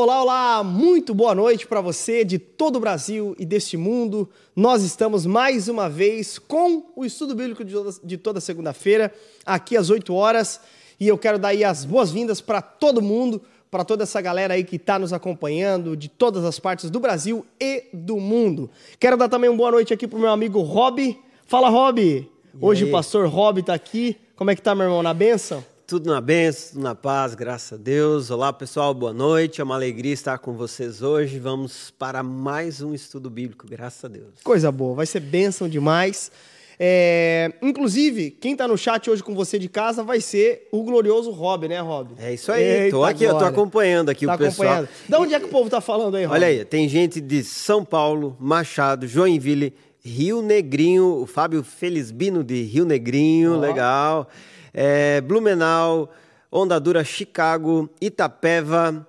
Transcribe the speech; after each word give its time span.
Olá, 0.00 0.22
olá, 0.22 0.62
muito 0.62 1.12
boa 1.12 1.34
noite 1.34 1.66
para 1.66 1.80
você 1.80 2.24
de 2.24 2.38
todo 2.38 2.76
o 2.76 2.80
Brasil 2.80 3.34
e 3.36 3.44
deste 3.44 3.76
mundo. 3.76 4.30
Nós 4.54 4.84
estamos 4.84 5.26
mais 5.26 5.66
uma 5.66 5.90
vez 5.90 6.38
com 6.38 6.84
o 6.94 7.04
estudo 7.04 7.34
bíblico 7.34 7.64
de 8.04 8.16
toda, 8.16 8.40
segunda-feira, 8.40 9.12
aqui 9.44 9.76
às 9.76 9.90
8 9.90 10.14
horas, 10.14 10.60
e 11.00 11.08
eu 11.08 11.18
quero 11.18 11.36
dar 11.36 11.48
aí 11.48 11.64
as 11.64 11.84
boas-vindas 11.84 12.40
para 12.40 12.62
todo 12.62 13.02
mundo, 13.02 13.42
para 13.72 13.84
toda 13.84 14.04
essa 14.04 14.20
galera 14.20 14.54
aí 14.54 14.62
que 14.62 14.76
está 14.76 15.00
nos 15.00 15.12
acompanhando 15.12 15.96
de 15.96 16.08
todas 16.08 16.44
as 16.44 16.60
partes 16.60 16.90
do 16.90 17.00
Brasil 17.00 17.44
e 17.60 17.86
do 17.92 18.18
mundo. 18.18 18.70
Quero 19.00 19.16
dar 19.16 19.28
também 19.28 19.50
uma 19.50 19.56
boa 19.56 19.72
noite 19.72 19.92
aqui 19.92 20.06
pro 20.06 20.20
meu 20.20 20.30
amigo 20.30 20.60
Rob. 20.60 21.18
Fala, 21.44 21.68
Rob! 21.68 22.30
Hoje 22.60 22.84
o 22.84 22.92
pastor 22.92 23.26
Rob 23.26 23.58
está 23.58 23.74
aqui. 23.74 24.16
Como 24.36 24.48
é 24.48 24.54
que 24.54 24.62
tá, 24.62 24.76
meu 24.76 24.84
irmão? 24.84 25.02
Na 25.02 25.12
benção? 25.12 25.64
Tudo 25.88 26.10
na 26.10 26.20
bênção, 26.20 26.72
tudo 26.72 26.82
na 26.82 26.94
paz, 26.94 27.34
graças 27.34 27.72
a 27.72 27.82
Deus. 27.82 28.30
Olá, 28.30 28.52
pessoal, 28.52 28.92
boa 28.92 29.10
noite. 29.10 29.62
É 29.62 29.64
uma 29.64 29.74
alegria 29.74 30.12
estar 30.12 30.36
com 30.36 30.52
vocês 30.52 31.00
hoje. 31.00 31.38
Vamos 31.38 31.90
para 31.98 32.22
mais 32.22 32.82
um 32.82 32.92
estudo 32.92 33.30
bíblico, 33.30 33.66
graças 33.66 34.04
a 34.04 34.08
Deus. 34.08 34.34
Coisa 34.44 34.70
boa, 34.70 34.94
vai 34.94 35.06
ser 35.06 35.20
bênção 35.20 35.66
demais. 35.66 36.30
É, 36.78 37.54
inclusive, 37.62 38.30
quem 38.32 38.52
está 38.52 38.68
no 38.68 38.76
chat 38.76 39.08
hoje 39.08 39.22
com 39.22 39.34
você 39.34 39.58
de 39.58 39.66
casa 39.66 40.04
vai 40.04 40.20
ser 40.20 40.68
o 40.70 40.82
glorioso 40.82 41.30
Rob, 41.30 41.66
né, 41.66 41.80
Rob? 41.80 42.12
É 42.18 42.34
isso 42.34 42.52
aí. 42.52 42.62
Eita 42.62 42.90
tô 42.90 43.02
aqui, 43.02 43.24
glória. 43.24 43.34
eu 43.34 43.38
tô 43.38 43.44
acompanhando 43.46 44.10
aqui 44.10 44.26
tá 44.26 44.34
o 44.34 44.38
pessoal. 44.38 44.68
Acompanhando. 44.68 44.90
Da 45.08 45.18
onde 45.18 45.32
é 45.32 45.40
que 45.40 45.46
o 45.46 45.48
povo 45.48 45.70
tá 45.70 45.80
falando 45.80 46.18
aí, 46.18 46.26
Rob? 46.26 46.34
Olha 46.34 46.48
aí, 46.48 46.66
tem 46.66 46.86
gente 46.86 47.18
de 47.18 47.42
São 47.42 47.82
Paulo, 47.82 48.36
Machado, 48.38 49.08
Joinville, 49.08 49.72
Rio 50.04 50.42
Negrinho, 50.42 51.22
o 51.22 51.24
Fábio 51.24 51.62
Felizbino 51.62 52.44
de 52.44 52.62
Rio 52.62 52.84
Negrinho, 52.84 53.54
oh. 53.54 53.58
legal 53.58 54.28
é, 54.72 55.20
Blumenau, 55.20 56.10
Ondadura, 56.50 57.04
Chicago, 57.04 57.90
Itapeva, 58.00 59.06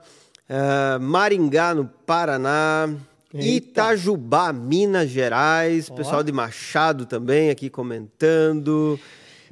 uh, 0.50 1.00
Maringá, 1.00 1.74
no 1.74 1.86
Paraná, 2.06 2.90
Eita. 3.34 3.48
Itajubá, 3.48 4.52
Minas 4.52 5.10
Gerais, 5.10 5.90
pessoal 5.90 6.24
de 6.24 6.32
Machado 6.32 7.06
também 7.06 7.50
aqui 7.50 7.70
comentando. 7.70 9.00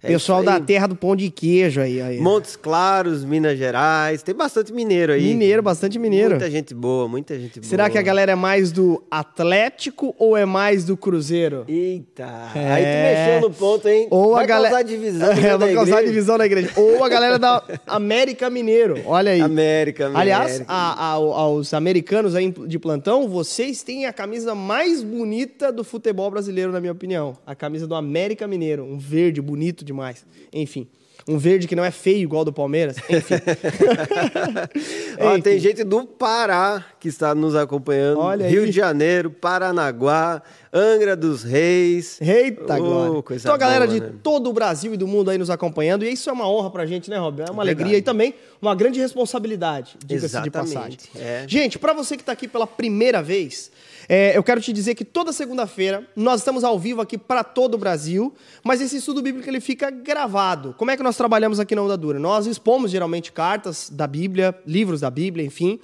É 0.01 0.07
Pessoal 0.07 0.43
da 0.43 0.59
terra 0.59 0.87
do 0.87 0.95
pão 0.95 1.15
de 1.15 1.29
queijo 1.29 1.81
aí, 1.81 1.99
aí. 1.99 2.19
Montes 2.19 2.55
Claros, 2.55 3.25
Minas 3.25 3.57
Gerais. 3.57 4.21
Tem 4.21 4.35
bastante 4.35 4.71
mineiro 4.71 5.13
aí. 5.13 5.23
Mineiro, 5.23 5.63
bastante 5.63 5.97
mineiro. 5.97 6.31
Muita 6.31 6.51
gente 6.51 6.73
boa, 6.73 7.07
muita 7.07 7.37
gente 7.39 7.59
boa. 7.59 7.69
Será 7.69 7.89
que 7.89 7.97
a 7.97 8.01
galera 8.01 8.33
é 8.33 8.35
mais 8.35 8.71
do 8.71 9.03
Atlético 9.09 10.13
ou 10.19 10.37
é 10.37 10.45
mais 10.45 10.85
do 10.85 10.95
Cruzeiro? 10.95 11.65
Eita. 11.67 12.51
É. 12.55 12.71
Aí 12.71 12.83
tu 12.83 13.33
mexeu 13.33 13.49
no 13.49 13.55
ponto, 13.55 13.87
hein? 13.87 14.07
Ou 14.11 14.33
vai 14.33 14.43
a 14.43 14.47
galera... 14.47 14.75
causar 14.75 14.83
divisão. 14.83 15.27
É, 15.47 15.57
vai 15.57 15.73
causar 15.73 16.03
divisão 16.03 16.37
na 16.37 16.45
igreja. 16.45 16.71
ou 16.75 17.03
a 17.03 17.09
galera 17.09 17.39
da 17.39 17.63
América 17.85 18.49
Mineiro. 18.49 19.01
Olha 19.05 19.31
aí. 19.31 19.41
América, 19.41 20.07
América. 20.07 20.19
Aliás, 20.19 20.63
a, 20.67 21.11
a, 21.11 21.11
aos 21.13 21.73
americanos 21.73 22.35
aí 22.35 22.51
de 22.51 22.77
plantão, 22.77 23.27
vocês 23.27 23.81
têm 23.81 24.05
a 24.05 24.13
camisa 24.13 24.53
mais 24.53 25.03
bonita 25.03 25.71
do 25.71 25.83
futebol 25.83 26.29
brasileiro, 26.29 26.71
na 26.71 26.79
minha 26.79 26.91
opinião. 26.91 27.37
A 27.45 27.55
camisa 27.55 27.87
do 27.87 27.95
América 27.95 28.47
Mineiro. 28.47 28.83
Um 28.83 28.97
verde 28.97 29.41
bonito 29.41 29.85
demais. 29.87 30.25
Enfim. 30.53 30.87
Um 31.27 31.37
verde 31.37 31.67
que 31.67 31.75
não 31.75 31.83
é 31.83 31.91
feio 31.91 32.19
igual 32.19 32.45
do 32.45 32.53
Palmeiras. 32.53 32.95
Enfim. 33.09 33.35
Ó. 35.19 35.37
Tem 35.41 35.59
gente 35.59 35.83
do 35.83 36.05
Pará 36.05 36.85
que 36.99 37.09
está 37.09 37.35
nos 37.35 37.53
acompanhando. 37.53 38.19
Olha 38.19 38.47
Rio 38.47 38.61
aí. 38.61 38.67
de 38.67 38.71
Janeiro, 38.71 39.29
Paranaguá, 39.29 40.41
Angra 40.71 41.17
dos 41.17 41.43
Reis. 41.43 42.21
Eita, 42.21 42.75
oh, 42.75 42.77
glória. 42.77 43.23
Então 43.35 43.53
a 43.53 43.57
galera 43.57 43.85
boa, 43.85 43.99
de 43.99 44.05
né? 44.05 44.13
todo 44.23 44.49
o 44.49 44.53
Brasil 44.53 44.93
e 44.93 44.97
do 44.97 45.05
mundo 45.05 45.29
aí 45.29 45.37
nos 45.37 45.49
acompanhando. 45.49 46.05
E 46.05 46.11
isso 46.13 46.29
é 46.29 46.33
uma 46.33 46.49
honra 46.49 46.69
pra 46.69 46.85
gente, 46.85 47.09
né, 47.09 47.17
Rob? 47.17 47.41
É 47.41 47.51
uma 47.51 47.65
Verdade. 47.65 47.69
alegria 47.69 47.97
e 47.97 48.01
também 48.01 48.33
uma 48.61 48.73
grande 48.73 48.99
responsabilidade, 49.01 49.97
diga-se 50.05 50.41
de 50.41 50.49
passagem. 50.49 50.97
É. 51.13 51.43
Gente, 51.45 51.77
para 51.77 51.91
você 51.91 52.15
que 52.15 52.21
está 52.21 52.31
aqui 52.31 52.47
pela 52.47 52.65
primeira 52.65 53.21
vez, 53.21 53.69
é, 54.09 54.37
eu 54.37 54.43
quero 54.43 54.61
te 54.61 54.71
dizer 54.71 54.95
que 54.95 55.03
toda 55.03 55.33
segunda-feira 55.33 56.07
nós 56.15 56.39
estamos 56.39 56.63
ao 56.63 56.79
vivo 56.79 57.01
aqui 57.01 57.17
para 57.17 57.43
todo 57.43 57.75
o 57.75 57.77
Brasil, 57.77 58.33
mas 58.63 58.79
esse 58.79 58.97
estudo 58.97 59.21
bíblico 59.21 59.49
ele 59.49 59.59
fica 59.59 59.89
gravado. 59.89 60.73
Como 60.77 60.89
é 60.91 60.97
que 60.97 61.03
nós 61.03 61.17
trabalhamos 61.17 61.59
aqui 61.59 61.75
na 61.75 61.81
Onda 61.81 61.97
Dura? 61.97 62.17
Nós 62.19 62.45
expomos 62.45 62.91
geralmente 62.91 63.31
cartas 63.31 63.89
da 63.89 64.07
Bíblia, 64.07 64.57
livros 64.65 65.01
da 65.01 65.09
Bíblia, 65.09 65.45
enfim. 65.45 65.79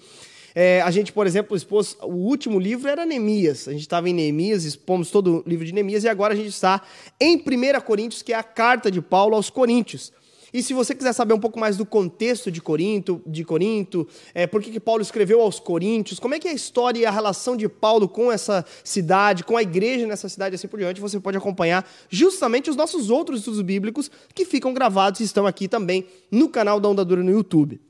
É, 0.56 0.81
a 0.81 0.91
gente, 0.91 1.12
por 1.12 1.25
exemplo, 1.25 1.57
expôs. 1.57 1.97
O 2.01 2.13
último 2.13 2.59
livro 2.59 2.88
era 2.88 3.06
Neemias. 3.06 3.67
A 3.67 3.72
gente 3.72 3.81
estava 3.81 4.07
em 4.07 4.13
Neemias, 4.13 4.63
expomos 4.63 5.09
todo 5.09 5.44
o 5.45 5.50
livro 5.50 5.66
de 5.66 5.73
Neemias, 5.73 6.03
e 6.03 6.09
agora 6.09 6.33
a 6.33 6.38
gente 6.38 6.50
está 6.50 6.81
em 7.19 7.38
1 7.38 7.81
Coríntios, 7.81 8.22
que 8.22 8.31
é 8.31 8.35
a 8.35 8.44
carta 8.44 8.91
de 8.91 9.01
Paulo 9.01 9.35
aos 9.35 9.50
Coríntios. 9.50 10.13
E 10.53 10.61
se 10.61 10.73
você 10.73 10.93
quiser 10.93 11.13
saber 11.13 11.33
um 11.33 11.39
pouco 11.39 11.59
mais 11.59 11.75
do 11.75 11.85
contexto 11.85 12.51
de 12.51 12.61
Corinto, 12.61 13.21
de 13.25 13.43
Corinto, 13.43 14.07
é, 14.35 14.45
por 14.45 14.61
que, 14.61 14.79
Paulo 14.79 15.01
escreveu 15.01 15.41
aos 15.41 15.59
Coríntios, 15.59 16.19
como 16.19 16.35
é 16.35 16.39
que 16.39 16.47
é 16.47 16.51
a 16.51 16.53
história 16.53 16.99
e 16.99 17.05
a 17.05 17.11
relação 17.11 17.57
de 17.57 17.67
Paulo 17.67 18.07
com 18.07 18.31
essa 18.31 18.63
cidade, 18.83 19.43
com 19.43 19.57
a 19.57 19.63
igreja 19.63 20.05
nessa 20.05 20.29
cidade, 20.29 20.53
assim 20.53 20.67
por 20.67 20.77
diante, 20.77 21.01
você 21.01 21.19
pode 21.19 21.37
acompanhar 21.37 21.89
justamente 22.07 22.69
os 22.69 22.75
nossos 22.75 23.09
outros 23.09 23.39
estudos 23.39 23.61
bíblicos 23.61 24.11
que 24.35 24.45
ficam 24.45 24.73
gravados 24.73 25.21
e 25.21 25.23
estão 25.23 25.47
aqui 25.47 25.67
também 25.67 26.05
no 26.29 26.47
canal 26.47 26.79
da 26.79 26.87
Onda 26.87 27.03
Dura 27.03 27.23
no 27.23 27.31
YouTube. 27.31 27.81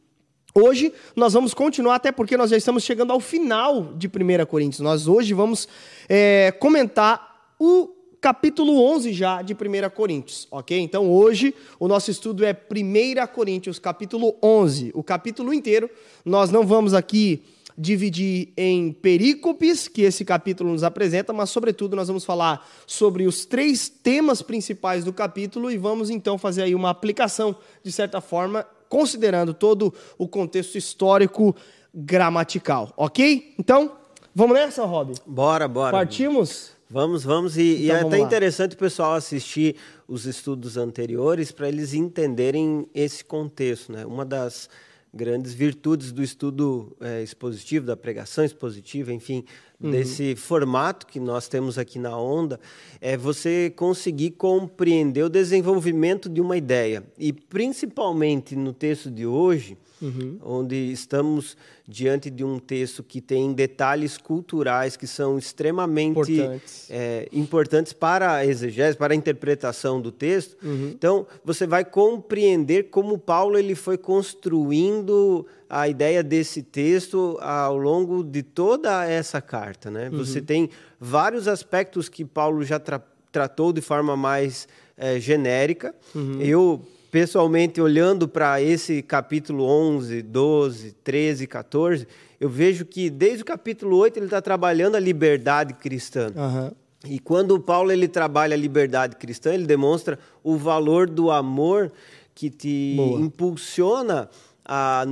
Hoje 0.56 0.94
nós 1.16 1.34
vamos 1.34 1.53
continuar, 1.53 1.95
até 1.95 2.12
porque 2.12 2.38
nós 2.38 2.50
já 2.50 2.56
estamos 2.56 2.84
chegando 2.84 3.12
ao 3.12 3.19
final 3.19 3.94
de 3.95 4.07
1 4.07 4.45
Coríntios. 4.45 4.80
Nós 4.80 5.07
hoje 5.07 5.34
vamos 5.34 5.68
é, 6.07 6.53
comentar 6.59 7.56
o 7.59 7.90
capítulo 8.24 8.82
11 8.82 9.12
já 9.12 9.42
de 9.42 9.54
1 9.54 9.58
Coríntios, 9.94 10.48
ok? 10.50 10.80
Então 10.80 11.12
hoje 11.12 11.54
o 11.78 11.90
nosso 11.90 12.10
estudo 12.10 12.46
é 12.46 12.54
1 12.54 13.28
Coríntios, 13.34 13.80
capítulo 13.80 14.34
11. 14.42 14.92
O 14.94 15.04
capítulo 15.04 15.54
inteiro, 15.54 15.90
nós 16.24 16.50
não 16.50 16.66
vamos 16.66 16.94
aqui 16.94 17.44
dividir 17.78 18.54
em 18.56 18.94
perícopes, 18.94 19.90
que 19.90 20.04
esse 20.04 20.24
capítulo 20.24 20.72
nos 20.72 20.86
apresenta, 20.86 21.34
mas 21.34 21.50
sobretudo 21.50 21.98
nós 21.98 22.08
vamos 22.08 22.24
falar 22.24 22.66
sobre 22.88 23.28
os 23.28 23.44
três 23.44 23.90
temas 23.90 24.42
principais 24.42 25.04
do 25.04 25.12
capítulo 25.12 25.70
e 25.70 25.78
vamos 25.78 26.10
então 26.10 26.38
fazer 26.38 26.62
aí 26.62 26.74
uma 26.74 26.92
aplicação, 26.92 27.54
de 27.84 27.92
certa 27.92 28.22
forma, 28.22 28.66
considerando 28.88 29.54
todo 29.54 29.94
o 30.18 30.30
contexto 30.30 30.78
histórico 30.78 31.54
gramatical, 31.94 32.94
ok? 32.96 33.54
Então, 33.60 33.92
vamos 34.34 34.56
nessa, 34.56 34.86
Rob? 34.86 35.14
Bora, 35.28 35.68
bora. 35.68 35.92
Partimos? 35.92 36.72
Vamos, 36.94 37.24
vamos. 37.24 37.58
E, 37.58 37.62
Então, 37.62 37.86
e 37.86 37.90
é 37.90 38.00
até 38.02 38.18
lá. 38.18 38.20
interessante 38.20 38.76
o 38.76 38.78
pessoal 38.78 39.16
assistir 39.16 39.76
os 40.08 40.28
estudos 40.28 40.78
anteriores 40.78 41.52
para 41.52 41.68
eles 41.68 41.96
entenderem 41.96 42.88
esse 42.94 43.26
contexto. 43.26 43.92
Né? 43.92 44.06
Uma 44.06 44.24
das 44.24 44.70
grandes 45.12 45.54
virtudes 45.54 46.12
do 46.12 46.22
estudo 46.22 46.96
é, 47.02 47.24
expositivo, 47.24 47.86
da 47.88 47.98
pregação 47.98 48.46
expositiva, 48.46 49.12
enfim, 49.12 49.44
Uhum. 49.81 49.92
desse 49.92 50.34
formato 50.38 51.06
que 51.06 51.20
nós 51.20 51.50
temos 51.50 51.78
aqui 51.78 52.00
na 52.00 52.18
Onda, 52.18 52.58
é 53.02 53.18
você 53.18 53.70
conseguir 53.75 54.31
compreender 54.31 55.24
o 55.24 55.30
desenvolvimento 55.30 56.30
de 56.30 56.40
uma 56.40 56.56
ideia. 56.56 57.04
E 57.20 57.34
principalmente 57.34 58.56
no 58.56 58.72
texto 58.72 59.12
de 59.12 59.25
hoje, 59.25 59.75
Uhum. 60.03 60.38
onde 60.44 60.75
estamos 60.91 61.56
diante 61.88 62.30
de 62.30 62.44
um 62.44 62.59
texto 62.59 63.02
que 63.02 63.22
tem 63.22 63.53
detalhes 63.53 64.18
culturais 64.18 64.97
que 64.97 65.08
são 65.08 65.38
extremamente 65.38 66.34
Importantes. 66.34 66.88
é, 66.90 67.30
importantes 67.31 67.94
para 67.94 68.34
a 68.34 68.46
exegese, 68.46 68.97
para 68.97 69.13
a 69.13 69.16
interpretação 69.16 70.02
do 70.02 70.12
texto. 70.12 70.58
Uhum. 70.62 70.92
Então, 70.94 71.25
você 71.44 71.66
vai 71.66 71.86
compreender 71.86 72.90
como 72.90 73.18
Paulo 73.18 73.58
ele 73.58 73.75
foi 73.75 73.97
construindo 73.97 75.46
a 75.69 75.88
ideia 75.88 76.22
desse 76.22 76.62
texto 76.62 77.38
ao 77.42 77.78
longo 77.78 78.24
de 78.24 78.44
toda 78.44 79.06
essa 79.06 79.42
carta. 79.42 79.90
Né? 79.90 80.09
Você 80.09 80.42
tem 80.42 80.69
vários 81.00 81.47
aspectos 81.47 82.09
que 82.09 82.25
Paulo 82.25 82.63
já 82.63 82.80
tra 82.80 83.02
tratou 83.31 83.74
de 83.74 83.81
forma 83.81 84.16
mais 84.16 84.68
é, 84.96 85.19
genérica. 85.19 85.96
Eu 86.40 86.86
pessoalmente, 87.13 87.79
olhando 87.79 88.28
para 88.28 88.59
esse 88.59 89.03
capítulo 89.03 89.66
11, 89.66 90.24
12, 90.24 90.94
13, 91.03 91.46
14, 91.46 92.07
eu 92.40 92.50
vejo 92.50 92.85
que 92.85 93.07
desde 93.07 93.44
o 93.44 93.45
capítulo 93.45 93.98
8 93.98 94.18
ele 94.18 94.25
está 94.25 94.42
trabalhando 94.42 94.95
a 94.95 95.00
liberdade 95.00 95.75
cristã. 95.75 96.31
Aham. 96.36 96.71
E 97.07 97.19
quando 97.19 97.51
o 97.51 97.60
Paulo 97.60 97.92
ele 97.92 98.07
trabalha 98.07 98.56
a 98.56 98.57
liberdade 98.57 99.15
cristã, 99.15 99.54
ele 99.54 99.68
demonstra 99.68 100.18
o 100.44 100.57
valor 100.57 101.07
do 101.07 101.30
amor 101.30 101.92
que 102.33 102.50
te 102.50 102.95
Boa. 102.98 103.21
impulsiona 103.21 104.27
a 104.66 105.06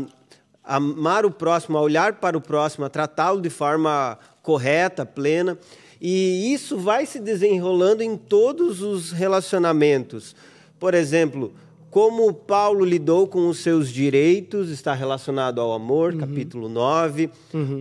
a 0.63 0.75
amar 0.75 1.25
o 1.25 1.31
próximo, 1.31 1.77
a 1.77 1.81
olhar 1.81 2.19
para 2.19 2.38
o 2.38 2.42
próximo, 2.42 2.86
a 2.86 2.89
tratá-lo 2.89 3.42
de 3.42 3.50
forma 3.50 4.18
correta, 4.42 5.06
plena. 5.06 5.57
E 6.00 6.54
isso 6.54 6.77
vai 6.77 7.06
se 7.06 7.19
desenrolando 7.19 8.01
em 8.01 8.15
todos 8.15 8.81
os 8.81 9.12
relacionamentos. 9.12 10.36
Por 10.80 10.94
exemplo, 10.94 11.54
como 11.92 12.34
Paulo 12.34 12.86
lidou 12.86 13.28
com 13.28 13.50
os 13.50 13.60
seus 13.60 13.90
direitos, 13.90 14.70
está 14.70 14.94
relacionado 14.94 15.60
ao 15.60 15.74
amor, 15.74 16.16
capítulo 16.16 16.70
9. 16.70 17.30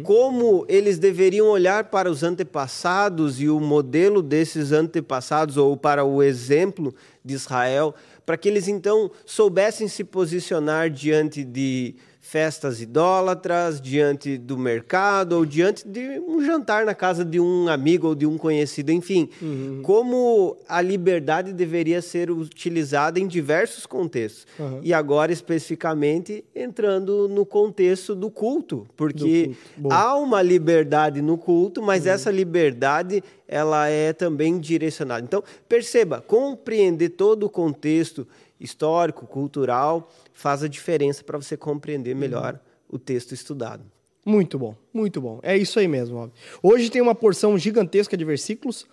Como 0.03 0.67
eles 0.69 0.99
deveriam 0.99 1.47
olhar 1.47 1.85
para 1.85 2.11
os 2.11 2.25
antepassados 2.25 3.41
e 3.41 3.49
o 3.49 3.61
modelo 3.61 4.21
desses 4.21 4.73
antepassados, 4.73 5.57
ou 5.57 5.77
para 5.77 6.05
o 6.05 6.25
exemplo 6.25 6.93
de 7.25 7.35
Israel, 7.35 7.95
para 8.27 8.37
que 8.37 8.49
eles 8.49 8.67
então 8.67 9.13
soubessem 9.25 9.87
se 9.87 10.03
posicionar 10.03 10.91
diante 10.91 11.45
de 11.45 11.95
festas 12.31 12.81
idólatras, 12.81 13.81
diante 13.81 14.39
do 14.39 14.57
mercado 14.57 15.33
ou 15.33 15.45
diante 15.45 15.87
de 15.87 16.21
um 16.21 16.41
jantar 16.45 16.87
na 16.87 16.95
casa 16.95 17.25
de 17.25 17.41
um 17.41 17.67
amigo 17.67 18.07
ou 18.07 18.15
de 18.15 18.25
um 18.25 18.39
conhecido, 18.39 18.93
enfim, 18.93 19.29
uhum. 19.43 19.81
como 19.83 20.57
a 20.69 20.81
liberdade 20.81 21.53
deveria 21.53 22.01
ser 22.01 22.31
utilizada 22.31 23.19
em 23.19 23.27
diversos 23.27 23.85
contextos. 23.85 24.47
Uhum. 24.61 24.79
E 24.81 24.95
agora 24.95 25.33
especificamente 25.33 26.45
entrando 26.55 27.27
no 27.27 27.45
contexto 27.45 28.15
do 28.15 28.31
culto, 28.31 28.87
porque 28.97 29.57
do 29.77 29.83
culto. 29.83 29.97
há 29.97 30.17
uma 30.17 30.41
liberdade 30.41 31.21
no 31.21 31.37
culto, 31.37 31.83
mas 31.83 32.05
uhum. 32.05 32.13
essa 32.13 32.31
liberdade 32.31 33.25
ela 33.49 33.89
é 33.89 34.13
também 34.13 34.61
direcionada. 34.61 35.25
Então, 35.25 35.43
perceba, 35.69 36.21
compreender 36.21 37.09
todo 37.09 37.47
o 37.47 37.51
contexto 37.51 38.25
histórico, 38.61 39.27
cultural, 39.27 40.13
faz 40.41 40.63
a 40.63 40.69
diferença 40.69 41.23
para 41.23 41.37
você 41.37 41.55
compreender 41.55 42.15
melhor 42.15 42.55
uhum. 42.55 42.97
o 42.97 42.99
texto 42.99 43.33
estudado. 43.33 43.85
Muito 44.25 44.59
bom, 44.59 44.75
muito 44.93 45.21
bom. 45.21 45.39
É 45.43 45.57
isso 45.57 45.79
aí 45.79 45.87
mesmo. 45.87 46.17
Rob. 46.17 46.33
Hoje 46.63 46.91
tem 46.91 47.03
uma 47.03 47.15
porção 47.15 47.59
gigantesca 47.59 48.17
de 48.17 48.25
versículos 48.25 48.87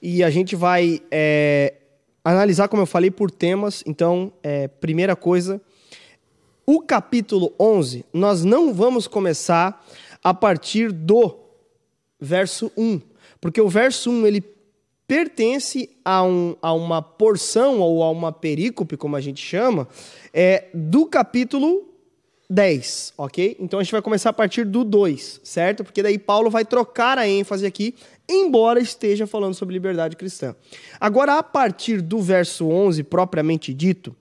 e 0.00 0.22
a 0.22 0.30
gente 0.30 0.54
vai 0.54 1.00
é, 1.10 1.74
analisar, 2.24 2.68
como 2.68 2.82
eu 2.82 2.86
falei, 2.86 3.10
por 3.10 3.30
temas. 3.32 3.82
Então, 3.84 4.32
é, 4.44 4.68
primeira 4.68 5.16
coisa, 5.16 5.60
o 6.64 6.80
capítulo 6.80 7.52
11, 7.58 8.04
nós 8.12 8.44
não 8.44 8.72
vamos 8.72 9.08
começar 9.08 9.84
a 10.22 10.32
partir 10.32 10.92
do 10.92 11.36
verso 12.20 12.70
1, 12.76 13.00
porque 13.40 13.60
o 13.60 13.68
verso 13.68 14.08
1 14.08 14.26
ele 14.26 14.40
pertence 15.12 15.90
a, 16.02 16.24
um, 16.24 16.56
a 16.62 16.72
uma 16.72 17.02
porção 17.02 17.80
ou 17.80 18.02
a 18.02 18.10
uma 18.10 18.32
perícope, 18.32 18.96
como 18.96 19.14
a 19.14 19.20
gente 19.20 19.44
chama, 19.44 19.86
é, 20.32 20.68
do 20.72 21.04
capítulo 21.04 21.86
10, 22.48 23.12
ok? 23.18 23.58
Então 23.60 23.78
a 23.78 23.82
gente 23.82 23.92
vai 23.92 24.00
começar 24.00 24.30
a 24.30 24.32
partir 24.32 24.64
do 24.64 24.82
2, 24.82 25.42
certo? 25.44 25.84
Porque 25.84 26.02
daí 26.02 26.18
Paulo 26.18 26.48
vai 26.48 26.64
trocar 26.64 27.18
a 27.18 27.28
ênfase 27.28 27.66
aqui, 27.66 27.94
embora 28.26 28.80
esteja 28.80 29.26
falando 29.26 29.52
sobre 29.52 29.74
liberdade 29.74 30.16
cristã. 30.16 30.56
Agora, 30.98 31.36
a 31.36 31.42
partir 31.42 32.00
do 32.00 32.18
verso 32.18 32.66
11, 32.66 33.02
propriamente 33.02 33.74
dito, 33.74 34.16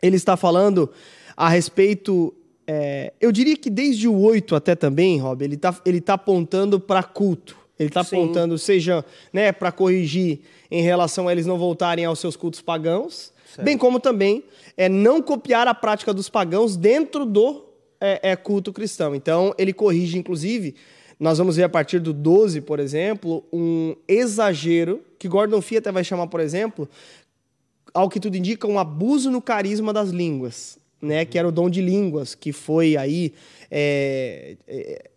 ele 0.00 0.16
está 0.16 0.34
falando 0.34 0.88
a 1.36 1.50
respeito. 1.50 2.32
É, 2.66 3.12
eu 3.20 3.30
diria 3.30 3.58
que 3.58 3.68
desde 3.68 4.08
o 4.08 4.18
8 4.18 4.56
até 4.56 4.74
também, 4.74 5.20
Rob, 5.20 5.44
ele 5.44 5.56
está 5.56 5.78
ele 5.84 6.00
tá 6.00 6.14
apontando 6.14 6.80
para 6.80 7.02
culto. 7.02 7.61
Ele 7.78 7.88
está 7.88 8.02
apontando, 8.02 8.56
seja 8.58 9.04
né, 9.32 9.50
para 9.50 9.72
corrigir 9.72 10.40
em 10.70 10.82
relação 10.82 11.28
a 11.28 11.32
eles 11.32 11.46
não 11.46 11.58
voltarem 11.58 12.04
aos 12.04 12.18
seus 12.18 12.36
cultos 12.36 12.60
pagãos, 12.60 13.32
certo. 13.46 13.64
bem 13.64 13.76
como 13.76 13.98
também 13.98 14.44
é 14.76 14.88
não 14.88 15.20
copiar 15.20 15.66
a 15.66 15.74
prática 15.74 16.12
dos 16.14 16.28
pagãos 16.28 16.76
dentro 16.76 17.24
do 17.24 17.64
é, 18.00 18.30
é, 18.30 18.36
culto 18.36 18.72
cristão. 18.72 19.14
Então, 19.14 19.54
ele 19.56 19.72
corrige, 19.72 20.18
inclusive, 20.18 20.74
nós 21.18 21.38
vamos 21.38 21.56
ver 21.56 21.62
a 21.62 21.68
partir 21.68 22.00
do 22.00 22.12
12, 22.12 22.60
por 22.62 22.80
exemplo, 22.80 23.44
um 23.52 23.94
exagero, 24.08 25.00
que 25.18 25.28
Gordon 25.28 25.62
Fee 25.62 25.78
até 25.78 25.92
vai 25.92 26.02
chamar, 26.02 26.26
por 26.26 26.40
exemplo, 26.40 26.88
ao 27.94 28.08
que 28.08 28.18
tudo 28.18 28.36
indica, 28.36 28.66
um 28.66 28.78
abuso 28.78 29.30
no 29.30 29.40
carisma 29.40 29.92
das 29.92 30.10
línguas, 30.10 30.78
né? 31.00 31.24
Que 31.24 31.38
era 31.38 31.46
o 31.46 31.52
dom 31.52 31.70
de 31.70 31.80
línguas, 31.80 32.34
que 32.34 32.52
foi 32.52 32.96
aí 32.96 33.32
é, 33.70 34.56
é, 34.66 35.10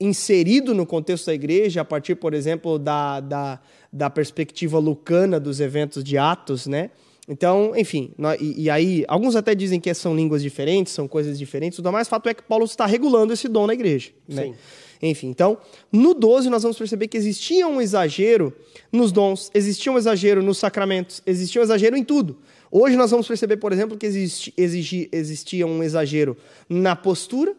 inserido 0.00 0.74
no 0.74 0.86
contexto 0.86 1.26
da 1.26 1.34
igreja, 1.34 1.80
a 1.80 1.84
partir, 1.84 2.14
por 2.16 2.34
exemplo, 2.34 2.78
da, 2.78 3.20
da, 3.20 3.60
da 3.92 4.10
perspectiva 4.10 4.78
lucana 4.78 5.40
dos 5.40 5.60
eventos 5.60 6.04
de 6.04 6.18
Atos, 6.18 6.66
né? 6.66 6.90
Então, 7.28 7.72
enfim, 7.76 8.12
e, 8.40 8.64
e, 8.64 8.70
aí, 8.70 9.04
alguns 9.08 9.34
até 9.34 9.52
dizem 9.54 9.80
que 9.80 9.92
são 9.94 10.14
línguas 10.14 10.42
diferentes, 10.42 10.92
são 10.92 11.08
coisas 11.08 11.36
diferentes, 11.36 11.76
tudo 11.76 11.90
mais, 11.90 12.06
fato 12.06 12.28
é 12.28 12.34
que 12.34 12.42
Paulo 12.42 12.64
está 12.64 12.86
regulando 12.86 13.32
esse 13.32 13.48
dom 13.48 13.66
na 13.66 13.74
igreja, 13.74 14.10
né? 14.28 14.44
Sim. 14.44 14.54
Enfim, 15.02 15.28
então, 15.28 15.58
no 15.92 16.14
12 16.14 16.48
nós 16.48 16.62
vamos 16.62 16.78
perceber 16.78 17.08
que 17.08 17.16
existia 17.16 17.66
um 17.66 17.80
exagero 17.80 18.52
nos 18.90 19.12
dons, 19.12 19.50
existia 19.52 19.92
um 19.92 19.98
exagero 19.98 20.42
nos 20.42 20.58
sacramentos, 20.58 21.22
existia 21.26 21.60
um 21.60 21.64
exagero 21.64 21.96
em 21.96 22.04
tudo. 22.04 22.38
Hoje 22.70 22.96
nós 22.96 23.10
vamos 23.10 23.26
perceber, 23.26 23.56
por 23.58 23.72
exemplo, 23.72 23.96
que 23.96 24.06
exigi, 24.06 25.08
existia 25.12 25.66
um 25.66 25.82
exagero 25.82 26.36
na 26.68 26.96
postura, 26.96 27.54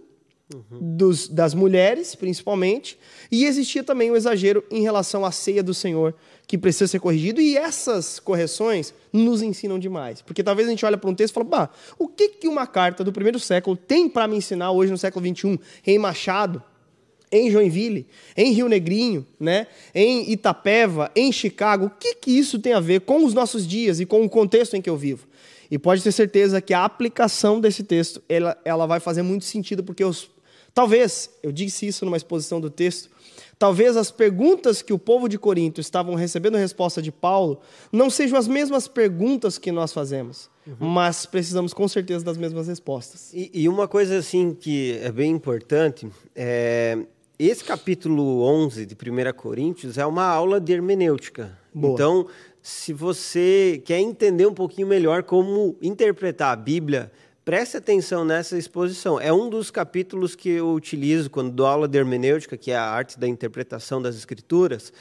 dos, 0.72 1.28
das 1.28 1.54
mulheres, 1.54 2.16
principalmente, 2.16 2.98
e 3.32 3.46
existia 3.46 3.84
também 3.84 4.10
um 4.10 4.16
exagero 4.16 4.64
em 4.72 4.82
relação 4.82 5.26
à 5.26 5.32
ceia 5.32 5.62
do 5.62 5.74
Senhor, 5.74 6.16
que 6.48 6.58
precisa 6.58 6.88
ser 6.88 7.00
corrigido, 7.00 7.42
e 7.42 7.58
essas 7.58 8.20
correções 8.20 8.94
nos 9.12 9.42
ensinam 9.42 9.78
demais. 9.78 10.22
Porque 10.22 10.44
talvez 10.44 10.68
a 10.68 10.72
gente 10.72 10.86
olhe 10.86 10.96
para 10.96 11.10
um 11.10 11.16
texto 11.16 11.34
e 11.34 11.36
fala, 11.36 11.46
bah, 11.46 11.70
o 12.00 12.08
que, 12.08 12.30
que 12.30 12.48
uma 12.48 12.66
carta 12.66 13.04
do 13.04 13.12
primeiro 13.12 13.40
século 13.40 13.76
tem 13.76 14.08
para 14.08 14.28
me 14.28 14.38
ensinar 14.38 14.72
hoje 14.72 14.92
no 14.92 14.98
século 14.98 15.26
XXI, 15.26 15.60
em 15.86 16.00
Machado, 16.00 16.64
em 17.30 17.52
Joinville, 17.52 18.08
em 18.38 18.54
Rio 18.54 18.70
Negrinho, 18.70 19.28
né? 19.38 19.68
em 19.94 20.32
Itapeva, 20.32 21.12
em 21.14 21.30
Chicago, 21.30 21.88
o 21.88 21.90
que, 21.90 22.16
que 22.16 22.32
isso 22.32 22.58
tem 22.58 22.72
a 22.72 22.80
ver 22.80 23.02
com 23.02 23.26
os 23.26 23.34
nossos 23.34 23.68
dias 23.68 24.00
e 24.00 24.06
com 24.06 24.24
o 24.24 24.30
contexto 24.30 24.78
em 24.78 24.82
que 24.82 24.90
eu 24.90 24.96
vivo? 24.96 25.28
E 25.70 25.78
pode 25.78 26.02
ter 26.02 26.14
certeza 26.14 26.62
que 26.62 26.74
a 26.74 26.86
aplicação 26.86 27.60
desse 27.60 27.84
texto 27.84 28.24
ela, 28.30 28.58
ela 28.64 28.86
vai 28.86 29.02
fazer 29.02 29.22
muito 29.22 29.44
sentido, 29.44 29.84
porque 29.84 30.06
os 30.06 30.30
Talvez, 30.77 31.31
eu 31.41 31.51
disse 31.51 31.88
isso 31.88 32.06
numa 32.06 32.18
exposição 32.18 32.62
do 32.62 32.69
texto, 32.69 33.09
talvez 33.57 33.97
as 33.97 34.12
perguntas 34.12 34.83
que 34.83 34.94
o 34.94 35.00
povo 35.00 35.27
de 35.27 35.35
Corinto 35.39 35.81
estavam 35.81 36.13
recebendo 36.13 36.56
resposta 36.56 37.01
de 37.01 37.12
Paulo 37.12 37.59
não 37.91 38.12
sejam 38.12 38.38
as 38.38 38.47
mesmas 38.47 38.88
perguntas 38.88 39.57
que 39.57 39.71
nós 39.71 39.91
fazemos, 39.91 40.51
uhum. 40.68 40.88
mas 40.88 41.25
precisamos 41.25 41.74
com 41.74 41.88
certeza 41.88 42.24
das 42.24 42.38
mesmas 42.38 42.68
respostas. 42.68 43.33
E, 43.33 43.50
e, 43.51 43.68
uma 43.68 43.88
coisa 43.88 44.19
assim 44.19 44.53
que 44.53 45.00
é 45.01 45.12
bem 45.12 45.31
importante 45.31 46.07
é 46.35 47.00
esse 47.39 47.63
capítulo 47.63 48.44
11 48.44 48.85
de 48.85 48.94
1 48.94 49.33
Coríntios 49.35 49.97
é 49.97 50.06
uma 50.06 50.25
aula 50.25 50.62
de 50.62 50.74
hermenêutica. 50.74 51.57
Boa. 51.74 51.95
Então, 51.95 52.27
se 52.62 52.94
você 52.94 53.81
quer 53.83 54.00
entender 54.00 54.45
um 54.45 54.53
pouquinho 54.53 54.85
melhor 54.85 55.24
como 55.24 55.75
interpretar 55.81 56.53
a 56.53 56.56
Bíblia 56.56 57.12
Preste 57.48 57.78
atenção 57.78 58.26
nessa 58.26 58.58
exposição. 58.58 59.22
É 59.22 59.32
um 59.32 59.50
dos 59.50 59.72
capítulos 59.72 60.36
que 60.36 60.50
eu 60.50 60.74
utilizo 60.74 61.30
quando 61.30 61.50
dou 61.50 61.66
aula 61.66 61.88
de 61.88 61.98
hermenêutica, 61.98 62.58
que 62.58 62.72
é 62.72 62.76
a 62.76 62.84
arte 62.84 63.18
da 63.18 63.26
interpretação 63.26 64.02
das 64.02 64.18
escrituras, 64.18 64.92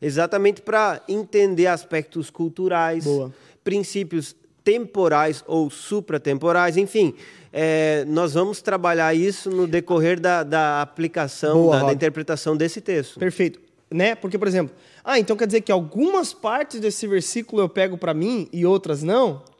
exatamente 0.00 0.62
para 0.62 1.00
entender 1.08 1.68
aspectos 1.68 2.28
culturais, 2.28 3.04
Boa. 3.04 3.32
princípios 3.62 4.34
temporais 4.64 5.44
ou 5.46 5.70
supratemporais, 5.70 6.76
enfim. 6.76 7.14
É, 7.52 8.04
nós 8.08 8.34
vamos 8.34 8.60
trabalhar 8.60 9.14
isso 9.14 9.48
no 9.48 9.68
decorrer 9.68 10.18
da, 10.18 10.42
da 10.42 10.82
aplicação, 10.82 11.54
Boa, 11.54 11.78
da, 11.78 11.86
da 11.86 11.92
interpretação 11.92 12.56
desse 12.56 12.80
texto. 12.80 13.20
Perfeito. 13.20 13.60
Né? 13.88 14.16
Porque, 14.16 14.36
por 14.36 14.48
exemplo, 14.48 14.74
ah, 15.04 15.20
então 15.20 15.36
quer 15.36 15.46
dizer 15.46 15.60
que 15.60 15.70
algumas 15.70 16.32
partes 16.32 16.80
desse 16.80 17.06
versículo 17.06 17.62
eu 17.62 17.68
pego 17.68 17.96
para 17.96 18.12
mim 18.12 18.48
e 18.52 18.66
outras 18.66 19.04
não? 19.04 19.51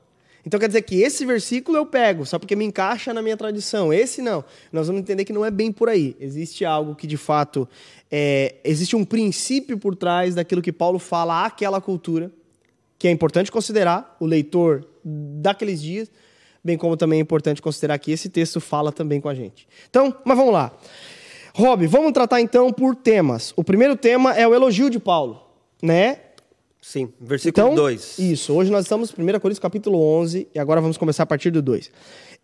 Então 0.45 0.59
quer 0.59 0.67
dizer 0.67 0.83
que 0.83 1.01
esse 1.01 1.25
versículo 1.25 1.79
eu 1.79 1.87
pego, 1.87 2.27
só 2.27 2.39
porque 2.39 2.57
me 2.57 2.65
encaixa 2.65 3.15
na 3.15 3.23
minha 3.23 3.37
tradição. 3.37 3.93
Esse 3.93 4.21
não. 4.21 4.45
Nós 4.73 4.89
vamos 4.89 5.03
entender 5.03 5.25
que 5.25 5.33
não 5.33 5.45
é 5.45 5.51
bem 5.51 5.71
por 5.71 5.89
aí. 5.89 6.17
Existe 6.19 6.65
algo 6.65 6.95
que 6.97 7.07
de 7.07 7.17
fato 7.17 7.69
é, 8.11 8.57
existe 8.65 8.97
um 8.97 9.05
princípio 9.05 9.79
por 9.79 9.95
trás 9.95 10.35
daquilo 10.35 10.61
que 10.61 10.73
Paulo 10.73 10.99
fala 10.99 11.47
àquela 11.47 11.81
cultura, 11.81 12.31
que 12.99 13.07
é 13.07 13.11
importante 13.11 13.53
considerar 13.53 14.17
o 14.19 14.27
leitor 14.27 14.87
daqueles 15.05 15.81
dias, 15.81 16.11
bem 16.63 16.77
como 16.77 16.97
também 16.97 17.21
é 17.21 17.23
importante 17.23 17.63
considerar 17.63 17.99
que 17.99 18.11
esse 18.11 18.29
texto 18.29 18.61
fala 18.61 18.91
também 18.91 19.21
com 19.21 19.29
a 19.29 19.35
gente. 19.35 19.67
Então, 19.89 20.15
mas 20.25 20.37
vamos 20.37 20.53
lá. 20.53 20.73
Rob, 21.55 21.87
vamos 21.87 22.13
tratar 22.13 22.41
então 22.41 22.73
por 22.73 22.97
temas. 22.97 23.53
O 23.57 23.63
primeiro 23.63 23.95
tema 23.95 24.35
é 24.35 24.47
o 24.47 24.55
elogio 24.55 24.89
de 24.89 24.99
Paulo, 24.99 25.43
né? 25.83 26.19
Sim, 26.83 27.13
versículo 27.21 27.77
2. 27.77 28.15
Então, 28.19 28.33
isso, 28.33 28.53
hoje 28.53 28.69
nós 28.69 28.85
estamos 28.85 29.15
em 29.17 29.23
1 29.23 29.39
Coríntios 29.39 29.61
capítulo 29.61 30.03
11 30.03 30.49
e 30.53 30.59
agora 30.59 30.81
vamos 30.81 30.99
começar 30.99 31.23
a 31.23 31.27
partir 31.27 31.53
do 31.53 31.63
2. 31.63 31.89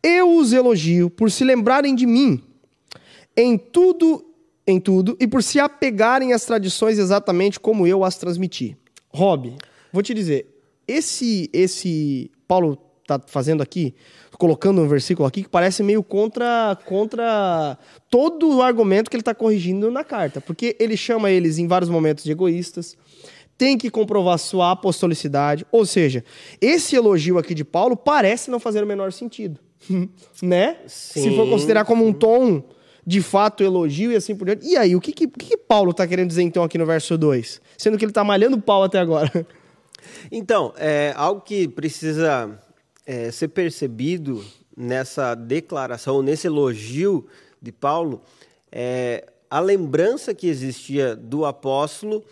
Eu 0.01 0.37
os 0.37 0.53
elogio 0.53 1.11
por 1.11 1.29
se 1.29 1.43
lembrarem 1.43 1.93
de 1.93 2.07
mim 2.07 2.41
em 3.37 3.59
tudo, 3.59 4.25
em 4.65 4.79
tudo 4.79 5.17
e 5.19 5.27
por 5.27 5.43
se 5.43 5.59
apegarem 5.59 6.33
às 6.33 6.45
tradições 6.45 7.01
exatamente 7.01 7.59
como 7.59 7.85
eu 7.85 8.05
as 8.05 8.17
transmiti. 8.17 8.77
Rob, 9.09 9.57
vou 9.93 10.05
te 10.05 10.15
dizer, 10.15 10.47
esse 10.87 11.51
esse 11.53 12.31
Paulo 12.47 12.79
está 13.03 13.21
fazendo 13.27 13.61
aqui, 13.61 13.93
colocando 14.39 14.81
um 14.81 14.87
versículo 14.87 15.27
aqui 15.27 15.43
que 15.43 15.49
parece 15.49 15.83
meio 15.83 16.03
contra 16.03 16.79
contra 16.85 17.77
todo 18.09 18.57
o 18.57 18.63
argumento 18.63 19.11
que 19.11 19.17
ele 19.17 19.23
está 19.23 19.35
corrigindo 19.35 19.91
na 19.91 20.05
carta, 20.05 20.41
porque 20.41 20.77
ele 20.79 20.97
chama 20.97 21.29
eles 21.29 21.59
em 21.59 21.67
vários 21.67 21.91
momentos 21.91 22.23
de 22.23 22.31
egoístas 22.31 22.97
tem 23.59 23.77
que 23.77 23.91
comprovar 23.91 24.39
sua 24.39 24.71
apostolicidade. 24.71 25.67
Ou 25.73 25.85
seja, 25.85 26.25
esse 26.61 26.95
elogio 26.95 27.37
aqui 27.37 27.53
de 27.53 27.65
Paulo 27.65 27.97
parece 27.97 28.51
não 28.51 28.61
fazer 28.61 28.83
o 28.85 28.87
menor 28.87 29.13
sentido. 29.13 29.59
né? 30.41 30.79
Sim, 30.87 31.23
Se 31.23 31.37
for 31.37 31.49
considerar 31.49 31.85
como 31.85 32.07
um 32.07 32.13
tom 32.13 32.63
de 33.05 33.21
fato 33.21 33.65
elogio 33.65 34.13
e 34.13 34.17
assim 34.17 34.37
por 34.37 34.45
diante. 34.45 34.67
E 34.67 34.77
aí, 34.77 34.95
o 34.95 35.01
que, 35.01 35.13
que, 35.13 35.27
que 35.27 35.57
Paulo 35.57 35.91
está 35.91 36.07
querendo 36.07 36.29
dizer 36.29 36.43
então 36.43 36.63
aqui 36.63 36.79
no 36.79 36.87
verso 36.87 37.19
2? 37.19 37.61
Sendo 37.77 37.99
que 37.99 38.05
ele 38.05 38.11
está 38.11 38.23
malhando 38.23 38.61
pau 38.61 38.85
até 38.85 38.99
agora. 38.99 39.31
Então, 40.31 40.73
é 40.77 41.13
algo 41.17 41.41
que 41.41 41.67
precisa 41.67 42.59
é, 43.05 43.33
ser 43.33 43.49
percebido 43.49 44.45
nessa 44.77 45.35
declaração, 45.35 46.23
nesse 46.23 46.47
elogio 46.47 47.27
de 47.61 47.73
Paulo, 47.73 48.23
é 48.71 49.27
a 49.51 49.59
lembrança 49.59 50.33
que 50.33 50.47
existia 50.47 51.17
do 51.17 51.45
apóstolo 51.45 52.23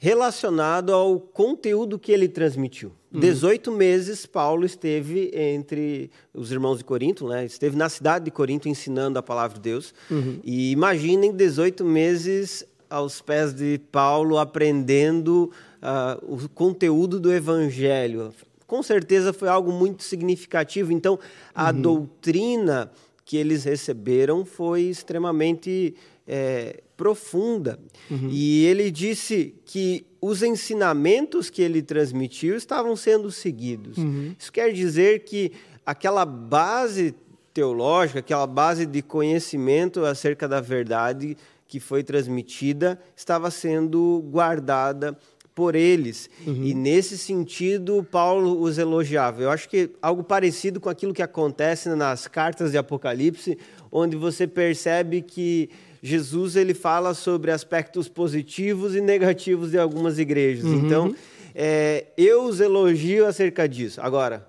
relacionado 0.00 0.94
ao 0.94 1.20
conteúdo 1.20 1.98
que 1.98 2.10
ele 2.10 2.26
transmitiu. 2.26 2.90
Uhum. 3.12 3.20
18 3.20 3.70
meses 3.70 4.24
Paulo 4.24 4.64
esteve 4.64 5.30
entre 5.34 6.10
os 6.32 6.50
irmãos 6.50 6.78
de 6.78 6.84
Corinto, 6.84 7.28
né? 7.28 7.44
esteve 7.44 7.76
na 7.76 7.88
cidade 7.90 8.24
de 8.24 8.30
Corinto 8.30 8.66
ensinando 8.66 9.18
a 9.18 9.22
palavra 9.22 9.58
de 9.58 9.62
Deus. 9.62 9.92
Uhum. 10.10 10.40
E 10.42 10.72
imaginem 10.72 11.32
18 11.32 11.84
meses 11.84 12.64
aos 12.88 13.20
pés 13.20 13.52
de 13.52 13.78
Paulo 13.92 14.38
aprendendo 14.38 15.52
uh, 15.82 16.34
o 16.34 16.48
conteúdo 16.48 17.20
do 17.20 17.30
evangelho. 17.30 18.32
Com 18.66 18.82
certeza 18.82 19.34
foi 19.34 19.48
algo 19.48 19.70
muito 19.70 20.02
significativo. 20.02 20.92
Então, 20.92 21.18
a 21.54 21.70
uhum. 21.70 21.80
doutrina 21.82 22.90
que 23.22 23.36
eles 23.36 23.64
receberam 23.64 24.46
foi 24.46 24.82
extremamente 24.82 25.94
é, 26.32 26.80
profunda. 26.96 27.76
Uhum. 28.08 28.28
E 28.30 28.64
ele 28.64 28.88
disse 28.88 29.52
que 29.64 30.06
os 30.20 30.44
ensinamentos 30.44 31.50
que 31.50 31.60
ele 31.60 31.82
transmitiu 31.82 32.54
estavam 32.54 32.94
sendo 32.94 33.32
seguidos. 33.32 33.98
Uhum. 33.98 34.32
Isso 34.38 34.52
quer 34.52 34.72
dizer 34.72 35.24
que 35.24 35.50
aquela 35.84 36.24
base 36.24 37.16
teológica, 37.52 38.20
aquela 38.20 38.46
base 38.46 38.86
de 38.86 39.02
conhecimento 39.02 40.04
acerca 40.04 40.46
da 40.46 40.60
verdade 40.60 41.36
que 41.66 41.80
foi 41.80 42.04
transmitida, 42.04 43.00
estava 43.16 43.50
sendo 43.50 44.24
guardada 44.30 45.18
por 45.52 45.74
eles. 45.74 46.30
Uhum. 46.46 46.62
E 46.64 46.74
nesse 46.74 47.18
sentido, 47.18 48.06
Paulo 48.08 48.60
os 48.60 48.78
elogiava. 48.78 49.42
Eu 49.42 49.50
acho 49.50 49.68
que 49.68 49.90
algo 50.00 50.22
parecido 50.22 50.80
com 50.80 50.88
aquilo 50.88 51.12
que 51.12 51.22
acontece 51.22 51.88
nas 51.90 52.28
cartas 52.28 52.70
de 52.70 52.78
Apocalipse, 52.78 53.58
onde 53.90 54.16
você 54.16 54.46
percebe 54.46 55.22
que 55.22 55.68
Jesus 56.02 56.56
ele 56.56 56.74
fala 56.74 57.14
sobre 57.14 57.50
aspectos 57.50 58.08
positivos 58.08 58.94
e 58.94 59.00
negativos 59.00 59.70
de 59.70 59.78
algumas 59.78 60.18
igrejas. 60.18 60.64
Uhum. 60.64 60.86
Então, 60.86 61.14
é, 61.54 62.06
eu 62.16 62.44
os 62.44 62.60
elogio 62.60 63.26
acerca 63.26 63.68
disso. 63.68 64.00
Agora, 64.00 64.46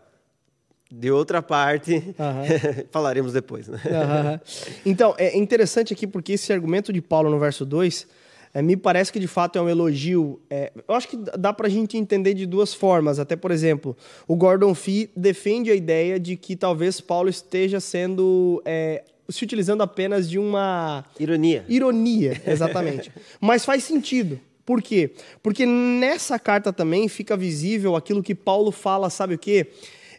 de 0.92 1.12
outra 1.12 1.42
parte, 1.42 1.96
uhum. 1.96 2.86
falaremos 2.92 3.34
depois. 3.34 3.68
Né? 3.68 3.80
Uhum. 3.86 4.40
Então, 4.86 5.16
é 5.18 5.38
interessante 5.38 5.94
aqui 5.94 6.08
porque 6.08 6.34
esse 6.34 6.52
argumento 6.52 6.92
de 6.92 7.02
Paulo 7.02 7.30
no 7.30 7.40
verso 7.40 7.66
2 7.66 8.08
é, 8.54 8.62
me 8.62 8.76
parece 8.76 9.12
que 9.12 9.20
de 9.20 9.28
fato 9.28 9.58
é 9.58 9.62
um 9.62 9.70
elogio. 9.70 10.42
É, 10.50 10.72
eu 10.88 10.94
acho 10.94 11.08
que 11.08 11.18
dá 11.38 11.54
para 11.54 11.68
a 11.68 11.70
gente 11.70 11.98
entender 11.98 12.34
de 12.34 12.46
duas 12.46 12.74
formas. 12.74 13.20
Até, 13.20 13.36
por 13.36 13.52
exemplo, 13.52 13.96
o 14.28 14.36
Gordon 14.36 14.76
Fee 14.76 15.10
defende 15.16 15.72
a 15.72 15.76
ideia 15.76 16.20
de 16.20 16.36
que 16.36 16.56
talvez 16.56 17.00
Paulo 17.00 17.30
esteja 17.30 17.80
sendo 17.80 18.62
é, 18.66 19.04
se 19.32 19.44
utilizando 19.44 19.82
apenas 19.82 20.30
de 20.30 20.38
uma. 20.38 21.06
Ironia. 21.20 21.66
Ironia, 21.68 22.42
exatamente. 22.46 23.12
Mas 23.40 23.66
faz 23.66 23.84
sentido. 23.84 24.40
Por 24.66 24.82
quê? 24.82 25.12
Porque 25.42 25.66
nessa 25.66 26.38
carta 26.38 26.72
também 26.72 27.08
fica 27.08 27.36
visível 27.36 27.96
aquilo 27.96 28.24
que 28.24 28.36
Paulo 28.36 28.72
fala, 28.72 29.10
sabe 29.10 29.36
o 29.36 29.38
quê? 29.38 29.68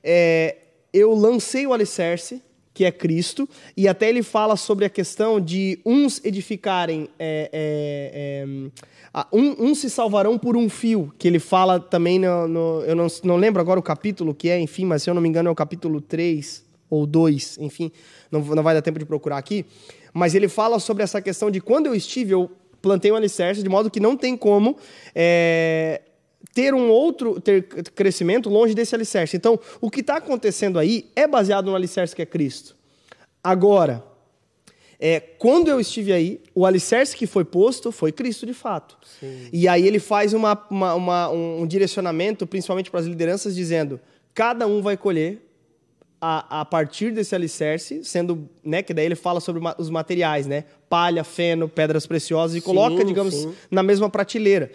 É, 0.02 0.56
eu 0.92 1.14
lancei 1.14 1.66
o 1.66 1.72
alicerce, 1.72 2.42
que 2.74 2.84
é 2.84 2.90
Cristo, 2.90 3.48
e 3.76 3.86
até 3.86 4.08
ele 4.08 4.22
fala 4.22 4.56
sobre 4.56 4.84
a 4.84 4.90
questão 4.90 5.40
de 5.40 5.78
uns 5.86 6.22
edificarem. 6.24 7.08
É, 7.18 7.50
é, 7.52 8.44
é, 9.14 9.26
um, 9.32 9.70
uns 9.70 9.78
se 9.78 9.88
salvarão 9.88 10.38
por 10.38 10.56
um 10.56 10.68
fio, 10.68 11.12
que 11.18 11.28
ele 11.28 11.38
fala 11.38 11.78
também 11.78 12.18
no. 12.18 12.48
no 12.48 12.82
eu 12.82 12.96
não, 12.96 13.06
não 13.24 13.36
lembro 13.36 13.60
agora 13.60 13.78
o 13.78 13.82
capítulo 13.82 14.34
que 14.34 14.48
é, 14.48 14.58
enfim, 14.60 14.84
mas 14.84 15.02
se 15.02 15.10
eu 15.10 15.14
não 15.14 15.22
me 15.22 15.28
engano 15.28 15.48
é 15.48 15.52
o 15.52 15.54
capítulo 15.54 16.00
3 16.00 16.64
ou 16.90 17.06
2, 17.06 17.58
enfim 17.58 17.92
não, 18.32 18.40
não 18.40 18.62
vai 18.62 18.74
dar 18.74 18.82
tempo 18.82 18.98
de 18.98 19.04
procurar 19.04 19.36
aqui, 19.36 19.64
mas 20.12 20.34
ele 20.34 20.48
fala 20.48 20.78
sobre 20.80 21.02
essa 21.02 21.20
questão 21.20 21.50
de 21.50 21.60
quando 21.60 21.86
eu 21.86 21.94
estive, 21.94 22.32
eu 22.32 22.50
plantei 22.80 23.12
um 23.12 23.14
alicerce, 23.14 23.62
de 23.62 23.68
modo 23.68 23.90
que 23.90 24.00
não 24.00 24.16
tem 24.16 24.36
como 24.36 24.76
é, 25.14 26.00
ter 26.52 26.74
um 26.74 26.88
outro 26.90 27.40
ter 27.40 27.62
crescimento 27.94 28.50
longe 28.50 28.74
desse 28.74 28.94
alicerce. 28.94 29.36
Então, 29.36 29.58
o 29.80 29.90
que 29.90 30.00
está 30.00 30.16
acontecendo 30.16 30.78
aí 30.78 31.10
é 31.14 31.28
baseado 31.28 31.66
no 31.66 31.76
alicerce 31.76 32.16
que 32.16 32.22
é 32.22 32.26
Cristo. 32.26 32.76
Agora, 33.44 34.04
é, 34.98 35.18
quando 35.18 35.68
eu 35.68 35.80
estive 35.80 36.12
aí, 36.12 36.40
o 36.54 36.64
alicerce 36.64 37.16
que 37.16 37.26
foi 37.26 37.44
posto 37.44 37.90
foi 37.90 38.12
Cristo 38.12 38.46
de 38.46 38.54
fato. 38.54 38.96
Sim. 39.18 39.48
E 39.52 39.66
aí 39.66 39.86
ele 39.86 39.98
faz 39.98 40.32
uma, 40.32 40.66
uma, 40.70 40.94
uma, 40.94 41.30
um 41.30 41.66
direcionamento, 41.66 42.46
principalmente 42.46 42.90
para 42.90 43.00
as 43.00 43.06
lideranças, 43.06 43.54
dizendo: 43.54 43.98
cada 44.34 44.66
um 44.66 44.80
vai 44.80 44.96
colher 44.96 45.40
a, 46.24 46.60
a 46.60 46.64
partir 46.64 47.10
desse 47.10 47.34
alicerce, 47.34 48.04
sendo, 48.04 48.48
né, 48.64 48.80
que 48.80 48.94
daí 48.94 49.06
ele 49.06 49.16
fala 49.16 49.40
sobre 49.40 49.60
os 49.76 49.90
materiais, 49.90 50.46
né? 50.46 50.62
Palha, 50.88 51.24
feno, 51.24 51.68
pedras 51.68 52.06
preciosas 52.06 52.56
e 52.56 52.60
sim, 52.60 52.64
coloca, 52.64 53.04
digamos, 53.04 53.34
sim. 53.34 53.52
na 53.68 53.82
mesma 53.82 54.08
prateleira. 54.08 54.70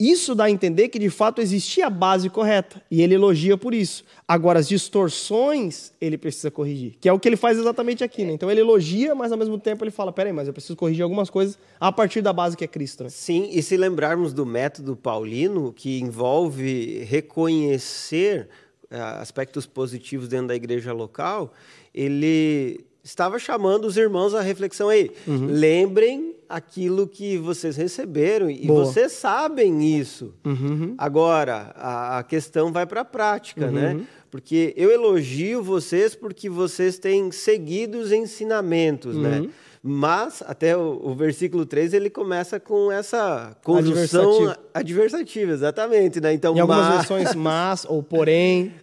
Isso 0.00 0.32
dá 0.34 0.44
a 0.44 0.50
entender 0.50 0.88
que 0.88 0.98
de 0.98 1.10
fato 1.10 1.40
existia 1.40 1.86
a 1.86 1.90
base 1.90 2.30
correta 2.30 2.80
e 2.90 3.02
ele 3.02 3.14
elogia 3.14 3.56
por 3.56 3.74
isso. 3.74 4.04
Agora, 4.26 4.58
as 4.58 4.68
distorções 4.68 5.92
ele 6.00 6.16
precisa 6.16 6.50
corrigir, 6.50 6.96
que 7.00 7.08
é 7.08 7.12
o 7.12 7.18
que 7.18 7.28
ele 7.28 7.36
faz 7.36 7.58
exatamente 7.58 8.02
aqui. 8.02 8.24
Né? 8.24 8.32
Então 8.32 8.50
ele 8.50 8.60
elogia, 8.60 9.14
mas 9.14 9.32
ao 9.32 9.38
mesmo 9.38 9.58
tempo 9.58 9.84
ele 9.84 9.90
fala: 9.90 10.12
peraí, 10.12 10.32
mas 10.32 10.46
eu 10.46 10.52
preciso 10.52 10.76
corrigir 10.76 11.02
algumas 11.02 11.30
coisas 11.30 11.58
a 11.80 11.90
partir 11.90 12.22
da 12.22 12.32
base 12.32 12.56
que 12.56 12.64
é 12.64 12.68
Cristo. 12.68 13.04
Né? 13.04 13.10
Sim, 13.10 13.48
e 13.52 13.60
se 13.60 13.76
lembrarmos 13.76 14.32
do 14.32 14.46
método 14.46 14.96
paulino, 14.96 15.72
que 15.72 16.00
envolve 16.00 17.04
reconhecer 17.04 18.42
é, 18.42 18.46
aspectos 18.90 19.66
positivos 19.66 20.28
dentro 20.28 20.48
da 20.48 20.54
igreja 20.54 20.92
local, 20.92 21.52
ele 21.94 22.84
estava 23.02 23.38
chamando 23.38 23.86
os 23.86 23.96
irmãos 23.96 24.34
à 24.34 24.40
reflexão 24.40 24.88
aí. 24.88 25.10
Uhum. 25.26 25.46
Lembrem 25.46 26.34
aquilo 26.48 27.06
que 27.06 27.36
vocês 27.36 27.76
receberam 27.76 28.50
e 28.50 28.66
Boa. 28.66 28.84
vocês 28.84 29.12
sabem 29.12 29.98
isso. 29.98 30.34
Uhum. 30.44 30.94
Agora, 30.96 31.72
a, 31.76 32.18
a, 32.18 32.22
questão 32.22 32.72
vai 32.72 32.86
para 32.86 33.02
a 33.02 33.04
prática, 33.04 33.66
uhum. 33.66 33.72
né? 33.72 34.00
Porque 34.30 34.74
eu 34.76 34.90
elogio 34.90 35.62
vocês 35.62 36.14
porque 36.14 36.50
vocês 36.50 36.98
têm 36.98 37.30
seguido 37.30 37.98
os 37.98 38.12
ensinamentos, 38.12 39.16
né? 39.16 39.48
Mas, 39.88 40.42
até 40.46 40.76
o, 40.76 41.00
o, 41.02 41.14
versículo 41.14 41.64
3, 41.64 41.94
ele 41.94 42.10
começa 42.10 42.60
com 42.60 42.92
essa 42.92 43.56
conjunção 43.64 44.30
adversativa, 44.30 44.58
adversativa 44.74 45.52
exatamente, 45.52 46.20
né? 46.20 46.34
Então, 46.34 46.54
em 46.54 46.60
algumas 46.60 46.84
mas... 46.84 46.94
versões, 46.96 47.32
mas 47.36 47.86
ou 47.88 48.02
porém. 48.02 48.74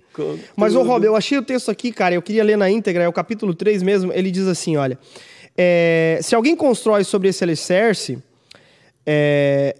mas, 0.58 0.76
ô 0.76 0.82
Rob, 0.82 1.06
eu 1.06 1.16
achei 1.16 1.38
o 1.38 1.44
texto 1.44 1.70
aqui, 1.70 1.92
cara, 1.92 2.16
eu 2.16 2.22
queria 2.24 2.44
ler 2.44 2.58
na 2.58 2.70
íntegra, 2.72 3.04
é 3.04 3.08
o 3.08 3.14
capítulo 3.14 3.54
3 3.54 3.84
mesmo, 3.84 4.12
ele 4.12 4.32
diz 4.32 4.48
assim, 4.48 4.78
olha... 4.78 4.98
É, 5.58 6.20
se 6.22 6.36
alguém 6.36 6.56
constrói 6.56 7.04
sobre 7.04 7.30
esse 7.30 7.44
alicerce... 7.44 8.22
É, 9.06 9.76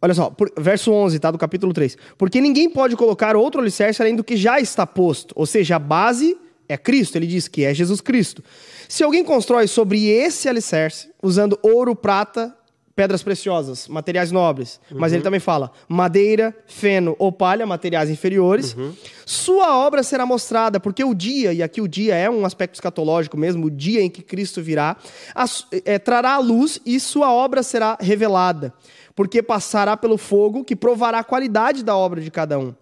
olha 0.00 0.14
só, 0.14 0.30
por, 0.30 0.50
verso 0.58 0.90
11, 0.90 1.18
tá, 1.20 1.30
do 1.30 1.38
capítulo 1.38 1.72
3. 1.72 1.96
Porque 2.16 2.40
ninguém 2.40 2.70
pode 2.70 2.96
colocar 2.96 3.36
outro 3.36 3.60
alicerce 3.60 4.02
além 4.02 4.16
do 4.16 4.24
que 4.24 4.36
já 4.36 4.58
está 4.58 4.86
posto. 4.86 5.32
Ou 5.36 5.46
seja, 5.46 5.76
a 5.76 5.78
base 5.78 6.36
é 6.72 6.76
Cristo, 6.76 7.16
ele 7.16 7.26
diz 7.26 7.48
que 7.48 7.64
é 7.64 7.74
Jesus 7.74 8.00
Cristo. 8.00 8.42
Se 8.88 9.04
alguém 9.04 9.24
constrói 9.24 9.66
sobre 9.66 10.06
esse 10.06 10.48
alicerce, 10.48 11.10
usando 11.22 11.58
ouro, 11.62 11.94
prata, 11.94 12.56
pedras 12.94 13.22
preciosas, 13.22 13.88
materiais 13.88 14.30
nobres, 14.30 14.78
uhum. 14.90 14.98
mas 15.00 15.12
ele 15.12 15.20
uhum. 15.20 15.24
também 15.24 15.40
fala 15.40 15.72
madeira, 15.88 16.54
feno 16.66 17.16
ou 17.18 17.32
palha, 17.32 17.66
materiais 17.66 18.10
inferiores, 18.10 18.74
uhum. 18.74 18.92
sua 19.24 19.76
obra 19.78 20.02
será 20.02 20.26
mostrada, 20.26 20.78
porque 20.78 21.02
o 21.02 21.14
dia, 21.14 21.52
e 21.52 21.62
aqui 21.62 21.80
o 21.80 21.88
dia 21.88 22.14
é 22.14 22.28
um 22.28 22.44
aspecto 22.44 22.74
escatológico 22.74 23.36
mesmo, 23.36 23.66
o 23.66 23.70
dia 23.70 24.02
em 24.02 24.10
que 24.10 24.22
Cristo 24.22 24.62
virá, 24.62 24.96
a, 25.34 25.44
é, 25.84 25.98
trará 25.98 26.34
a 26.34 26.38
luz 26.38 26.80
e 26.84 27.00
sua 27.00 27.32
obra 27.32 27.62
será 27.62 27.96
revelada, 27.98 28.74
porque 29.14 29.42
passará 29.42 29.96
pelo 29.96 30.18
fogo 30.18 30.64
que 30.64 30.76
provará 30.76 31.20
a 31.20 31.24
qualidade 31.24 31.82
da 31.82 31.96
obra 31.96 32.20
de 32.20 32.30
cada 32.30 32.58
um. 32.58 32.74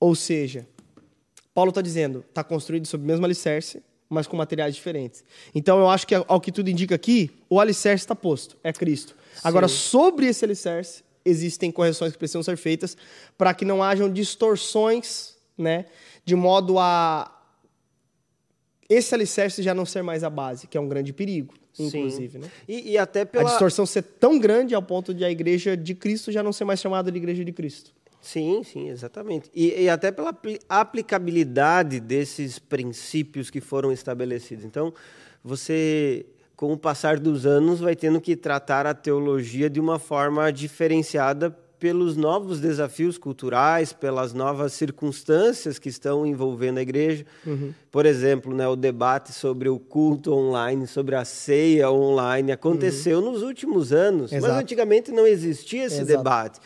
Ou 0.00 0.16
seja, 0.16 0.66
Paulo 1.54 1.70
está 1.70 1.80
dizendo, 1.80 2.24
está 2.28 2.42
construído 2.42 2.86
sobre 2.86 3.04
o 3.04 3.08
mesmo 3.08 3.24
alicerce, 3.24 3.82
mas 4.08 4.26
com 4.26 4.36
materiais 4.36 4.74
diferentes. 4.74 5.24
Então 5.54 5.78
eu 5.78 5.88
acho 5.88 6.06
que, 6.06 6.14
ao 6.14 6.40
que 6.40 6.52
tudo 6.52 6.68
indica 6.68 6.94
aqui, 6.94 7.30
o 7.48 7.60
alicerce 7.60 8.04
está 8.04 8.14
posto, 8.14 8.56
é 8.62 8.72
Cristo. 8.72 9.16
Sim. 9.34 9.40
Agora, 9.44 9.68
sobre 9.68 10.26
esse 10.26 10.44
alicerce, 10.44 11.02
existem 11.24 11.70
correções 11.70 12.12
que 12.12 12.18
precisam 12.18 12.42
ser 12.42 12.56
feitas 12.56 12.96
para 13.38 13.54
que 13.54 13.64
não 13.64 13.82
hajam 13.82 14.12
distorções, 14.12 15.36
né? 15.56 15.86
De 16.24 16.34
modo 16.34 16.78
a 16.78 17.30
esse 18.88 19.14
alicerce 19.14 19.62
já 19.62 19.72
não 19.72 19.86
ser 19.86 20.02
mais 20.02 20.22
a 20.22 20.28
base, 20.28 20.66
que 20.66 20.76
é 20.76 20.80
um 20.80 20.88
grande 20.88 21.14
perigo, 21.14 21.54
inclusive, 21.78 22.32
Sim. 22.32 22.38
né? 22.38 22.50
E, 22.68 22.92
e 22.92 22.98
até 22.98 23.24
pela... 23.24 23.44
A 23.44 23.50
distorção 23.50 23.86
ser 23.86 24.02
tão 24.02 24.38
grande 24.38 24.74
ao 24.74 24.82
ponto 24.82 25.14
de 25.14 25.24
a 25.24 25.30
igreja 25.30 25.74
de 25.74 25.94
Cristo 25.94 26.30
já 26.30 26.42
não 26.42 26.52
ser 26.52 26.64
mais 26.64 26.80
chamada 26.80 27.10
de 27.10 27.16
igreja 27.16 27.42
de 27.42 27.52
Cristo. 27.52 27.94
Sim, 28.22 28.62
sim, 28.62 28.88
exatamente. 28.88 29.50
E, 29.52 29.82
e, 29.82 29.88
até 29.88 30.12
pela 30.12 30.32
aplicabilidade 30.68 31.98
desses 31.98 32.56
princípios 32.56 33.50
que 33.50 33.60
foram 33.60 33.90
estabelecidos. 33.92 34.64
Então, 34.64 34.94
você, 35.42 36.24
com 36.54 36.72
o 36.72 36.78
passar 36.78 37.18
dos 37.18 37.44
anos, 37.44 37.80
vai 37.80 37.96
tendo 37.96 38.20
que 38.20 38.36
tratar 38.36 38.86
a 38.86 38.94
teologia 38.94 39.68
de 39.68 39.80
uma 39.80 39.98
forma 39.98 40.52
diferenciada 40.52 41.50
pelos 41.80 42.16
novos 42.16 42.60
desafios 42.60 43.18
culturais, 43.18 43.92
pelas 43.92 44.32
novas 44.32 44.72
circunstâncias 44.72 45.80
que 45.80 45.88
estão 45.88 46.24
envolvendo 46.24 46.78
a 46.78 46.82
igreja. 46.82 47.26
Uhum. 47.44 47.74
Por 47.90 48.06
exemplo, 48.06 48.54
né, 48.54 48.68
o 48.68 48.76
debate 48.76 49.32
sobre 49.32 49.68
o 49.68 49.80
culto 49.80 50.32
online, 50.32 50.86
sobre 50.86 51.16
a 51.16 51.24
ceia 51.24 51.90
online, 51.90 52.52
aconteceu 52.52 53.18
uhum. 53.18 53.32
nos 53.32 53.42
últimos 53.42 53.92
anos, 53.92 54.32
Exato. 54.32 54.52
mas 54.52 54.62
antigamente 54.62 55.10
não 55.10 55.26
existia 55.26 55.86
esse 55.86 56.02
Exato. 56.02 56.18
debate. 56.18 56.60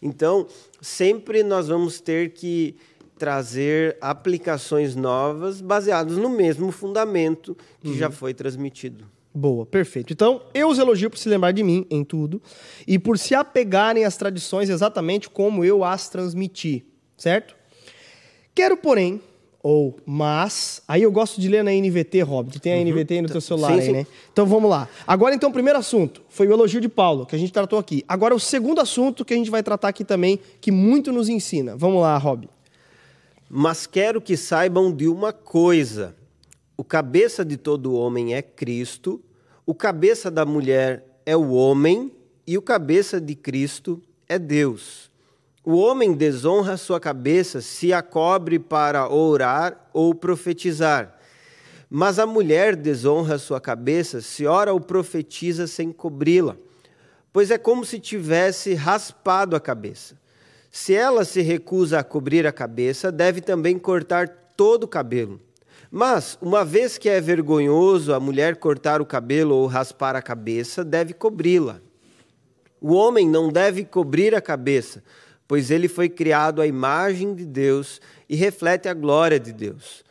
Então, 0.00 0.46
sempre 0.80 1.42
nós 1.42 1.68
vamos 1.68 2.00
ter 2.00 2.30
que 2.30 2.76
trazer 3.18 3.96
aplicações 4.00 4.94
novas 4.94 5.60
baseadas 5.60 6.16
no 6.16 6.28
mesmo 6.28 6.70
fundamento 6.70 7.56
que 7.80 7.88
uhum. 7.88 7.96
já 7.96 8.10
foi 8.10 8.34
transmitido. 8.34 9.06
Boa, 9.34 9.66
perfeito. 9.66 10.12
Então, 10.12 10.40
eu 10.54 10.68
os 10.68 10.78
elogio 10.78 11.10
por 11.10 11.18
se 11.18 11.28
lembrar 11.28 11.52
de 11.52 11.62
mim 11.62 11.86
em 11.90 12.02
tudo 12.02 12.40
e 12.86 12.98
por 12.98 13.18
se 13.18 13.34
apegarem 13.34 14.04
às 14.04 14.16
tradições 14.16 14.70
exatamente 14.70 15.28
como 15.28 15.64
eu 15.64 15.84
as 15.84 16.08
transmiti, 16.08 16.86
certo? 17.16 17.54
Quero, 18.54 18.78
porém, 18.78 19.20
ou 19.68 19.98
mas, 20.06 20.80
aí 20.86 21.02
eu 21.02 21.10
gosto 21.10 21.40
de 21.40 21.48
ler 21.48 21.64
na 21.64 21.72
NVT, 21.72 22.22
Rob, 22.22 22.52
tu 22.52 22.60
tem 22.60 22.72
a 22.72 22.76
uhum. 22.76 22.84
NVT 22.88 23.14
aí 23.14 23.22
no 23.22 23.28
teu 23.28 23.40
celular 23.40 23.72
sim, 23.72 23.74
aí, 23.74 23.86
sim. 23.86 23.92
né? 23.94 24.06
Então 24.32 24.46
vamos 24.46 24.70
lá. 24.70 24.88
Agora 25.04 25.34
então, 25.34 25.50
o 25.50 25.52
primeiro 25.52 25.76
assunto 25.76 26.22
foi 26.28 26.46
o 26.46 26.52
elogio 26.52 26.80
de 26.80 26.88
Paulo, 26.88 27.26
que 27.26 27.34
a 27.34 27.38
gente 27.38 27.52
tratou 27.52 27.76
aqui. 27.76 28.04
Agora 28.06 28.32
o 28.32 28.38
segundo 28.38 28.80
assunto 28.80 29.24
que 29.24 29.34
a 29.34 29.36
gente 29.36 29.50
vai 29.50 29.64
tratar 29.64 29.88
aqui 29.88 30.04
também, 30.04 30.38
que 30.60 30.70
muito 30.70 31.10
nos 31.12 31.28
ensina. 31.28 31.74
Vamos 31.74 32.00
lá, 32.00 32.16
Rob. 32.16 32.48
Mas 33.50 33.88
quero 33.88 34.20
que 34.20 34.36
saibam 34.36 34.94
de 34.94 35.08
uma 35.08 35.32
coisa: 35.32 36.14
o 36.76 36.84
cabeça 36.84 37.44
de 37.44 37.56
todo 37.56 37.92
homem 37.92 38.34
é 38.34 38.42
Cristo, 38.42 39.20
o 39.66 39.74
cabeça 39.74 40.30
da 40.30 40.46
mulher 40.46 41.04
é 41.26 41.36
o 41.36 41.50
homem 41.50 42.12
e 42.46 42.56
o 42.56 42.62
cabeça 42.62 43.20
de 43.20 43.34
Cristo 43.34 44.00
é 44.28 44.38
Deus. 44.38 45.05
O 45.68 45.78
homem 45.78 46.12
desonra 46.12 46.76
sua 46.76 47.00
cabeça 47.00 47.60
se 47.60 47.92
a 47.92 48.00
cobre 48.00 48.56
para 48.56 49.12
orar 49.12 49.88
ou 49.92 50.14
profetizar. 50.14 51.18
Mas 51.90 52.20
a 52.20 52.24
mulher 52.24 52.76
desonra 52.76 53.36
sua 53.36 53.60
cabeça 53.60 54.20
se 54.20 54.46
ora 54.46 54.72
ou 54.72 54.80
profetiza 54.80 55.66
sem 55.66 55.90
cobri-la, 55.90 56.56
pois 57.32 57.50
é 57.50 57.58
como 57.58 57.84
se 57.84 57.98
tivesse 57.98 58.74
raspado 58.74 59.56
a 59.56 59.60
cabeça. 59.60 60.16
Se 60.70 60.94
ela 60.94 61.24
se 61.24 61.42
recusa 61.42 61.98
a 61.98 62.04
cobrir 62.04 62.46
a 62.46 62.52
cabeça, 62.52 63.10
deve 63.10 63.40
também 63.40 63.76
cortar 63.76 64.28
todo 64.56 64.84
o 64.84 64.88
cabelo. 64.88 65.40
Mas, 65.90 66.38
uma 66.40 66.64
vez 66.64 66.96
que 66.96 67.08
é 67.08 67.20
vergonhoso 67.20 68.14
a 68.14 68.20
mulher 68.20 68.54
cortar 68.54 69.00
o 69.00 69.06
cabelo 69.06 69.56
ou 69.56 69.66
raspar 69.66 70.14
a 70.14 70.22
cabeça, 70.22 70.84
deve 70.84 71.12
cobri-la. 71.12 71.80
O 72.80 72.94
homem 72.94 73.28
não 73.28 73.48
deve 73.48 73.84
cobrir 73.84 74.32
a 74.32 74.40
cabeça, 74.40 75.02
pois 75.48 75.70
ele 75.70 75.88
foi 75.88 76.08
criado 76.08 76.60
à 76.60 76.66
imagem 76.66 77.34
de 77.34 77.44
Deus 77.44 78.00
e 78.28 78.36
reflete 78.36 78.88
a 78.88 78.94
glória 78.94 79.38
de 79.38 79.52
Deus. 79.52 80.04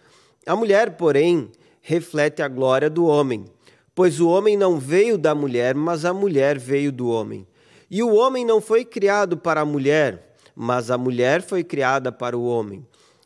A 0.45 0.55
mulher, 0.55 0.97
porém, 0.97 1.51
reflete 1.81 2.41
a 2.41 2.47
glória 2.47 2.89
do 2.89 3.05
homem, 3.05 3.45
pois 3.93 4.19
o 4.19 4.29
homem 4.29 4.57
não 4.57 4.79
veio 4.79 5.17
da 5.17 5.35
mulher, 5.35 5.75
mas 5.75 6.05
a 6.05 6.13
mulher 6.13 6.57
veio 6.57 6.91
do 6.91 7.09
homem. 7.09 7.47
E 7.89 8.01
o 8.01 8.13
homem 8.13 8.45
não 8.45 8.59
foi 8.59 8.83
criado 8.83 9.37
para 9.37 9.61
a 9.61 9.65
mulher, 9.65 10.35
mas 10.55 10.89
a 10.89 10.97
mulher 10.97 11.41
foi 11.41 11.63
criada 11.63 12.11
para 12.11 12.37
o 12.37 12.45
homem. 12.45 12.85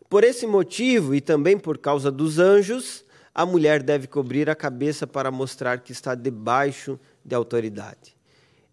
Por 0.10 0.24
esse 0.24 0.48
motivo 0.48 1.14
e 1.14 1.22
também 1.22 1.58
por 1.58 1.78
causa 1.78 2.12
dos 2.12 2.40
anjos, 2.40 3.06
a 3.34 3.46
mulher 3.46 3.82
deve 3.84 4.08
cobrir 4.08 4.50
a 4.50 4.56
cabeça 4.56 5.06
para 5.08 5.32
mostrar 5.32 5.80
que 5.80 5.92
está 5.92 6.16
debaixo 6.16 7.00
de 7.24 7.36
autoridade. 7.36 8.19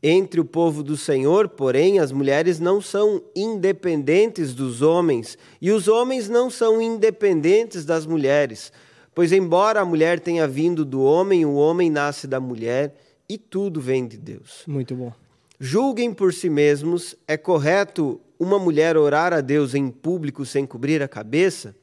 Entre 0.02 0.40
o 0.40 0.44
povo 0.44 0.82
do 0.82 0.96
Senhor, 0.96 1.48
porém, 1.48 1.98
as 1.98 2.12
mulheres 2.12 2.60
não 2.60 2.80
são 2.80 3.22
independentes 3.34 4.54
dos 4.54 4.82
homens, 4.82 5.38
e 5.60 5.70
os 5.70 5.88
homens 5.88 6.28
não 6.28 6.50
são 6.50 6.80
independentes 6.80 7.84
das 7.84 8.06
mulheres. 8.06 8.72
Pois, 9.14 9.32
embora 9.32 9.80
a 9.80 9.84
mulher 9.84 10.20
tenha 10.20 10.46
vindo 10.46 10.84
do 10.84 11.02
homem, 11.02 11.44
o 11.46 11.54
homem 11.54 11.90
nasce 11.90 12.26
da 12.26 12.38
mulher, 12.38 12.94
e 13.28 13.38
tudo 13.38 13.80
vem 13.80 14.06
de 14.06 14.16
Deus. 14.16 14.62
Muito 14.66 14.94
bom. 14.94 15.12
Julguem 15.58 16.12
por 16.12 16.32
si 16.34 16.50
mesmos: 16.50 17.16
é 17.26 17.36
correto 17.36 18.20
uma 18.38 18.58
mulher 18.58 18.97
orar 18.97 19.32
a 19.32 19.40
Deus 19.40 19.75
em 19.75 19.90
público 19.90 20.44
sem 20.44 20.66
cobrir 20.66 21.02
a 21.02 21.08
cabeça, 21.08 21.75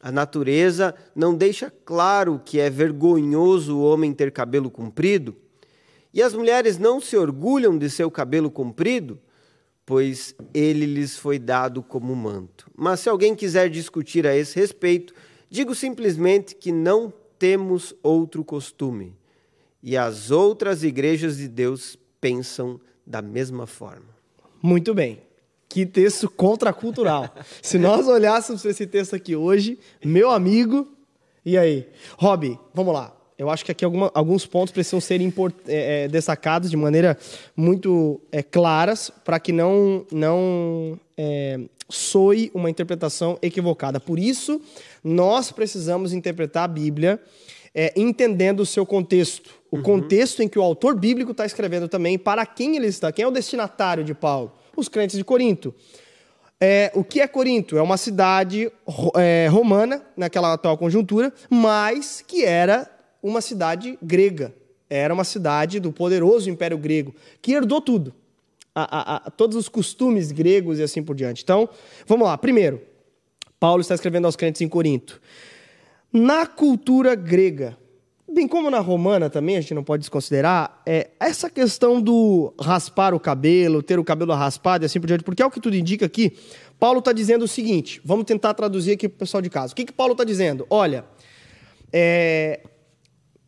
a 0.00 0.12
natureza 0.12 0.94
não 1.14 1.34
deixa 1.34 1.72
claro 1.84 2.40
que 2.44 2.60
é 2.60 2.70
vergonhoso 2.70 3.76
o 3.76 3.82
homem 3.82 4.12
ter 4.12 4.30
cabelo 4.30 4.70
comprido, 4.70 5.36
e 6.18 6.22
as 6.22 6.34
mulheres 6.34 6.78
não 6.78 7.00
se 7.00 7.16
orgulham 7.16 7.78
de 7.78 7.88
seu 7.88 8.10
cabelo 8.10 8.50
comprido, 8.50 9.20
pois 9.86 10.34
ele 10.52 10.84
lhes 10.84 11.16
foi 11.16 11.38
dado 11.38 11.80
como 11.80 12.12
manto. 12.16 12.68
Mas 12.76 12.98
se 12.98 13.08
alguém 13.08 13.36
quiser 13.36 13.70
discutir 13.70 14.26
a 14.26 14.34
esse 14.34 14.58
respeito, 14.58 15.14
digo 15.48 15.76
simplesmente 15.76 16.56
que 16.56 16.72
não 16.72 17.12
temos 17.38 17.94
outro 18.02 18.44
costume, 18.44 19.16
e 19.80 19.96
as 19.96 20.32
outras 20.32 20.82
igrejas 20.82 21.36
de 21.36 21.46
Deus 21.46 21.96
pensam 22.20 22.80
da 23.06 23.22
mesma 23.22 23.64
forma. 23.64 24.08
Muito 24.60 24.92
bem. 24.92 25.22
Que 25.68 25.86
texto 25.86 26.28
contracultural. 26.28 27.32
Se 27.62 27.78
nós 27.78 28.08
olhássemos 28.08 28.64
esse 28.64 28.88
texto 28.88 29.14
aqui 29.14 29.36
hoje, 29.36 29.78
meu 30.04 30.32
amigo, 30.32 30.84
e 31.44 31.56
aí? 31.56 31.88
Rob, 32.18 32.58
vamos 32.74 32.92
lá. 32.92 33.17
Eu 33.38 33.48
acho 33.48 33.64
que 33.64 33.70
aqui 33.70 33.84
alguma, 33.84 34.10
alguns 34.12 34.44
pontos 34.44 34.72
precisam 34.72 35.00
ser 35.00 35.20
import, 35.20 35.54
é, 35.68 36.04
é, 36.04 36.08
destacados 36.08 36.68
de 36.68 36.76
maneira 36.76 37.16
muito 37.56 38.20
é, 38.32 38.42
claras 38.42 39.10
para 39.24 39.38
que 39.38 39.52
não, 39.52 40.04
não 40.12 40.98
é, 41.16 41.60
soe 41.88 42.50
uma 42.52 42.68
interpretação 42.68 43.38
equivocada. 43.40 44.00
Por 44.00 44.18
isso, 44.18 44.60
nós 45.04 45.52
precisamos 45.52 46.12
interpretar 46.12 46.64
a 46.64 46.68
Bíblia 46.68 47.20
é, 47.74 47.92
entendendo 47.96 48.60
o 48.60 48.66
seu 48.66 48.84
contexto. 48.84 49.50
O 49.70 49.76
uhum. 49.76 49.82
contexto 49.82 50.42
em 50.42 50.48
que 50.48 50.58
o 50.58 50.62
autor 50.62 50.96
bíblico 50.96 51.30
está 51.30 51.46
escrevendo 51.46 51.88
também, 51.88 52.18
para 52.18 52.44
quem 52.44 52.76
ele 52.76 52.88
está, 52.88 53.12
quem 53.12 53.24
é 53.24 53.28
o 53.28 53.30
destinatário 53.30 54.02
de 54.02 54.14
Paulo 54.14 54.52
os 54.78 54.88
crentes 54.88 55.16
de 55.16 55.24
Corinto. 55.24 55.74
É, 56.60 56.90
o 56.94 57.04
que 57.04 57.20
é 57.20 57.26
Corinto? 57.26 57.76
É 57.76 57.82
uma 57.82 57.96
cidade 57.96 58.70
é, 59.16 59.48
romana, 59.50 60.02
naquela 60.16 60.52
atual 60.52 60.76
conjuntura, 60.78 61.32
mas 61.48 62.22
que 62.26 62.44
era 62.44 62.88
uma 63.22 63.40
cidade 63.40 63.98
grega. 64.02 64.54
Era 64.88 65.12
uma 65.12 65.24
cidade 65.24 65.80
do 65.80 65.92
poderoso 65.92 66.48
Império 66.48 66.78
Grego, 66.78 67.14
que 67.42 67.52
herdou 67.52 67.80
tudo. 67.80 68.14
A, 68.74 68.82
a, 68.82 69.16
a, 69.16 69.30
todos 69.30 69.56
os 69.56 69.68
costumes 69.68 70.30
gregos 70.30 70.78
e 70.78 70.82
assim 70.82 71.02
por 71.02 71.16
diante. 71.16 71.42
Então, 71.42 71.68
vamos 72.06 72.26
lá. 72.26 72.38
Primeiro, 72.38 72.80
Paulo 73.58 73.80
está 73.80 73.94
escrevendo 73.94 74.26
aos 74.26 74.36
crentes 74.36 74.60
em 74.60 74.68
Corinto. 74.68 75.20
Na 76.12 76.46
cultura 76.46 77.14
grega, 77.14 77.76
Bem 78.30 78.46
como 78.46 78.70
na 78.70 78.78
romana 78.78 79.30
também, 79.30 79.56
a 79.56 79.60
gente 79.62 79.72
não 79.72 79.82
pode 79.82 80.02
desconsiderar, 80.02 80.82
é, 80.84 81.08
essa 81.18 81.48
questão 81.48 81.98
do 81.98 82.52
raspar 82.60 83.14
o 83.14 83.20
cabelo, 83.20 83.82
ter 83.82 83.98
o 83.98 84.04
cabelo 84.04 84.34
raspado 84.34 84.84
e 84.84 84.86
assim 84.86 85.00
por 85.00 85.06
diante, 85.06 85.24
porque 85.24 85.40
é 85.42 85.46
o 85.46 85.50
que 85.50 85.58
tudo 85.58 85.74
indica 85.74 86.04
aqui. 86.04 86.36
Paulo 86.78 86.98
está 86.98 87.10
dizendo 87.10 87.46
o 87.46 87.48
seguinte: 87.48 88.02
vamos 88.04 88.26
tentar 88.26 88.52
traduzir 88.52 88.92
aqui 88.92 89.08
para 89.08 89.16
o 89.16 89.18
pessoal 89.20 89.40
de 89.40 89.48
casa. 89.48 89.72
O 89.72 89.76
que, 89.76 89.86
que 89.86 89.92
Paulo 89.94 90.12
está 90.12 90.24
dizendo? 90.24 90.66
Olha, 90.68 91.06
é, 91.90 92.60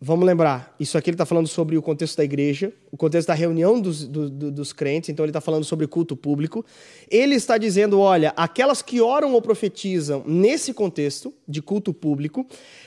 vamos 0.01 0.25
lembrar, 0.25 0.75
isso 0.81 0.97
aqui 0.97 1.11
ele 1.11 1.15
está 1.15 1.27
falando 1.27 1.47
sobre 1.47 1.77
o 1.77 1.83
contexto 1.83 2.17
da 2.17 2.25
igreja, 2.25 2.73
o 2.91 2.97
contexto 2.97 3.29
da 3.29 3.35
reunião 3.35 3.79
dos, 3.79 4.07
do, 4.09 4.31
do, 4.31 4.51
dos 4.51 4.73
crentes, 4.73 5.11
então 5.11 5.25
ele 5.25 5.31
está 5.31 5.41
falando 5.41 5.65
sobre 5.65 5.87
culto 5.87 6.17
público. 6.17 6.65
Ele 7.11 7.35
está 7.35 7.59
dizendo: 7.59 8.01
olha, 8.01 8.33
aquelas 8.37 8.81
que 8.81 9.01
oram 9.01 9.35
ou 9.35 9.43
profetizam 9.43 10.25
nesse 10.27 10.73
contexto 10.73 11.35
de 11.47 11.61
culto 11.61 11.93
público 11.93 12.47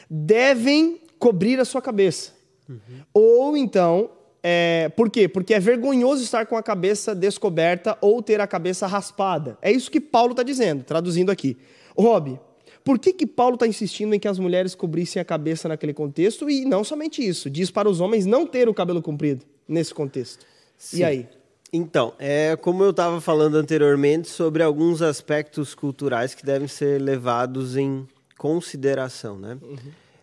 devem 0.10 1.02
cobrir 1.19 1.60
a 1.60 1.65
sua 1.65 1.82
cabeça. 1.82 2.32
Uhum. 2.67 2.78
Ou 3.13 3.58
então, 3.58 4.10
é, 4.41 4.89
por 4.89 5.10
quê? 5.10 5.28
Porque 5.28 5.54
é 5.54 5.60
vergonhoso 5.60 6.23
estar 6.23 6.47
com 6.47 6.58
a 6.58 6.63
cabeça 6.63 7.13
descoberta 7.13 7.97
ou 8.02 8.21
ter 8.23 8.41
a 8.41 8.47
cabeça 8.47 8.88
raspada. 8.88 9.58
É 9.62 9.71
isso 9.71 9.91
que 9.91 10.02
Paulo 10.02 10.32
está 10.32 10.43
dizendo, 10.43 10.84
traduzindo 10.84 11.32
aqui. 11.32 11.58
Rob, 11.95 12.39
por 12.84 13.00
que, 13.00 13.13
que 13.13 13.26
Paulo 13.26 13.56
está 13.56 13.65
insistindo 13.65 14.13
em 14.13 14.19
que 14.19 14.28
as 14.28 14.38
mulheres 14.38 14.76
cobrissem 14.76 15.22
a 15.22 15.26
cabeça 15.26 15.67
naquele 15.69 15.93
contexto? 15.93 16.50
E 16.50 16.65
não 16.65 16.84
somente 16.84 17.26
isso, 17.26 17.50
diz 17.50 17.72
para 17.72 17.89
os 17.89 18.02
homens 18.02 18.26
não 18.26 18.46
ter 18.46 18.67
o 18.67 18.74
cabelo 18.74 19.02
comprido 19.02 19.46
nesse 19.67 19.93
contexto. 19.93 20.46
Sim. 20.78 20.98
E 20.98 21.04
aí? 21.04 21.28
Então, 21.72 22.13
é 22.19 22.56
como 22.56 22.84
eu 22.84 22.91
estava 22.91 23.19
falando 23.19 23.56
anteriormente 23.56 24.30
sobre 24.30 24.62
alguns 24.62 25.02
aspectos 25.02 25.74
culturais 25.74 26.36
que 26.36 26.46
devem 26.46 26.67
ser 26.67 27.02
levados 27.02 27.76
em 27.76 28.08
consideração, 28.38 29.39
né? 29.39 29.58
Uhum. 29.62 29.78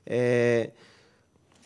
É, 0.07 0.71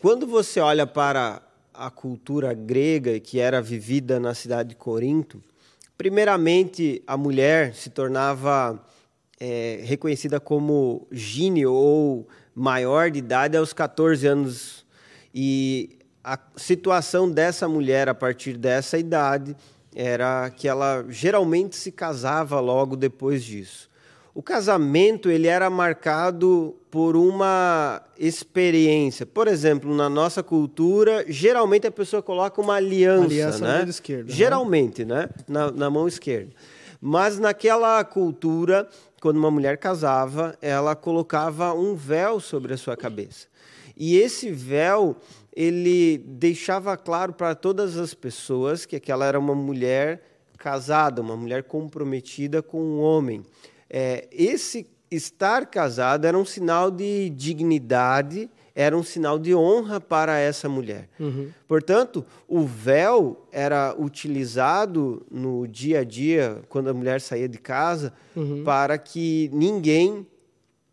quando 0.01 0.27
você 0.27 0.61
olha 0.61 0.87
para 0.87 1.43
a 1.73 1.91
cultura 1.91 2.55
grega 2.55 3.19
que 3.19 3.41
era 3.41 3.61
vivida 3.61 4.21
na 4.21 4.33
cidade 4.33 4.71
de 4.71 4.75
Corinto, 4.77 5.43
primeiramente 5.99 7.03
a 7.07 7.17
mulher 7.17 7.75
se 7.75 7.91
tornava 7.91 8.81
é, 9.47 9.81
reconhecida 9.83 10.41
como 10.41 11.07
gine 11.13 11.67
ou 11.67 12.27
maior 12.55 13.11
de 13.11 13.19
idade 13.19 13.59
aos 13.59 13.75
14 13.75 14.27
anos. 14.27 14.87
E 15.35 15.99
a 16.23 16.39
situação 16.57 17.31
dessa 17.31 17.69
mulher 17.69 18.09
a 18.09 18.15
partir 18.15 18.57
dessa 18.57 18.97
idade 18.97 19.55
era 19.95 20.49
que 20.49 20.67
ela 20.67 21.05
geralmente 21.11 21.77
se 21.77 21.93
casava 21.93 22.59
logo 22.59 22.97
depois 22.97 23.45
disso. 23.45 23.91
O 24.35 24.43
casamento 24.43 25.31
ele 25.31 25.47
era 25.47 25.69
marcado 25.69 26.75
por 26.91 27.15
uma 27.15 28.03
experiência. 28.19 29.27
Por 29.27 29.47
exemplo, 29.47 29.95
na 29.95 30.09
nossa 30.09 30.43
cultura, 30.43 31.25
geralmente 31.29 31.87
a 31.87 31.93
pessoa 31.93 32.23
coloca 32.23 32.61
uma 32.63 32.77
aliança, 32.77 33.25
aliança 33.27 33.59
né? 33.65 33.73
na 33.73 33.79
mão 33.81 33.89
esquerda. 33.91 34.33
Geralmente, 34.33 35.05
né? 35.05 35.29
Na, 35.47 35.71
na 35.71 35.91
mão 35.91 36.09
esquerda. 36.09 36.51
Mas 37.07 37.39
naquela 37.39 38.03
cultura, 38.03 38.89
quando 39.25 39.39
uma 39.39 39.51
mulher 39.51 39.79
casava, 39.79 40.55
ela 40.61 40.95
colocava 40.95 41.73
um 41.73 41.95
véu 41.95 42.39
sobre 42.41 42.75
a 42.75 42.77
sua 42.77 42.95
cabeça. 42.95 43.47
E 43.97 44.19
esse 44.19 44.51
véu 44.51 45.17
ele 45.57 46.19
deixava 46.19 46.95
claro 46.95 47.33
para 47.33 47.55
todas 47.55 47.97
as 47.97 48.13
pessoas 48.13 48.85
que 48.85 48.97
aquela 48.97 49.25
era 49.25 49.39
uma 49.39 49.55
mulher 49.55 50.23
casada, 50.59 51.23
uma 51.23 51.39
mulher 51.39 51.63
comprometida 51.63 52.63
com 52.63 52.79
um 52.79 53.01
homem. 53.01 53.43
É, 53.89 54.29
esse 54.31 54.87
estar 55.11 55.65
casado 55.71 56.27
era 56.27 56.37
um 56.37 56.45
sinal 56.45 56.91
de 56.91 57.31
dignidade, 57.31 58.51
era 58.75 58.97
um 58.97 59.03
sinal 59.03 59.39
de 59.39 59.55
honra 59.55 60.01
para 60.01 60.39
essa 60.39 60.69
mulher. 60.69 61.09
Uhum. 61.21 61.49
Portanto, 61.69 62.25
o 62.49 62.65
véu 62.67 63.47
era 63.53 63.95
utilizado 63.97 65.25
no 65.31 65.67
dia 65.69 66.01
a 66.01 66.05
dia, 66.05 66.61
quando 66.69 66.89
a 66.89 66.95
mulher 66.95 67.21
saía 67.21 67.49
de 67.49 67.59
casa, 67.59 68.13
Uhum. 68.35 68.65
para 68.65 68.99
que 68.99 69.49
ninguém 69.53 70.27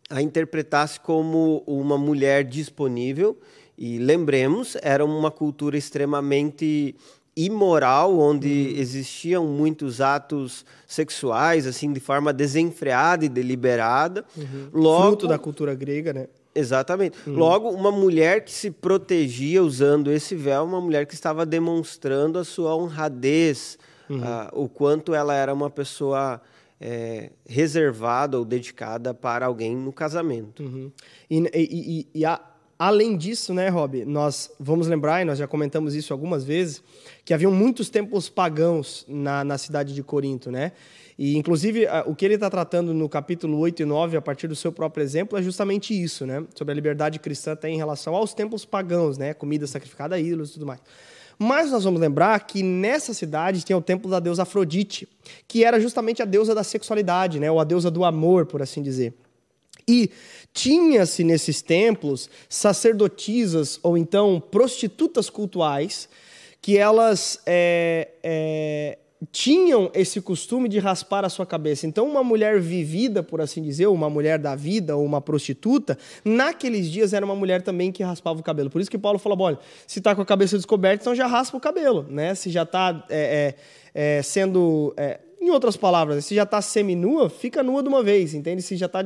a 0.08 0.22
interpretasse 0.22 1.00
como 1.00 1.62
uma 1.66 1.98
mulher 1.98 2.44
disponível. 2.44 3.36
E 3.76 3.98
lembremos, 3.98 4.76
era 4.82 5.04
uma 5.04 5.30
cultura 5.30 5.76
extremamente 5.76 6.94
imoral, 7.34 8.18
onde 8.18 8.74
existiam 8.78 9.46
muitos 9.46 10.00
atos 10.02 10.64
sexuais, 10.86 11.66
assim, 11.66 11.90
de 11.92 11.98
forma 11.98 12.32
desenfreada 12.32 13.24
e 13.24 13.28
deliberada. 13.28 14.24
Logo, 14.72 15.06
Fruto 15.08 15.26
da 15.26 15.38
cultura 15.38 15.74
grega, 15.74 16.12
né? 16.12 16.26
Exatamente. 16.54 17.16
Logo, 17.26 17.70
uma 17.70 17.90
mulher 17.90 18.44
que 18.44 18.52
se 18.52 18.70
protegia 18.70 19.62
usando 19.62 20.10
esse 20.10 20.34
véu, 20.34 20.64
uma 20.64 20.80
mulher 20.80 21.06
que 21.06 21.14
estava 21.14 21.46
demonstrando 21.46 22.38
a 22.38 22.44
sua 22.44 22.74
honradez, 22.76 23.78
ah, 24.22 24.50
o 24.52 24.68
quanto 24.68 25.14
ela 25.14 25.34
era 25.34 25.52
uma 25.54 25.70
pessoa 25.70 26.40
eh, 26.84 27.30
reservada 27.46 28.36
ou 28.38 28.44
dedicada 28.44 29.14
para 29.14 29.46
alguém 29.46 29.74
no 29.76 29.92
casamento. 29.92 30.62
Uhum. 30.64 30.90
E, 31.30 31.38
e- 31.38 31.48
e- 31.54 32.06
e 32.12 32.24
a- 32.24 32.40
além 32.84 33.16
disso, 33.16 33.54
né, 33.54 33.68
Rob, 33.68 34.04
nós 34.04 34.50
vamos 34.58 34.88
lembrar, 34.88 35.22
e 35.22 35.24
nós 35.24 35.38
já 35.38 35.46
comentamos 35.46 35.94
isso 35.94 36.12
algumas 36.12 36.42
vezes, 36.42 36.82
que 37.24 37.32
haviam 37.32 37.52
muitos 37.52 37.88
templos 37.88 38.28
pagãos 38.28 39.06
na, 39.08 39.44
na 39.44 39.56
cidade 39.56 39.94
de 39.94 40.02
Corinto, 40.02 40.50
né? 40.50 40.72
E, 41.16 41.36
inclusive, 41.36 41.86
o 42.06 42.14
que 42.16 42.24
ele 42.24 42.34
está 42.34 42.50
tratando 42.50 42.92
no 42.92 43.08
capítulo 43.08 43.56
8 43.58 43.82
e 43.82 43.84
9, 43.84 44.16
a 44.16 44.20
partir 44.20 44.48
do 44.48 44.56
seu 44.56 44.72
próprio 44.72 45.00
exemplo, 45.00 45.38
é 45.38 45.42
justamente 45.42 45.94
isso, 45.94 46.26
né? 46.26 46.44
Sobre 46.56 46.72
a 46.72 46.74
liberdade 46.74 47.20
cristã 47.20 47.52
até 47.52 47.68
em 47.68 47.76
relação 47.76 48.16
aos 48.16 48.34
templos 48.34 48.64
pagãos, 48.64 49.16
né? 49.16 49.32
Comida 49.32 49.64
sacrificada 49.68 50.16
a 50.16 50.18
ídolos 50.18 50.50
e 50.50 50.54
tudo 50.54 50.66
mais. 50.66 50.80
Mas 51.38 51.70
nós 51.70 51.84
vamos 51.84 52.00
lembrar 52.00 52.36
que 52.40 52.64
nessa 52.64 53.14
cidade 53.14 53.64
tem 53.64 53.76
o 53.76 53.80
templo 53.80 54.10
da 54.10 54.18
deusa 54.18 54.42
Afrodite, 54.42 55.08
que 55.46 55.62
era 55.62 55.78
justamente 55.78 56.20
a 56.20 56.24
deusa 56.24 56.52
da 56.52 56.64
sexualidade, 56.64 57.38
né? 57.38 57.48
Ou 57.48 57.60
a 57.60 57.64
deusa 57.64 57.92
do 57.92 58.04
amor, 58.04 58.46
por 58.46 58.60
assim 58.60 58.82
dizer. 58.82 59.14
E 59.86 60.10
tinha-se 60.52 61.24
nesses 61.24 61.62
templos 61.62 62.28
sacerdotisas 62.48 63.80
ou 63.82 63.96
então 63.96 64.40
prostitutas 64.40 65.30
cultuais 65.30 66.08
que 66.60 66.78
elas 66.78 67.40
é, 67.44 68.08
é, 68.22 68.98
tinham 69.30 69.90
esse 69.94 70.20
costume 70.20 70.68
de 70.68 70.78
raspar 70.78 71.24
a 71.24 71.28
sua 71.28 71.46
cabeça. 71.46 71.86
Então, 71.86 72.08
uma 72.08 72.22
mulher 72.22 72.60
vivida, 72.60 73.22
por 73.22 73.40
assim 73.40 73.62
dizer, 73.62 73.86
uma 73.86 74.10
mulher 74.10 74.38
da 74.38 74.54
vida 74.54 74.96
ou 74.96 75.04
uma 75.04 75.20
prostituta, 75.20 75.98
naqueles 76.24 76.90
dias 76.90 77.12
era 77.12 77.24
uma 77.24 77.34
mulher 77.34 77.62
também 77.62 77.92
que 77.92 78.02
raspava 78.02 78.38
o 78.40 78.42
cabelo. 78.42 78.70
Por 78.70 78.80
isso 78.80 78.90
que 78.90 78.98
Paulo 78.98 79.18
falou: 79.18 79.40
olha, 79.40 79.58
se 79.86 79.98
está 79.98 80.14
com 80.14 80.22
a 80.22 80.26
cabeça 80.26 80.56
descoberta, 80.56 81.02
então 81.02 81.14
já 81.14 81.26
raspa 81.26 81.56
o 81.56 81.60
cabelo, 81.60 82.06
né? 82.08 82.34
Se 82.34 82.50
já 82.50 82.62
está 82.62 83.04
é, 83.08 83.54
é, 83.94 84.18
é, 84.18 84.22
sendo. 84.22 84.94
é, 84.96 85.20
em 85.42 85.50
outras 85.50 85.76
palavras, 85.76 86.24
se 86.24 86.34
já 86.34 86.44
está 86.44 86.62
seminua, 86.62 87.28
fica 87.28 87.62
nua 87.62 87.82
de 87.82 87.88
uma 87.88 88.02
vez, 88.02 88.32
entende? 88.32 88.62
Se 88.62 88.76
já 88.76 88.86
está 88.86 89.00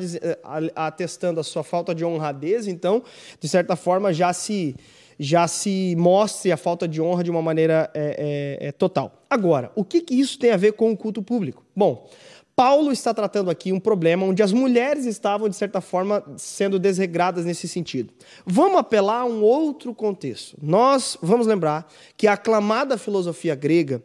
atestando 0.75 1.41
a 1.41 1.43
sua 1.43 1.65
falta 1.65 1.95
de 1.95 2.05
honradez, 2.05 2.69
então, 2.69 3.03
de 3.41 3.49
certa 3.49 3.75
forma, 3.75 4.13
já 4.13 4.33
se 4.33 4.77
já 5.19 5.49
se 5.49 5.97
mostre 5.97 6.53
a 6.53 6.59
falta 6.59 6.87
de 6.87 7.01
honra 7.01 7.25
de 7.25 7.31
uma 7.31 7.41
maneira 7.41 7.91
é, 7.95 8.59
é, 8.61 8.69
é, 8.69 8.73
total. 8.73 9.25
Agora, 9.31 9.73
o 9.75 9.83
que, 9.83 10.03
que 10.03 10.15
isso 10.15 10.39
tem 10.39 10.51
a 10.51 10.59
ver 10.59 10.75
com 10.75 10.93
o 10.93 10.97
culto 10.97 11.23
público? 11.23 11.65
Bom, 11.75 12.07
Paulo 12.55 12.93
está 12.93 13.13
tratando 13.13 13.51
aqui 13.51 13.73
um 13.73 13.81
problema 13.81 14.25
onde 14.25 14.43
as 14.43 14.53
mulheres 14.53 15.05
estavam, 15.05 15.49
de 15.49 15.57
certa 15.57 15.81
forma, 15.81 16.23
sendo 16.37 16.79
desregradas 16.79 17.45
nesse 17.45 17.69
sentido. 17.69 18.13
Vamos 18.47 18.79
apelar 18.79 19.21
a 19.21 19.25
um 19.25 19.43
outro 19.43 19.95
contexto. 19.95 20.57
Nós 20.63 21.19
vamos 21.21 21.47
lembrar 21.47 21.91
que 22.17 22.27
a 22.27 22.33
aclamada 22.33 22.97
filosofia 22.97 23.55
grega, 23.55 24.03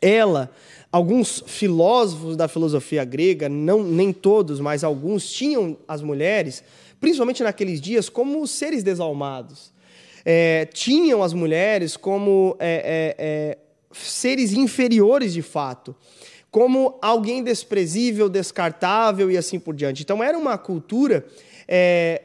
ela, 0.00 0.50
alguns 0.94 1.42
filósofos 1.44 2.36
da 2.36 2.46
filosofia 2.46 3.04
grega, 3.04 3.48
não 3.48 3.82
nem 3.82 4.12
todos, 4.12 4.60
mas 4.60 4.84
alguns 4.84 5.28
tinham 5.28 5.76
as 5.88 6.00
mulheres, 6.00 6.62
principalmente 7.00 7.42
naqueles 7.42 7.80
dias, 7.80 8.08
como 8.08 8.46
seres 8.46 8.84
desalmados. 8.84 9.72
É, 10.24 10.66
tinham 10.66 11.20
as 11.20 11.32
mulheres 11.32 11.96
como 11.96 12.56
é, 12.60 13.16
é, 13.18 13.58
seres 13.90 14.52
inferiores 14.52 15.32
de 15.32 15.42
fato, 15.42 15.96
como 16.48 16.96
alguém 17.02 17.42
desprezível, 17.42 18.28
descartável 18.28 19.28
e 19.28 19.36
assim 19.36 19.58
por 19.58 19.74
diante. 19.74 20.04
Então 20.04 20.22
era 20.22 20.38
uma 20.38 20.56
cultura, 20.56 21.26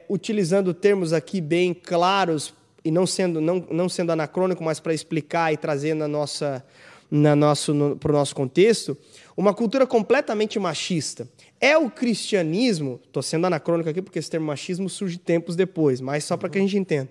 utilizando 0.07 0.75
termos 0.75 1.11
aqui 1.11 1.41
bem 1.41 1.73
claros 1.73 2.53
e 2.85 2.91
não 2.91 3.07
sendo, 3.07 3.41
não, 3.41 3.65
não 3.71 3.89
sendo 3.89 4.11
anacrônico, 4.11 4.63
mas 4.63 4.79
para 4.79 4.93
explicar 4.93 5.51
e 5.51 5.57
trazer 5.57 5.95
na 5.95 6.07
nossa 6.07 6.63
na 7.09 7.35
nosso, 7.35 7.73
no, 7.73 7.95
para 7.95 8.11
o 8.11 8.15
nosso 8.15 8.35
contexto, 8.35 8.97
uma 9.35 9.53
cultura 9.53 9.87
completamente 9.87 10.59
machista. 10.59 11.27
É 11.59 11.77
o 11.77 11.89
cristianismo, 11.89 12.99
estou 13.05 13.23
sendo 13.23 13.47
anacrônico 13.47 13.89
aqui 13.89 14.01
porque 14.01 14.19
esse 14.19 14.29
termo 14.29 14.47
machismo 14.47 14.89
surge 14.89 15.17
tempos 15.17 15.55
depois, 15.55 15.99
mas 15.99 16.23
só 16.23 16.37
para 16.37 16.49
que 16.49 16.57
a 16.57 16.61
gente 16.61 16.77
entenda. 16.77 17.09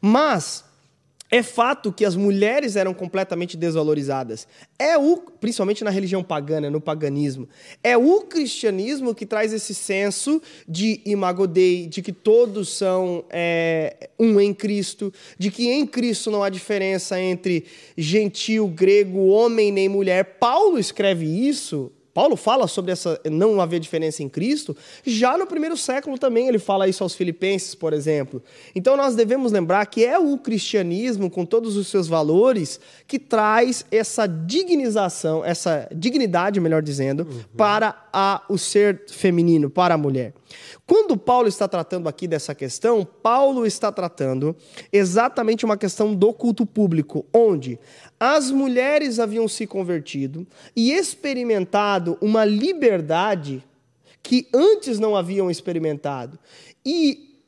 Mas 0.00 0.64
é 1.30 1.42
fato 1.42 1.92
que 1.92 2.04
as 2.04 2.16
mulheres 2.16 2.74
eram 2.74 2.94
completamente 2.94 3.56
desvalorizadas. 3.56 4.48
É 4.78 4.96
o, 4.96 5.18
principalmente 5.18 5.84
na 5.84 5.90
religião 5.90 6.22
pagana, 6.22 6.70
no 6.70 6.80
paganismo, 6.80 7.48
é 7.82 7.96
o 7.96 8.22
cristianismo 8.22 9.14
que 9.14 9.26
traz 9.26 9.52
esse 9.52 9.74
senso 9.74 10.40
de 10.66 11.00
imago 11.04 11.46
Dei, 11.46 11.86
de 11.86 12.00
que 12.00 12.12
todos 12.12 12.70
são 12.70 13.24
é, 13.30 14.08
um 14.18 14.40
em 14.40 14.54
Cristo, 14.54 15.12
de 15.38 15.50
que 15.50 15.68
em 15.68 15.86
Cristo 15.86 16.30
não 16.30 16.42
há 16.42 16.48
diferença 16.48 17.20
entre 17.20 17.64
gentil, 17.96 18.66
grego, 18.68 19.26
homem 19.26 19.70
nem 19.70 19.88
mulher. 19.88 20.38
Paulo 20.38 20.78
escreve 20.78 21.26
isso 21.26 21.92
Paulo 22.18 22.34
fala 22.34 22.66
sobre 22.66 22.90
essa 22.90 23.20
não 23.30 23.60
haver 23.60 23.78
diferença 23.78 24.24
em 24.24 24.28
Cristo, 24.28 24.76
já 25.06 25.38
no 25.38 25.46
primeiro 25.46 25.76
século 25.76 26.18
também 26.18 26.48
ele 26.48 26.58
fala 26.58 26.88
isso 26.88 27.04
aos 27.04 27.14
filipenses, 27.14 27.76
por 27.76 27.92
exemplo. 27.92 28.42
Então 28.74 28.96
nós 28.96 29.14
devemos 29.14 29.52
lembrar 29.52 29.86
que 29.86 30.04
é 30.04 30.18
o 30.18 30.36
cristianismo 30.36 31.30
com 31.30 31.46
todos 31.46 31.76
os 31.76 31.86
seus 31.86 32.08
valores 32.08 32.80
que 33.06 33.20
traz 33.20 33.86
essa 33.88 34.26
dignização, 34.26 35.44
essa 35.44 35.88
dignidade, 35.94 36.58
melhor 36.58 36.82
dizendo, 36.82 37.20
uhum. 37.20 37.40
para 37.56 37.94
a, 38.12 38.42
o 38.48 38.58
ser 38.58 39.04
feminino, 39.06 39.70
para 39.70 39.94
a 39.94 39.98
mulher. 39.98 40.34
Quando 40.84 41.16
Paulo 41.16 41.46
está 41.46 41.68
tratando 41.68 42.08
aqui 42.08 42.26
dessa 42.26 42.54
questão, 42.54 43.04
Paulo 43.04 43.64
está 43.66 43.92
tratando 43.92 44.56
exatamente 44.92 45.64
uma 45.64 45.76
questão 45.76 46.14
do 46.14 46.32
culto 46.32 46.66
público, 46.66 47.24
onde 47.32 47.78
as 48.20 48.50
mulheres 48.50 49.18
haviam 49.18 49.46
se 49.46 49.66
convertido 49.66 50.46
e 50.74 50.92
experimentado 50.92 52.18
uma 52.20 52.44
liberdade 52.44 53.64
que 54.22 54.48
antes 54.52 54.98
não 54.98 55.16
haviam 55.16 55.50
experimentado. 55.50 56.38
E, 56.84 57.40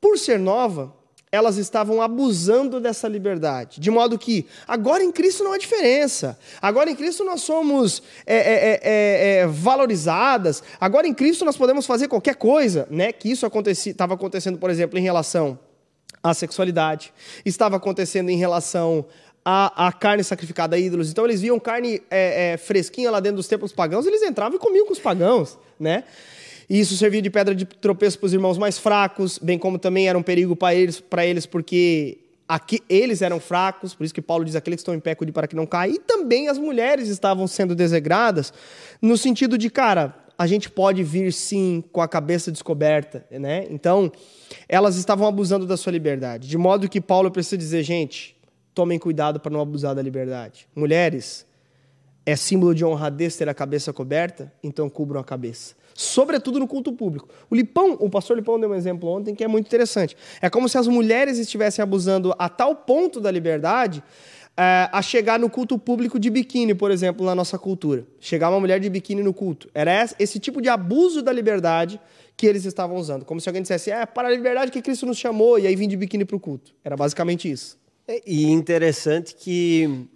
por 0.00 0.18
ser 0.18 0.38
nova, 0.38 0.94
elas 1.34 1.56
estavam 1.56 2.00
abusando 2.00 2.78
dessa 2.80 3.08
liberdade. 3.08 3.80
De 3.80 3.90
modo 3.90 4.16
que, 4.16 4.46
agora 4.68 5.02
em 5.02 5.10
Cristo 5.10 5.42
não 5.42 5.52
há 5.52 5.58
diferença. 5.58 6.38
Agora 6.62 6.88
em 6.88 6.94
Cristo 6.94 7.24
nós 7.24 7.42
somos 7.42 8.02
é, 8.24 8.36
é, 8.36 8.80
é, 9.40 9.46
valorizadas. 9.46 10.62
Agora 10.80 11.08
em 11.08 11.12
Cristo 11.12 11.44
nós 11.44 11.56
podemos 11.56 11.86
fazer 11.86 12.06
qualquer 12.06 12.36
coisa. 12.36 12.86
Né? 12.88 13.12
Que 13.12 13.30
isso 13.30 13.46
estava 13.74 14.14
acontecendo, 14.14 14.58
por 14.58 14.70
exemplo, 14.70 14.96
em 14.96 15.02
relação 15.02 15.58
à 16.22 16.32
sexualidade. 16.32 17.12
Estava 17.44 17.76
acontecendo 17.76 18.30
em 18.30 18.36
relação 18.36 19.04
a, 19.44 19.88
a, 19.88 19.92
carne 19.92 20.24
sacrificada 20.24 20.76
a 20.76 20.78
ídolos. 20.78 21.10
Então 21.10 21.24
eles 21.24 21.40
viam 21.40 21.60
carne 21.60 22.00
é, 22.10 22.52
é, 22.52 22.56
fresquinha 22.56 23.10
lá 23.10 23.20
dentro 23.20 23.36
dos 23.36 23.48
templos 23.48 23.72
pagãos, 23.72 24.06
eles 24.06 24.22
entravam 24.22 24.56
e 24.56 24.58
comiam 24.58 24.86
com 24.86 24.92
os 24.92 24.98
pagãos, 24.98 25.58
né? 25.78 26.04
E 26.68 26.80
isso 26.80 26.96
servia 26.96 27.20
de 27.20 27.28
pedra 27.28 27.54
de 27.54 27.66
tropeço 27.66 28.18
para 28.18 28.26
os 28.26 28.32
irmãos 28.32 28.56
mais 28.56 28.78
fracos, 28.78 29.38
bem 29.38 29.58
como 29.58 29.78
também 29.78 30.08
era 30.08 30.16
um 30.16 30.22
perigo 30.22 30.56
para 30.56 30.74
eles, 30.74 30.98
para 30.98 31.26
eles, 31.26 31.44
porque 31.44 32.18
aqui, 32.48 32.80
eles 32.88 33.20
eram 33.20 33.38
fracos, 33.38 33.94
por 33.94 34.04
isso 34.04 34.14
que 34.14 34.22
Paulo 34.22 34.46
diz 34.46 34.56
aqueles 34.56 34.78
que 34.78 34.80
estão 34.80 34.94
em 34.94 35.00
pé, 35.00 35.14
cuide 35.14 35.30
para 35.30 35.46
que 35.46 35.54
não 35.54 35.66
caia. 35.66 35.90
E 35.90 35.98
também 35.98 36.48
as 36.48 36.56
mulheres 36.56 37.08
estavam 37.08 37.46
sendo 37.46 37.74
desegradas, 37.74 38.52
no 39.00 39.16
sentido 39.18 39.58
de, 39.58 39.68
cara, 39.68 40.14
a 40.38 40.46
gente 40.46 40.70
pode 40.70 41.02
vir 41.02 41.32
sim 41.32 41.84
com 41.92 42.00
a 42.00 42.08
cabeça 42.08 42.50
descoberta, 42.50 43.26
né? 43.30 43.66
Então, 43.70 44.10
elas 44.68 44.96
estavam 44.96 45.28
abusando 45.28 45.66
da 45.66 45.76
sua 45.76 45.92
liberdade. 45.92 46.48
De 46.48 46.58
modo 46.58 46.88
que 46.88 47.00
Paulo 47.00 47.30
precisa 47.30 47.58
dizer, 47.58 47.82
gente, 47.82 48.34
tomem 48.74 48.98
cuidado 48.98 49.38
para 49.38 49.52
não 49.52 49.60
abusar 49.60 49.94
da 49.94 50.02
liberdade. 50.02 50.66
Mulheres, 50.74 51.46
é 52.26 52.34
símbolo 52.36 52.74
de 52.74 52.84
honradez 52.84 53.36
ter 53.36 53.48
a 53.48 53.54
cabeça 53.54 53.92
coberta, 53.92 54.52
então 54.62 54.88
cubram 54.88 55.20
a 55.20 55.24
cabeça. 55.24 55.74
Sobretudo 55.94 56.58
no 56.58 56.66
culto 56.66 56.92
público. 56.92 57.28
O 57.48 57.54
Lipão, 57.54 57.96
o 58.00 58.10
pastor 58.10 58.36
Lipão 58.36 58.58
deu 58.58 58.70
um 58.70 58.74
exemplo 58.74 59.08
ontem 59.08 59.34
que 59.34 59.44
é 59.44 59.48
muito 59.48 59.66
interessante. 59.66 60.16
É 60.40 60.50
como 60.50 60.68
se 60.68 60.76
as 60.76 60.88
mulheres 60.88 61.38
estivessem 61.38 61.82
abusando 61.82 62.34
a 62.38 62.48
tal 62.48 62.74
ponto 62.74 63.20
da 63.20 63.30
liberdade 63.30 64.02
é, 64.56 64.88
a 64.90 65.02
chegar 65.02 65.38
no 65.38 65.48
culto 65.48 65.78
público 65.78 66.18
de 66.18 66.30
biquíni, 66.30 66.74
por 66.74 66.90
exemplo, 66.90 67.24
na 67.24 67.34
nossa 67.34 67.58
cultura. 67.58 68.04
Chegar 68.18 68.50
uma 68.50 68.58
mulher 68.58 68.80
de 68.80 68.88
biquíni 68.88 69.22
no 69.22 69.32
culto. 69.32 69.68
Era 69.72 70.08
esse 70.18 70.40
tipo 70.40 70.60
de 70.60 70.68
abuso 70.68 71.22
da 71.22 71.32
liberdade 71.32 72.00
que 72.36 72.46
eles 72.46 72.64
estavam 72.64 72.96
usando. 72.96 73.24
Como 73.24 73.40
se 73.40 73.48
alguém 73.48 73.62
dissesse, 73.62 73.90
é 73.90 74.04
para 74.04 74.26
a 74.28 74.30
liberdade 74.30 74.72
que 74.72 74.82
Cristo 74.82 75.06
nos 75.06 75.18
chamou, 75.18 75.58
e 75.58 75.66
aí 75.66 75.76
vim 75.76 75.86
de 75.86 75.96
biquíni 75.96 76.24
para 76.24 76.36
o 76.36 76.40
culto. 76.40 76.74
Era 76.84 76.96
basicamente 76.96 77.48
isso. 77.48 77.78
É, 78.06 78.22
e 78.26 78.44
interessante 78.44 79.34
que 79.34 80.06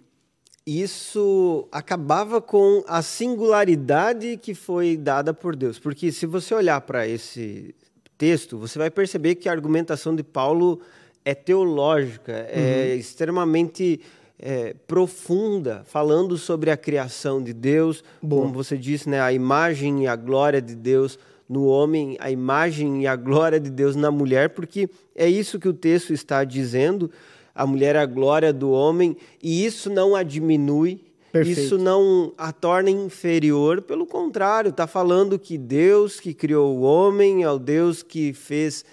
isso 0.65 1.67
acabava 1.71 2.39
com 2.39 2.83
a 2.87 3.01
singularidade 3.01 4.37
que 4.37 4.53
foi 4.53 4.95
dada 4.95 5.33
por 5.33 5.55
Deus. 5.55 5.79
Porque 5.79 6.11
se 6.11 6.25
você 6.25 6.53
olhar 6.53 6.79
para 6.81 7.07
esse 7.07 7.73
texto, 8.17 8.57
você 8.57 8.77
vai 8.77 8.91
perceber 8.91 9.35
que 9.35 9.49
a 9.49 9.51
argumentação 9.51 10.15
de 10.15 10.23
Paulo 10.23 10.79
é 11.25 11.33
teológica, 11.33 12.31
é 12.31 12.59
uhum. 12.59 12.65
é 12.65 12.95
extremamente 12.95 14.01
é, 14.37 14.73
profunda, 14.87 15.83
falando 15.85 16.37
sobre 16.37 16.71
a 16.71 16.77
criação 16.77 17.41
de 17.41 17.51
Deus, 17.51 18.03
Boa. 18.21 18.43
como 18.43 18.53
você 18.53 18.77
disse, 18.77 19.09
né, 19.09 19.19
a 19.19 19.33
imagem 19.33 20.03
e 20.03 20.07
a 20.07 20.15
glória 20.15 20.61
de 20.61 20.75
Deus 20.75 21.19
no 21.47 21.65
homem, 21.65 22.15
a 22.19 22.29
imagem 22.29 23.01
e 23.01 23.07
a 23.07 23.15
glória 23.15 23.59
de 23.59 23.69
Deus 23.69 23.95
na 23.95 24.11
mulher, 24.11 24.49
porque 24.49 24.87
é 25.15 25.27
isso 25.27 25.59
que 25.59 25.67
o 25.67 25.73
texto 25.73 26.13
está 26.13 26.43
dizendo. 26.43 27.11
A 27.59 27.67
mulher 27.67 27.97
é 27.97 27.99
a 27.99 28.05
glória 28.05 28.53
do 28.53 28.71
homem, 28.71 29.17
e 29.43 29.65
isso 29.65 29.89
não 29.89 30.15
a 30.15 30.23
diminui, 30.23 31.01
Perfeito. 31.29 31.59
Isso 31.59 31.77
não 31.77 32.33
a 32.37 32.51
torna 32.51 32.89
inferior, 32.89 33.81
pelo 33.83 34.07
contrário, 34.07 34.69
está 34.69 34.87
falando 34.87 35.37
que 35.37 35.57
Deus 35.57 36.19
que 36.19 36.33
criou 36.33 36.75
o 36.77 36.81
homem 36.81 37.43
é 37.43 37.51
o 37.51 37.59
Deus 37.59 38.01
que 38.01 38.33
fez 38.33 38.83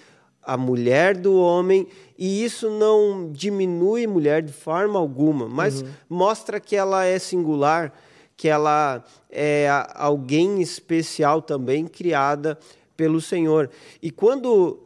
a 0.43 0.57
mulher 0.57 1.17
do 1.17 1.35
homem, 1.37 1.87
e 2.19 2.45
isso 2.45 2.69
não 2.69 3.31
diminui 3.33 4.07
mulher 4.09 4.43
de 4.43 4.53
forma 4.53 4.99
alguma, 4.99 5.49
mas 5.49 5.81
uhum. 5.81 5.89
mostra 6.11 6.59
que 6.61 6.75
ela 6.75 7.05
é 7.05 7.19
singular, 7.21 7.93
que 8.37 8.49
ela 8.49 9.03
é 9.31 9.69
alguém 9.95 10.61
especial 10.61 11.41
também, 11.41 11.87
criada 11.87 12.59
pelo 12.97 13.21
Senhor. 13.21 13.71
E 14.03 14.11
quando 14.11 14.86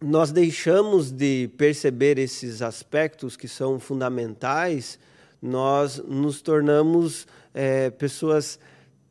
nós 0.00 0.32
deixamos 0.32 1.10
de 1.10 1.50
perceber 1.56 2.18
esses 2.18 2.62
aspectos 2.62 3.36
que 3.36 3.46
são 3.46 3.78
fundamentais, 3.78 4.98
nós 5.42 6.02
nos 6.06 6.40
tornamos 6.40 7.26
é, 7.54 7.90
pessoas 7.90 8.58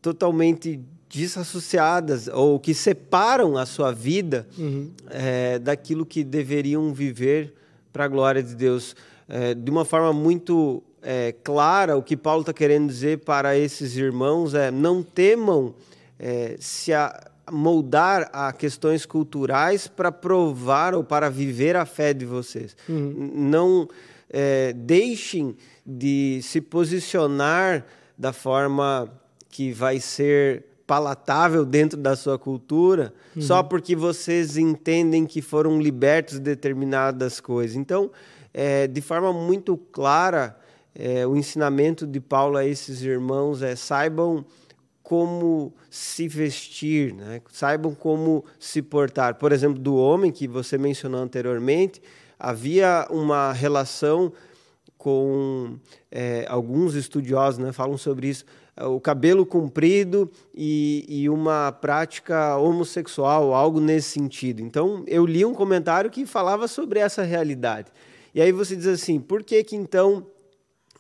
totalmente 0.02 0.80
desassociadas 1.10 2.28
ou 2.28 2.60
que 2.60 2.74
separam 2.74 3.58
a 3.58 3.66
sua 3.66 3.92
vida 3.92 4.48
uhum. 4.58 4.92
é, 5.10 5.58
daquilo 5.60 6.06
que 6.06 6.24
deveriam 6.24 6.94
viver 6.94 7.54
para 7.92 8.06
a 8.06 8.08
glória 8.08 8.44
de 8.44 8.56
Deus. 8.56 8.96
É, 9.28 9.54
de 9.54 9.70
uma 9.70 9.86
forma 9.86 10.14
muito 10.14 10.84
é, 11.02 11.34
clara, 11.44 11.98
o 11.98 12.04
que 12.04 12.16
Paulo 12.16 12.42
está 12.42 12.54
querendo 12.54 12.88
dizer 12.88 13.20
para 13.20 13.58
esses 13.58 13.96
irmãos 13.96 14.54
é: 14.54 14.70
não 14.72 15.02
temam 15.02 15.74
é, 16.20 16.56
se 16.60 16.94
a, 16.94 17.30
moldar 17.52 18.30
a 18.34 18.52
questões 18.52 19.06
culturais 19.06 19.88
para 19.88 20.12
provar 20.12 20.94
ou 20.94 21.04
para 21.04 21.30
viver 21.30 21.76
a 21.76 21.86
fé 21.86 22.14
de 22.14 22.26
vocês. 22.26 22.76
Uhum. 22.88 23.32
Não 23.36 23.88
é, 24.30 24.74
deixem 24.74 25.56
de 25.86 26.40
se 26.44 26.62
posicionar 26.62 27.86
da 28.18 28.32
forma 28.32 29.12
que 29.50 29.72
vai 29.72 30.00
ser 30.00 30.66
palatável 30.86 31.64
dentro 31.66 32.00
da 32.00 32.16
sua 32.16 32.40
cultura, 32.40 33.14
uhum. 33.36 33.42
só 33.42 33.62
porque 33.62 33.96
vocês 33.96 34.58
entendem 34.58 35.26
que 35.26 35.42
foram 35.42 35.80
libertos 35.80 36.36
de 36.36 36.42
determinadas 36.42 37.40
coisas. 37.40 37.76
Então, 37.76 38.10
é, 38.54 38.88
de 38.88 39.00
forma 39.00 39.32
muito 39.32 39.78
clara, 39.78 40.58
é, 40.96 41.26
o 41.28 41.36
ensinamento 41.36 42.08
de 42.08 42.20
Paulo 42.20 42.58
a 42.58 42.66
esses 42.66 43.04
irmãos 43.04 43.62
é 43.62 43.76
saibam 43.76 44.44
como 45.10 45.74
se 45.90 46.28
vestir, 46.28 47.16
né? 47.16 47.42
saibam 47.52 47.96
como 47.96 48.46
se 48.60 48.80
portar. 48.80 49.34
Por 49.40 49.52
exemplo, 49.52 49.80
do 49.80 49.96
homem 49.96 50.32
que 50.32 50.48
você 50.48 50.78
mencionou 50.78 51.20
anteriormente, 51.20 52.00
havia 52.38 53.08
uma 53.10 53.52
relação 53.52 54.32
com 55.00 55.80
é, 56.12 56.46
alguns 56.48 56.94
estudiosos, 56.94 57.58
né, 57.58 57.72
falam 57.72 57.98
sobre 57.98 58.28
isso, 58.28 58.46
o 58.80 59.00
cabelo 59.00 59.48
comprido 59.48 60.30
e, 60.54 61.04
e, 61.10 61.28
uma 61.28 61.72
prática 61.72 62.56
homossexual, 62.58 63.56
algo 63.56 63.80
nesse 63.80 64.12
sentido. 64.12 64.62
Então, 64.62 65.04
eu 65.08 65.26
li 65.26 65.44
um 65.44 65.56
comentário 65.56 66.12
que 66.12 66.24
falava 66.24 66.68
sobre 66.68 67.00
essa 67.00 67.24
realidade. 67.24 67.92
E 68.36 68.40
aí 68.40 68.52
você 68.52 68.76
diz 68.76 68.86
assim, 68.86 69.20
por 69.20 69.42
que 69.42 69.64
que 69.64 69.76
então 69.76 70.28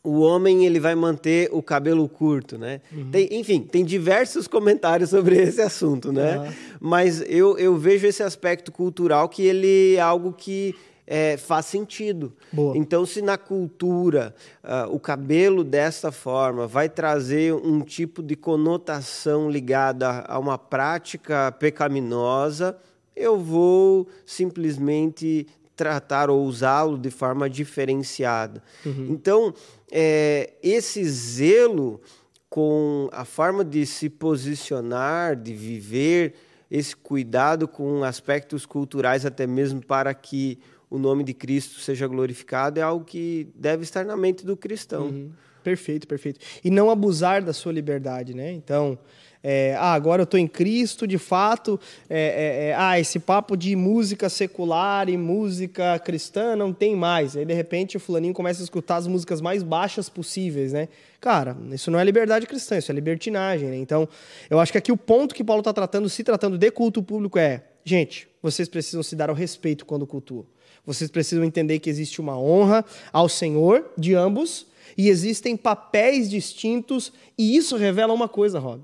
o 0.03 0.19
homem 0.21 0.65
ele 0.65 0.79
vai 0.79 0.95
manter 0.95 1.49
o 1.51 1.61
cabelo 1.61 2.07
curto, 2.07 2.57
né? 2.57 2.81
Uhum. 2.91 3.11
Tem, 3.11 3.27
enfim, 3.31 3.61
tem 3.61 3.83
diversos 3.83 4.47
comentários 4.47 5.09
sobre 5.09 5.35
esse 5.41 5.61
assunto, 5.61 6.11
né? 6.11 6.37
Uhum. 6.37 6.47
Mas 6.79 7.21
eu, 7.27 7.57
eu 7.57 7.77
vejo 7.77 8.07
esse 8.07 8.23
aspecto 8.23 8.71
cultural 8.71 9.27
que 9.27 9.43
ele 9.43 9.95
é 9.95 9.99
algo 9.99 10.31
que 10.31 10.75
é, 11.05 11.37
faz 11.37 11.65
sentido. 11.65 12.31
Boa. 12.53 12.77
Então, 12.77 13.03
se 13.03 13.19
na 13.19 13.35
cultura 13.35 14.33
uh, 14.63 14.93
o 14.93 14.99
cabelo 14.99 15.63
dessa 15.63 16.11
forma 16.11 16.67
vai 16.67 16.87
trazer 16.87 17.51
um 17.53 17.81
tipo 17.81 18.21
de 18.21 18.35
conotação 18.35 19.49
ligada 19.49 20.23
a 20.27 20.37
uma 20.37 20.57
prática 20.57 21.51
pecaminosa, 21.51 22.77
eu 23.15 23.39
vou 23.39 24.07
simplesmente 24.23 25.47
tratar 25.75 26.29
ou 26.29 26.43
usá-lo 26.43 26.97
de 26.97 27.09
forma 27.09 27.49
diferenciada. 27.49 28.61
Uhum. 28.85 29.07
Então, 29.09 29.53
é, 29.91 30.53
esse 30.61 31.03
zelo 31.09 32.01
com 32.49 33.09
a 33.11 33.23
forma 33.25 33.63
de 33.63 33.85
se 33.85 34.09
posicionar, 34.09 35.35
de 35.35 35.53
viver, 35.53 36.33
esse 36.69 36.95
cuidado 36.95 37.67
com 37.67 38.03
aspectos 38.03 38.65
culturais, 38.65 39.25
até 39.25 39.45
mesmo 39.45 39.83
para 39.85 40.13
que 40.13 40.59
o 40.89 40.97
nome 40.97 41.23
de 41.23 41.33
Cristo 41.33 41.79
seja 41.79 42.07
glorificado 42.07 42.79
é 42.79 42.83
algo 42.83 43.05
que 43.05 43.47
deve 43.55 43.83
estar 43.83 44.03
na 44.03 44.17
mente 44.17 44.45
do 44.45 44.57
cristão. 44.57 45.07
Uhum. 45.07 45.31
Perfeito, 45.63 46.07
perfeito. 46.07 46.39
E 46.63 46.71
não 46.71 46.89
abusar 46.89 47.43
da 47.43 47.53
sua 47.53 47.71
liberdade, 47.71 48.33
né? 48.33 48.51
Então, 48.51 48.97
é, 49.41 49.73
ah, 49.77 49.93
agora 49.93 50.21
eu 50.21 50.25
estou 50.25 50.39
em 50.39 50.47
Cristo, 50.47 51.07
de 51.07 51.17
fato. 51.17 51.79
É, 52.09 52.19
é, 52.19 52.67
é, 52.69 52.75
ah, 52.77 52.99
esse 52.99 53.19
papo 53.19 53.55
de 53.55 53.75
música 53.75 54.29
secular 54.29 55.09
e 55.09 55.15
música 55.15 55.97
cristã 55.99 56.55
não 56.55 56.73
tem 56.73 56.95
mais. 56.95 57.37
Aí, 57.37 57.45
de 57.45 57.53
repente, 57.53 57.95
o 57.95 57.99
fulaninho 57.99 58.33
começa 58.33 58.61
a 58.61 58.65
escutar 58.65 58.97
as 58.97 59.07
músicas 59.07 59.39
mais 59.39 59.63
baixas 59.63 60.09
possíveis, 60.09 60.73
né? 60.73 60.89
Cara, 61.21 61.55
isso 61.71 61.89
não 61.89 61.99
é 61.99 62.03
liberdade 62.03 62.45
cristã, 62.45 62.77
isso 62.77 62.91
é 62.91 62.95
libertinagem, 62.95 63.69
né? 63.69 63.77
Então, 63.77 64.07
eu 64.49 64.59
acho 64.59 64.71
que 64.71 64.77
aqui 64.77 64.91
o 64.91 64.97
ponto 64.97 65.33
que 65.33 65.43
Paulo 65.43 65.61
está 65.61 65.71
tratando, 65.71 66.09
se 66.09 66.23
tratando 66.23 66.57
de 66.57 66.71
culto 66.71 67.01
público, 67.01 67.39
é: 67.39 67.63
gente, 67.85 68.27
vocês 68.41 68.67
precisam 68.67 69.03
se 69.03 69.15
dar 69.15 69.29
ao 69.29 69.35
respeito 69.35 69.85
quando 69.85 70.05
cultuam. 70.05 70.45
Vocês 70.85 71.09
precisam 71.09 71.45
entender 71.45 71.79
que 71.79 71.89
existe 71.89 72.19
uma 72.19 72.37
honra 72.37 72.83
ao 73.13 73.29
Senhor 73.29 73.91
de 73.97 74.15
ambos 74.15 74.67
e 74.97 75.07
existem 75.07 75.55
papéis 75.55 76.29
distintos, 76.29 77.13
e 77.37 77.55
isso 77.55 77.77
revela 77.77 78.13
uma 78.13 78.27
coisa, 78.27 78.59
Rob. 78.59 78.81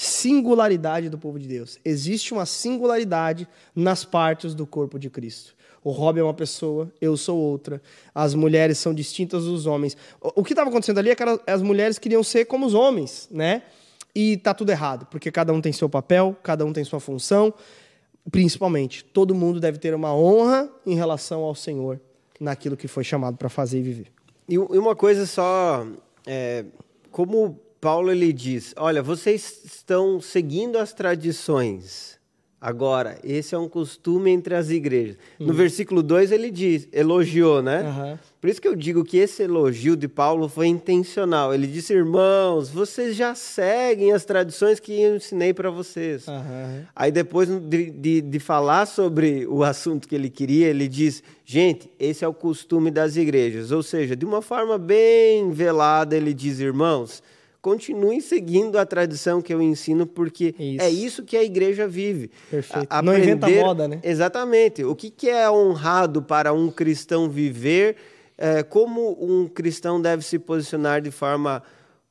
Singularidade 0.00 1.08
do 1.08 1.18
povo 1.18 1.38
de 1.38 1.48
Deus. 1.48 1.78
Existe 1.84 2.32
uma 2.32 2.46
singularidade 2.46 3.48
nas 3.74 4.04
partes 4.04 4.54
do 4.54 4.66
corpo 4.66 4.98
de 4.98 5.10
Cristo. 5.10 5.56
O 5.82 5.90
Rob 5.90 6.18
é 6.18 6.22
uma 6.22 6.34
pessoa, 6.34 6.92
eu 7.00 7.16
sou 7.16 7.38
outra. 7.38 7.80
As 8.14 8.34
mulheres 8.34 8.78
são 8.78 8.92
distintas 8.92 9.44
dos 9.44 9.66
homens. 9.66 9.96
O 10.20 10.44
que 10.44 10.52
estava 10.52 10.70
acontecendo 10.70 10.98
ali 10.98 11.10
é 11.10 11.14
que 11.14 11.22
as 11.46 11.62
mulheres 11.62 11.98
queriam 11.98 12.22
ser 12.22 12.44
como 12.44 12.66
os 12.66 12.74
homens, 12.74 13.28
né? 13.30 13.62
E 14.14 14.36
tá 14.36 14.52
tudo 14.52 14.70
errado, 14.70 15.06
porque 15.06 15.30
cada 15.30 15.52
um 15.52 15.60
tem 15.60 15.72
seu 15.72 15.88
papel, 15.88 16.36
cada 16.42 16.64
um 16.64 16.72
tem 16.72 16.84
sua 16.84 17.00
função 17.00 17.54
principalmente, 18.30 19.04
todo 19.04 19.34
mundo 19.34 19.60
deve 19.60 19.78
ter 19.78 19.94
uma 19.94 20.14
honra 20.14 20.68
em 20.84 20.94
relação 20.94 21.42
ao 21.42 21.54
Senhor 21.54 22.00
naquilo 22.38 22.76
que 22.76 22.86
foi 22.86 23.02
chamado 23.02 23.36
para 23.36 23.48
fazer 23.48 23.78
e 23.78 23.82
viver. 23.82 24.06
E 24.48 24.58
uma 24.58 24.94
coisa 24.94 25.26
só, 25.26 25.86
é, 26.26 26.64
como 27.10 27.58
Paulo 27.80 28.10
ele 28.10 28.32
diz, 28.32 28.74
olha, 28.76 29.02
vocês 29.02 29.62
estão 29.64 30.20
seguindo 30.20 30.76
as 30.78 30.92
tradições 30.92 32.18
Agora, 32.60 33.16
esse 33.22 33.54
é 33.54 33.58
um 33.58 33.68
costume 33.68 34.32
entre 34.32 34.52
as 34.52 34.68
igrejas. 34.68 35.16
No 35.38 35.52
versículo 35.52 36.02
2 36.02 36.32
ele 36.32 36.50
diz, 36.50 36.88
elogiou, 36.92 37.62
né? 37.62 37.82
Aham. 37.82 38.18
Por 38.40 38.50
isso 38.50 38.60
que 38.60 38.66
eu 38.66 38.74
digo 38.74 39.04
que 39.04 39.16
esse 39.16 39.44
elogio 39.44 39.96
de 39.96 40.08
Paulo 40.08 40.48
foi 40.48 40.66
intencional. 40.66 41.54
Ele 41.54 41.68
disse, 41.68 41.92
irmãos, 41.92 42.68
vocês 42.68 43.14
já 43.14 43.32
seguem 43.36 44.12
as 44.12 44.24
tradições 44.24 44.80
que 44.80 45.00
eu 45.00 45.16
ensinei 45.16 45.54
para 45.54 45.70
vocês. 45.70 46.26
Aham. 46.26 46.84
Aí 46.96 47.12
depois 47.12 47.48
de, 47.48 47.90
de, 47.90 48.20
de 48.20 48.40
falar 48.40 48.86
sobre 48.86 49.46
o 49.46 49.62
assunto 49.62 50.08
que 50.08 50.14
ele 50.16 50.28
queria, 50.28 50.66
ele 50.66 50.88
diz, 50.88 51.22
gente, 51.44 51.88
esse 51.96 52.24
é 52.24 52.28
o 52.28 52.34
costume 52.34 52.90
das 52.90 53.14
igrejas. 53.14 53.70
Ou 53.70 53.84
seja, 53.84 54.16
de 54.16 54.24
uma 54.24 54.42
forma 54.42 54.76
bem 54.76 55.52
velada, 55.52 56.16
ele 56.16 56.34
diz, 56.34 56.58
irmãos, 56.58 57.22
continuem 57.68 58.18
seguindo 58.20 58.78
a 58.78 58.86
tradição 58.86 59.42
que 59.42 59.52
eu 59.52 59.60
ensino, 59.60 60.06
porque 60.06 60.54
Isso. 60.58 60.82
é 60.82 60.88
isso 60.88 61.22
que 61.22 61.36
a 61.36 61.42
igreja 61.44 61.86
vive. 61.86 62.30
Perfeito. 62.50 62.86
A- 62.88 63.02
Não 63.02 63.16
inventa 63.16 63.46
moda, 63.46 63.86
né? 63.86 64.00
Exatamente. 64.02 64.82
O 64.84 64.96
que, 64.96 65.10
que 65.10 65.28
é 65.28 65.50
honrado 65.50 66.22
para 66.22 66.50
um 66.52 66.70
cristão 66.70 67.28
viver? 67.28 67.96
É, 68.38 68.62
como 68.62 69.18
um 69.20 69.46
cristão 69.46 70.00
deve 70.00 70.22
se 70.24 70.38
posicionar 70.38 71.02
de 71.02 71.10
forma 71.10 71.62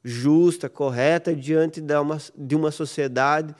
justa, 0.03 0.69
correta, 0.69 1.35
diante 1.35 1.81
de 1.81 1.95
uma, 1.95 2.17
de 2.37 2.55
uma 2.55 2.69
sociedade? 2.69 3.55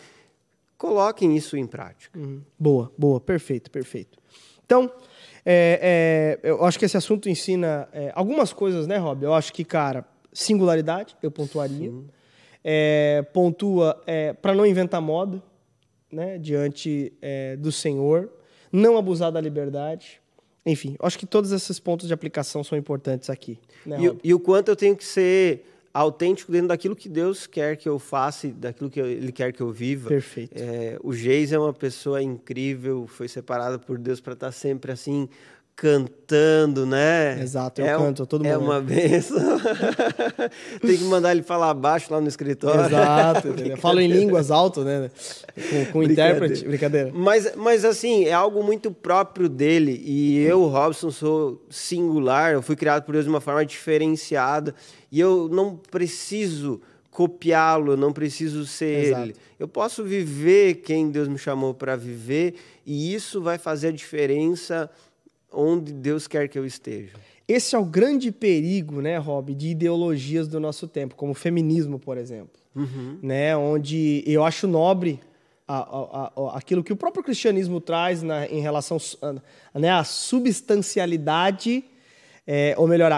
Coloquem 0.77 1.35
isso 1.35 1.57
em 1.57 1.65
prática. 1.65 2.17
Uhum. 2.19 2.41
Boa, 2.59 2.91
boa, 2.95 3.19
perfeito, 3.19 3.71
perfeito. 3.71 4.19
Então, 4.63 4.91
é, 5.43 6.37
é, 6.43 6.49
eu 6.51 6.63
acho 6.63 6.77
que 6.77 6.85
esse 6.85 6.95
assunto 6.97 7.27
ensina 7.27 7.87
é, 7.91 8.11
algumas 8.13 8.53
coisas, 8.53 8.85
né, 8.85 8.97
Rob? 8.97 9.23
Eu 9.23 9.33
acho 9.33 9.51
que, 9.51 9.63
cara, 9.65 10.05
singularidade, 10.37 11.15
eu 11.21 11.31
pontuaria. 11.31 11.91
É, 12.63 13.25
pontua 13.33 14.01
para 14.41 14.53
não 14.53 14.65
inventar 14.65 15.01
moda, 15.01 15.41
né, 16.11 16.37
diante 16.37 17.13
é, 17.21 17.55
do 17.55 17.71
Senhor, 17.71 18.29
não 18.71 18.97
abusar 18.97 19.31
da 19.31 19.41
liberdade. 19.41 20.21
Enfim, 20.65 20.95
acho 20.99 21.17
que 21.17 21.25
todos 21.25 21.51
esses 21.51 21.79
pontos 21.79 22.07
de 22.07 22.13
aplicação 22.13 22.63
são 22.63 22.77
importantes 22.77 23.29
aqui. 23.29 23.57
Né, 23.85 23.97
E, 23.99 24.29
e 24.29 24.33
o 24.33 24.39
quanto 24.39 24.69
eu 24.69 24.75
tenho 24.75 24.95
que 24.95 25.05
ser 25.05 25.65
autêntico 25.93 26.51
dentro 26.51 26.67
daquilo 26.67 26.95
que 26.95 27.09
Deus 27.09 27.47
quer 27.47 27.75
que 27.75 27.89
eu 27.89 27.97
faça, 27.97 28.47
e 28.47 28.51
daquilo 28.51 28.89
que 28.89 28.99
Ele 28.99 29.31
quer 29.31 29.51
que 29.51 29.61
eu 29.61 29.71
viva. 29.71 30.09
Perfeito. 30.09 30.53
É, 30.55 30.97
o 31.01 31.13
Geis 31.13 31.51
é 31.51 31.57
uma 31.57 31.73
pessoa 31.73 32.21
incrível, 32.21 33.07
foi 33.07 33.27
separada 33.27 33.79
por 33.79 33.97
Deus 33.97 34.19
para 34.19 34.33
estar 34.33 34.51
sempre 34.51 34.91
assim 34.91 35.27
cantando, 35.77 36.87
né? 36.87 37.39
Exato, 37.39 37.81
eu 37.81 37.85
é 37.85 37.95
canto 37.95 38.25
todo 38.25 38.43
É 38.43 38.57
momento. 38.57 38.65
uma 38.67 38.81
benção. 38.81 39.59
Tem 40.81 40.97
que 40.97 41.03
mandar 41.03 41.31
ele 41.33 41.43
falar 41.43 41.71
baixo 41.75 42.11
lá 42.11 42.19
no 42.19 42.27
escritório. 42.27 42.87
Exato, 42.87 43.47
entendeu? 43.53 43.77
Falo 43.77 44.01
em 44.01 44.07
línguas 44.07 44.49
alto, 44.49 44.83
né? 44.83 45.11
Com, 45.69 45.91
com 45.93 46.03
intérprete. 46.03 46.65
Brincadeira. 46.65 47.11
Mas, 47.13 47.55
mas 47.55 47.85
assim, 47.85 48.25
é 48.25 48.33
algo 48.33 48.63
muito 48.63 48.89
próprio 48.89 49.47
dele. 49.47 50.01
E 50.03 50.39
eu, 50.39 50.65
Robson, 50.65 51.11
sou 51.11 51.63
singular. 51.69 52.53
Eu 52.53 52.63
fui 52.63 52.75
criado 52.75 53.03
por 53.03 53.11
Deus 53.11 53.25
de 53.25 53.29
uma 53.29 53.39
forma 53.39 53.63
diferenciada. 53.63 54.73
E 55.11 55.19
eu 55.19 55.47
não 55.47 55.75
preciso 55.75 56.81
copiá-lo, 57.11 57.93
eu 57.93 57.97
não 57.97 58.11
preciso 58.11 58.65
ser 58.65 59.05
Exato. 59.05 59.21
ele. 59.21 59.35
Eu 59.59 59.67
posso 59.67 60.03
viver 60.03 60.75
quem 60.75 61.11
Deus 61.11 61.27
me 61.27 61.37
chamou 61.37 61.73
para 61.75 61.95
viver. 61.95 62.55
E 62.83 63.13
isso 63.13 63.41
vai 63.41 63.59
fazer 63.59 63.89
a 63.89 63.91
diferença 63.91 64.89
onde 65.51 65.91
Deus 65.93 66.27
quer 66.27 66.47
que 66.47 66.57
eu 66.57 66.65
esteja. 66.65 67.13
Esse 67.47 67.75
é 67.75 67.79
o 67.79 67.85
grande 67.85 68.31
perigo, 68.31 69.01
né, 69.01 69.17
Rob, 69.17 69.53
de 69.55 69.69
ideologias 69.69 70.47
do 70.47 70.59
nosso 70.59 70.87
tempo, 70.87 71.15
como 71.15 71.31
o 71.31 71.35
feminismo, 71.35 71.97
por 71.97 72.17
exemplo. 72.17 72.59
Né, 73.23 73.55
onde 73.57 74.23
eu 74.27 74.43
acho 74.43 74.67
nobre 74.67 75.19
a- 75.67 75.77
a- 75.77 76.31
a- 76.35 76.57
aquilo 76.57 76.83
que 76.83 76.93
o 76.93 76.95
próprio 76.95 77.23
cristianismo 77.23 77.81
traz 77.81 78.21
na- 78.21 78.45
em 78.47 78.59
relação 78.61 78.97
né, 79.73 79.89
à 79.89 80.03
substancialidade, 80.03 81.83
é, 82.45 82.73
ou 82.77 82.87
melhor, 82.87 83.11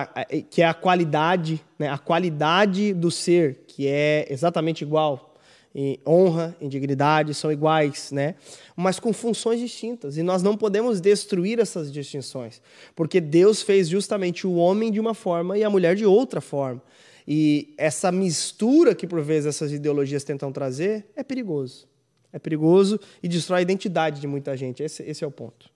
que 0.49 0.61
é 0.61 0.65
a 0.65 0.73
qualidade, 0.73 1.61
né, 1.77 1.87
a 1.89 1.97
qualidade 1.97 2.93
do 2.93 3.11
ser, 3.11 3.63
que 3.67 3.87
é 3.87 4.25
exatamente 4.29 4.81
igual. 4.83 5.28
Em 5.73 5.99
honra, 6.05 6.55
em 6.59 6.67
dignidade, 6.67 7.33
são 7.33 7.51
iguais, 7.51 8.11
né? 8.11 8.35
Mas 8.75 8.99
com 8.99 9.13
funções 9.13 9.59
distintas. 9.59 10.17
E 10.17 10.23
nós 10.23 10.41
não 10.41 10.57
podemos 10.57 10.99
destruir 10.99 11.59
essas 11.59 11.91
distinções. 11.91 12.61
Porque 12.95 13.21
Deus 13.21 13.61
fez 13.61 13.87
justamente 13.87 14.47
o 14.47 14.55
homem 14.55 14.91
de 14.91 14.99
uma 14.99 15.13
forma 15.13 15.57
e 15.57 15.63
a 15.63 15.69
mulher 15.69 15.95
de 15.95 16.05
outra 16.05 16.41
forma. 16.41 16.81
E 17.27 17.75
essa 17.77 18.11
mistura 18.11 18.95
que 18.95 19.05
por 19.05 19.21
vezes 19.21 19.45
essas 19.45 19.71
ideologias 19.71 20.23
tentam 20.23 20.51
trazer 20.51 21.05
é 21.15 21.23
perigoso. 21.23 21.87
É 22.33 22.39
perigoso 22.39 22.99
e 23.21 23.27
destrói 23.27 23.59
a 23.59 23.61
identidade 23.61 24.19
de 24.19 24.27
muita 24.27 24.57
gente. 24.57 24.81
Esse, 24.81 25.03
esse 25.03 25.23
é 25.23 25.27
o 25.27 25.31
ponto. 25.31 25.69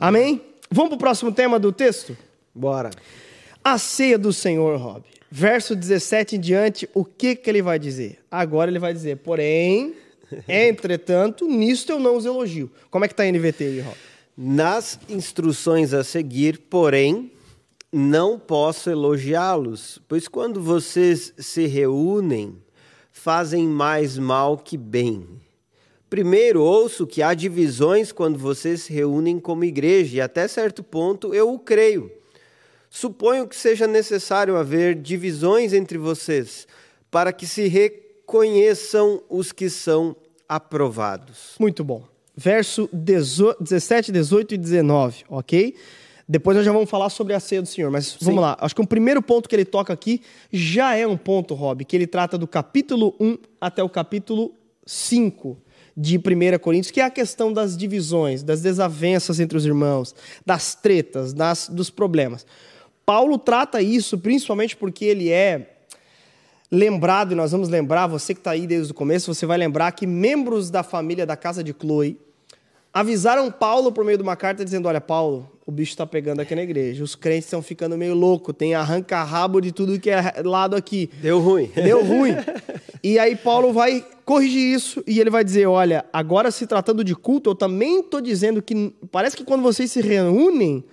Amém? 0.00 0.40
Vamos 0.70 0.88
para 0.88 0.96
o 0.96 0.98
próximo 0.98 1.30
tema 1.30 1.58
do 1.58 1.70
texto? 1.70 2.16
Bora. 2.54 2.90
A 3.62 3.76
ceia 3.76 4.18
do 4.18 4.32
Senhor, 4.32 4.78
Rob. 4.78 5.04
Verso 5.34 5.74
17 5.74 6.36
em 6.36 6.40
diante, 6.40 6.86
o 6.92 7.06
que, 7.06 7.34
que 7.34 7.48
ele 7.48 7.62
vai 7.62 7.78
dizer? 7.78 8.18
Agora 8.30 8.70
ele 8.70 8.78
vai 8.78 8.92
dizer, 8.92 9.16
porém, 9.16 9.94
entretanto, 10.46 11.48
nisto 11.48 11.90
eu 11.90 11.98
não 11.98 12.18
os 12.18 12.26
elogio. 12.26 12.70
Como 12.90 13.06
é 13.06 13.08
que 13.08 13.14
tá 13.14 13.22
a 13.22 13.32
NVT 13.32 13.64
aí, 13.64 13.80
Rob? 13.80 13.96
Nas 14.36 15.00
instruções 15.08 15.94
a 15.94 16.04
seguir, 16.04 16.58
porém, 16.68 17.32
não 17.90 18.38
posso 18.38 18.90
elogiá-los, 18.90 20.02
pois 20.06 20.28
quando 20.28 20.60
vocês 20.60 21.32
se 21.38 21.66
reúnem, 21.66 22.54
fazem 23.10 23.66
mais 23.66 24.18
mal 24.18 24.58
que 24.58 24.76
bem. 24.76 25.26
Primeiro, 26.10 26.62
ouço 26.62 27.06
que 27.06 27.22
há 27.22 27.32
divisões 27.32 28.12
quando 28.12 28.38
vocês 28.38 28.82
se 28.82 28.92
reúnem 28.92 29.40
como 29.40 29.64
igreja, 29.64 30.18
e 30.18 30.20
até 30.20 30.46
certo 30.46 30.82
ponto 30.82 31.34
eu 31.34 31.54
o 31.54 31.58
creio. 31.58 32.12
Suponho 32.94 33.48
que 33.48 33.56
seja 33.56 33.86
necessário 33.86 34.54
haver 34.54 34.94
divisões 34.94 35.72
entre 35.72 35.96
vocês, 35.96 36.68
para 37.10 37.32
que 37.32 37.46
se 37.46 37.66
reconheçam 37.66 39.22
os 39.30 39.50
que 39.50 39.70
são 39.70 40.14
aprovados. 40.46 41.54
Muito 41.58 41.82
bom. 41.82 42.04
Verso 42.36 42.90
18 42.92 43.64
17, 43.64 44.12
18 44.12 44.54
e 44.56 44.58
19, 44.58 45.24
ok? 45.30 45.74
Depois 46.28 46.54
nós 46.54 46.66
já 46.66 46.70
vamos 46.70 46.90
falar 46.90 47.08
sobre 47.08 47.32
a 47.32 47.40
ceia 47.40 47.62
do 47.62 47.68
Senhor, 47.68 47.90
mas 47.90 48.14
vamos 48.20 48.42
lá. 48.42 48.58
Acho 48.60 48.74
que 48.74 48.82
o 48.82 48.86
primeiro 48.86 49.22
ponto 49.22 49.48
que 49.48 49.56
ele 49.56 49.64
toca 49.64 49.90
aqui 49.90 50.20
já 50.52 50.94
é 50.94 51.06
um 51.06 51.16
ponto, 51.16 51.54
Rob, 51.54 51.86
que 51.86 51.96
ele 51.96 52.06
trata 52.06 52.36
do 52.36 52.46
capítulo 52.46 53.14
1 53.18 53.38
até 53.58 53.82
o 53.82 53.88
capítulo 53.88 54.52
5 54.84 55.56
de 55.96 56.18
1 56.18 56.58
Coríntios, 56.58 56.90
que 56.90 57.00
é 57.00 57.04
a 57.04 57.10
questão 57.10 57.54
das 57.54 57.74
divisões, 57.74 58.42
das 58.42 58.60
desavenças 58.60 59.40
entre 59.40 59.56
os 59.56 59.64
irmãos, 59.64 60.14
das 60.44 60.74
tretas, 60.74 61.32
das, 61.32 61.70
dos 61.70 61.88
problemas. 61.88 62.44
Paulo 63.04 63.38
trata 63.38 63.82
isso 63.82 64.18
principalmente 64.18 64.76
porque 64.76 65.04
ele 65.04 65.30
é 65.30 65.68
lembrado, 66.70 67.32
e 67.32 67.34
nós 67.34 67.52
vamos 67.52 67.68
lembrar, 67.68 68.06
você 68.06 68.32
que 68.32 68.40
está 68.40 68.52
aí 68.52 68.66
desde 68.66 68.92
o 68.92 68.94
começo, 68.94 69.32
você 69.32 69.44
vai 69.44 69.58
lembrar 69.58 69.92
que 69.92 70.06
membros 70.06 70.70
da 70.70 70.82
família 70.82 71.26
da 71.26 71.36
casa 71.36 71.62
de 71.62 71.74
Chloe 71.78 72.18
avisaram 72.92 73.50
Paulo 73.50 73.92
por 73.92 74.04
meio 74.04 74.16
de 74.16 74.22
uma 74.22 74.36
carta 74.36 74.64
dizendo: 74.64 74.86
Olha, 74.88 75.00
Paulo, 75.00 75.50
o 75.66 75.72
bicho 75.72 75.92
está 75.92 76.06
pegando 76.06 76.40
aqui 76.40 76.54
na 76.54 76.62
igreja, 76.62 77.02
os 77.02 77.14
crentes 77.14 77.44
estão 77.44 77.62
ficando 77.62 77.96
meio 77.96 78.14
loucos, 78.14 78.54
tem 78.56 78.74
arranca-rabo 78.74 79.60
de 79.60 79.72
tudo 79.72 79.98
que 79.98 80.10
é 80.10 80.42
lado 80.44 80.76
aqui. 80.76 81.10
Deu 81.20 81.40
ruim. 81.40 81.70
Deu 81.74 82.04
ruim. 82.04 82.32
E 83.04 83.18
aí 83.18 83.34
Paulo 83.34 83.72
vai 83.72 84.06
corrigir 84.24 84.76
isso 84.76 85.02
e 85.08 85.18
ele 85.18 85.28
vai 85.28 85.42
dizer: 85.42 85.66
olha, 85.66 86.04
agora 86.12 86.52
se 86.52 86.68
tratando 86.68 87.02
de 87.02 87.16
culto, 87.16 87.50
eu 87.50 87.54
também 87.56 87.98
estou 87.98 88.20
dizendo 88.20 88.62
que 88.62 88.94
parece 89.10 89.36
que 89.36 89.42
quando 89.42 89.60
vocês 89.60 89.90
se 89.90 90.00
reúnem, 90.00 90.84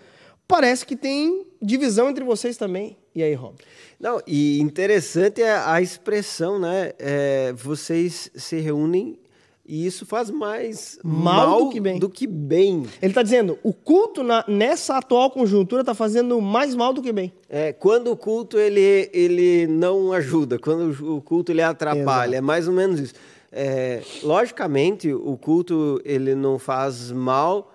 parece 0.50 0.84
que 0.86 0.96
tem 0.96 1.46
divisão 1.62 2.10
entre 2.10 2.24
vocês 2.26 2.58
também. 2.58 2.98
E 3.16 3.22
aí, 3.24 3.34
Rob? 3.36 3.56
Não, 4.00 4.20
e 4.26 4.60
interessante 4.60 5.42
é 5.42 5.52
a 5.56 5.80
expressão, 5.82 6.58
né? 6.60 6.92
É, 6.98 7.54
vocês 7.54 8.32
se 8.36 8.58
reúnem 8.60 9.20
e 9.66 9.86
isso 9.86 10.06
faz 10.06 10.32
mais 10.32 10.98
Mal 11.04 11.66
do 11.66 11.70
que 11.70 11.80
bem. 11.80 12.00
do 12.00 12.10
que 12.10 12.26
bem. 12.26 12.86
Ele 13.02 13.12
está 13.12 13.22
dizendo: 13.22 13.60
o 13.62 13.72
culto 13.74 14.24
na- 14.24 14.44
nessa 14.48 14.98
atual 14.98 15.30
conjuntura 15.30 15.82
está 15.82 15.94
fazendo 15.94 16.42
mais 16.42 16.74
mal 16.74 16.92
do 16.94 17.02
que 17.02 17.12
bem. 17.12 17.32
É, 17.48 17.72
quando 17.74 18.10
o 18.12 18.18
culto 18.18 18.58
ele, 18.58 19.10
ele 19.14 19.68
não 19.68 20.12
ajuda, 20.14 20.58
quando 20.58 21.16
o 21.16 21.22
culto 21.22 21.52
ele 21.52 21.62
atrapalha, 21.62 22.32
Exato. 22.32 22.36
é 22.36 22.42
mais 22.42 22.68
ou 22.68 22.74
menos 22.74 23.00
isso. 23.00 23.14
É, 23.52 24.02
logicamente, 24.24 25.12
o 25.14 25.36
culto 25.38 26.00
ele 26.06 26.34
não 26.36 26.58
faz 26.58 27.12
mal 27.12 27.72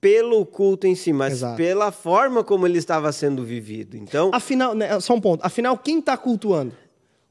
pelo 0.00 0.46
culto 0.46 0.86
em 0.86 0.94
si, 0.94 1.12
mas 1.12 1.34
Exato. 1.34 1.56
pela 1.56 1.90
forma 1.90 2.44
como 2.44 2.66
ele 2.66 2.78
estava 2.78 3.10
sendo 3.12 3.44
vivido. 3.44 3.96
Então, 3.96 4.30
Afinal, 4.32 4.74
né, 4.74 4.98
só 5.00 5.14
um 5.14 5.20
ponto. 5.20 5.44
Afinal, 5.44 5.76
quem 5.76 5.98
está 5.98 6.16
cultuando? 6.16 6.72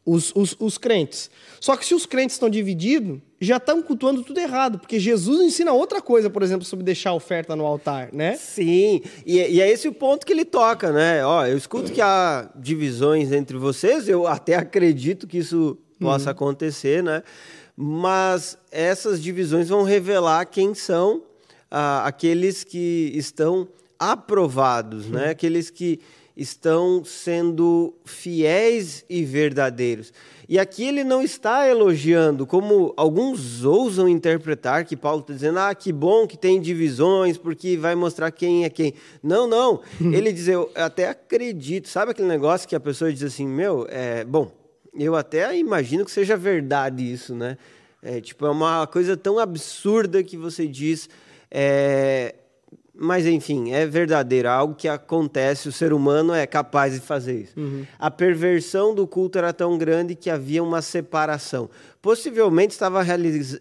Os, 0.05 0.31
os, 0.33 0.55
os 0.57 0.77
crentes. 0.77 1.29
Só 1.59 1.75
que 1.75 1.85
se 1.85 1.93
os 1.93 2.05
crentes 2.05 2.35
estão 2.35 2.49
divididos, 2.49 3.19
já 3.41 3.57
estão 3.57 3.81
cultuando 3.81 4.23
tudo 4.23 4.39
errado, 4.39 4.79
porque 4.79 4.97
Jesus 4.97 5.41
ensina 5.41 5.73
outra 5.73 6.01
coisa, 6.01 6.29
por 6.29 6.41
exemplo, 6.41 6.65
sobre 6.65 6.85
deixar 6.85 7.09
a 7.09 7.13
oferta 7.13 7.57
no 7.57 7.65
altar, 7.65 8.09
né? 8.13 8.37
Sim, 8.37 9.01
e, 9.25 9.37
e 9.37 9.61
é 9.61 9.69
esse 9.69 9.85
o 9.85 9.93
ponto 9.93 10.25
que 10.25 10.31
ele 10.31 10.45
toca, 10.45 10.93
né? 10.93 11.25
Ó, 11.25 11.45
eu 11.45 11.57
escuto 11.57 11.91
que 11.91 11.99
há 11.99 12.49
divisões 12.55 13.33
entre 13.33 13.57
vocês, 13.57 14.07
eu 14.07 14.25
até 14.25 14.55
acredito 14.55 15.27
que 15.27 15.39
isso 15.39 15.77
possa 15.99 16.31
acontecer, 16.31 17.03
né? 17.03 17.21
Mas 17.75 18.57
essas 18.71 19.21
divisões 19.21 19.67
vão 19.67 19.83
revelar 19.83 20.45
quem 20.45 20.73
são 20.73 21.26
ah, 21.69 22.05
aqueles 22.05 22.63
que 22.63 23.11
estão 23.15 23.67
aprovados, 23.99 25.07
né? 25.07 25.29
Aqueles 25.29 25.69
que 25.69 25.99
estão 26.37 27.03
sendo 27.03 27.95
fiéis 28.05 29.03
e 29.09 29.25
verdadeiros. 29.25 30.13
E 30.47 30.59
aqui 30.59 30.85
ele 30.85 31.03
não 31.03 31.21
está 31.21 31.67
elogiando, 31.67 32.45
como 32.45 32.93
alguns 32.95 33.65
ousam 33.65 34.07
interpretar, 34.07 34.85
que 34.85 34.95
Paulo 34.95 35.21
está 35.21 35.33
dizendo, 35.33 35.59
ah, 35.59 35.73
que 35.73 35.91
bom 35.91 36.27
que 36.27 36.37
tem 36.37 36.61
divisões, 36.61 37.37
porque 37.37 37.75
vai 37.75 37.95
mostrar 37.95 38.31
quem 38.31 38.63
é 38.63 38.69
quem. 38.69 38.93
Não, 39.21 39.47
não. 39.47 39.81
ele 39.99 40.31
diz, 40.31 40.47
eu 40.47 40.71
até 40.75 41.09
acredito. 41.09 41.89
Sabe 41.89 42.11
aquele 42.11 42.27
negócio 42.27 42.67
que 42.67 42.75
a 42.75 42.79
pessoa 42.79 43.11
diz 43.11 43.23
assim, 43.23 43.47
meu, 43.47 43.87
é, 43.89 44.23
bom, 44.23 44.51
eu 44.93 45.15
até 45.15 45.57
imagino 45.57 46.05
que 46.05 46.11
seja 46.11 46.37
verdade 46.37 47.11
isso, 47.11 47.33
né? 47.35 47.57
É, 48.01 48.21
tipo, 48.21 48.45
é 48.45 48.49
uma 48.49 48.85
coisa 48.85 49.17
tão 49.17 49.39
absurda 49.39 50.23
que 50.23 50.37
você 50.37 50.67
diz, 50.67 51.09
é, 51.49 52.35
mas, 52.99 53.27
enfim, 53.27 53.71
é 53.71 53.85
verdadeiro, 53.85 54.49
algo 54.49 54.73
que 54.73 54.87
acontece, 54.87 55.69
o 55.69 55.71
ser 55.71 55.93
humano 55.93 56.33
é 56.33 56.47
capaz 56.47 56.95
de 56.95 56.99
fazer 56.99 57.41
isso. 57.41 57.59
Uhum. 57.59 57.85
A 57.99 58.09
perversão 58.09 58.95
do 58.95 59.05
culto 59.05 59.37
era 59.37 59.53
tão 59.53 59.77
grande 59.77 60.15
que 60.15 60.31
havia 60.31 60.63
uma 60.63 60.81
separação. 60.81 61.69
Possivelmente 62.01 62.73
estava, 62.73 63.05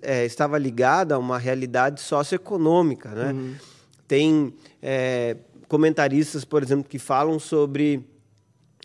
é, 0.00 0.24
estava 0.24 0.56
ligada 0.56 1.16
a 1.16 1.18
uma 1.18 1.38
realidade 1.38 2.00
socioeconômica. 2.00 3.10
Né? 3.10 3.32
Uhum. 3.32 3.54
Tem 4.08 4.54
é, 4.82 5.36
comentaristas, 5.68 6.42
por 6.42 6.62
exemplo, 6.62 6.88
que 6.88 6.98
falam 6.98 7.38
sobre 7.38 8.02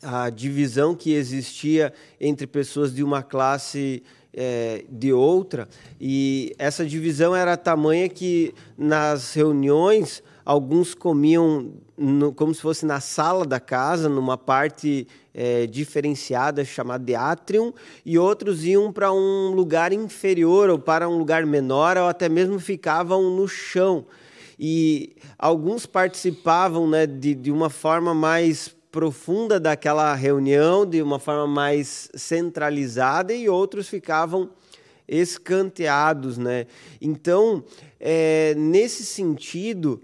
a 0.04 0.30
divisão 0.30 0.96
que 0.96 1.14
existia 1.14 1.94
entre 2.20 2.46
pessoas 2.46 2.94
de 2.94 3.04
uma 3.04 3.24
classe 3.24 4.04
é, 4.34 4.86
de 4.90 5.12
outra, 5.12 5.68
e 6.00 6.54
essa 6.58 6.86
divisão 6.86 7.36
era 7.36 7.58
tamanha 7.58 8.08
que 8.08 8.54
nas 8.78 9.34
reuniões 9.34 10.24
alguns 10.46 10.94
comiam 10.94 11.72
no, 11.98 12.34
como 12.34 12.54
se 12.54 12.62
fosse 12.62 12.86
na 12.86 13.00
sala 13.00 13.46
da 13.46 13.60
casa, 13.60 14.10
numa 14.10 14.38
parte 14.38 15.08
é, 15.34 15.68
diferenciada 15.68 16.66
chamada 16.66 17.04
de 17.04 17.16
atrium, 17.16 17.74
e 18.06 18.18
outros 18.18 18.66
iam 18.66 18.92
para 18.92 19.12
um 19.14 19.52
lugar 19.52 19.94
inferior 19.94 20.70
ou 20.70 20.80
para 20.80 21.08
um 21.08 21.18
lugar 21.18 21.46
menor, 21.46 21.98
ou 21.98 22.08
até 22.08 22.28
mesmo 22.28 22.60
ficavam 22.60 23.36
no 23.36 23.48
chão. 23.48 24.06
E 24.60 25.16
alguns 25.38 25.86
participavam 25.86 26.88
né, 26.88 27.06
de, 27.08 27.34
de 27.34 27.52
uma 27.52 27.70
forma 27.70 28.14
mais 28.14 28.76
profunda 28.92 29.60
daquela 29.60 30.14
reunião, 30.14 30.86
de 30.86 31.02
uma 31.02 31.18
forma 31.18 31.48
mais 31.48 32.10
centralizada, 32.14 33.34
e 33.34 33.48
outros 33.48 33.88
ficavam 33.88 34.50
escanteados. 35.08 36.38
Né? 36.38 36.68
Então, 37.00 37.64
é, 38.00 38.54
nesse 38.56 39.06
sentido, 39.06 40.02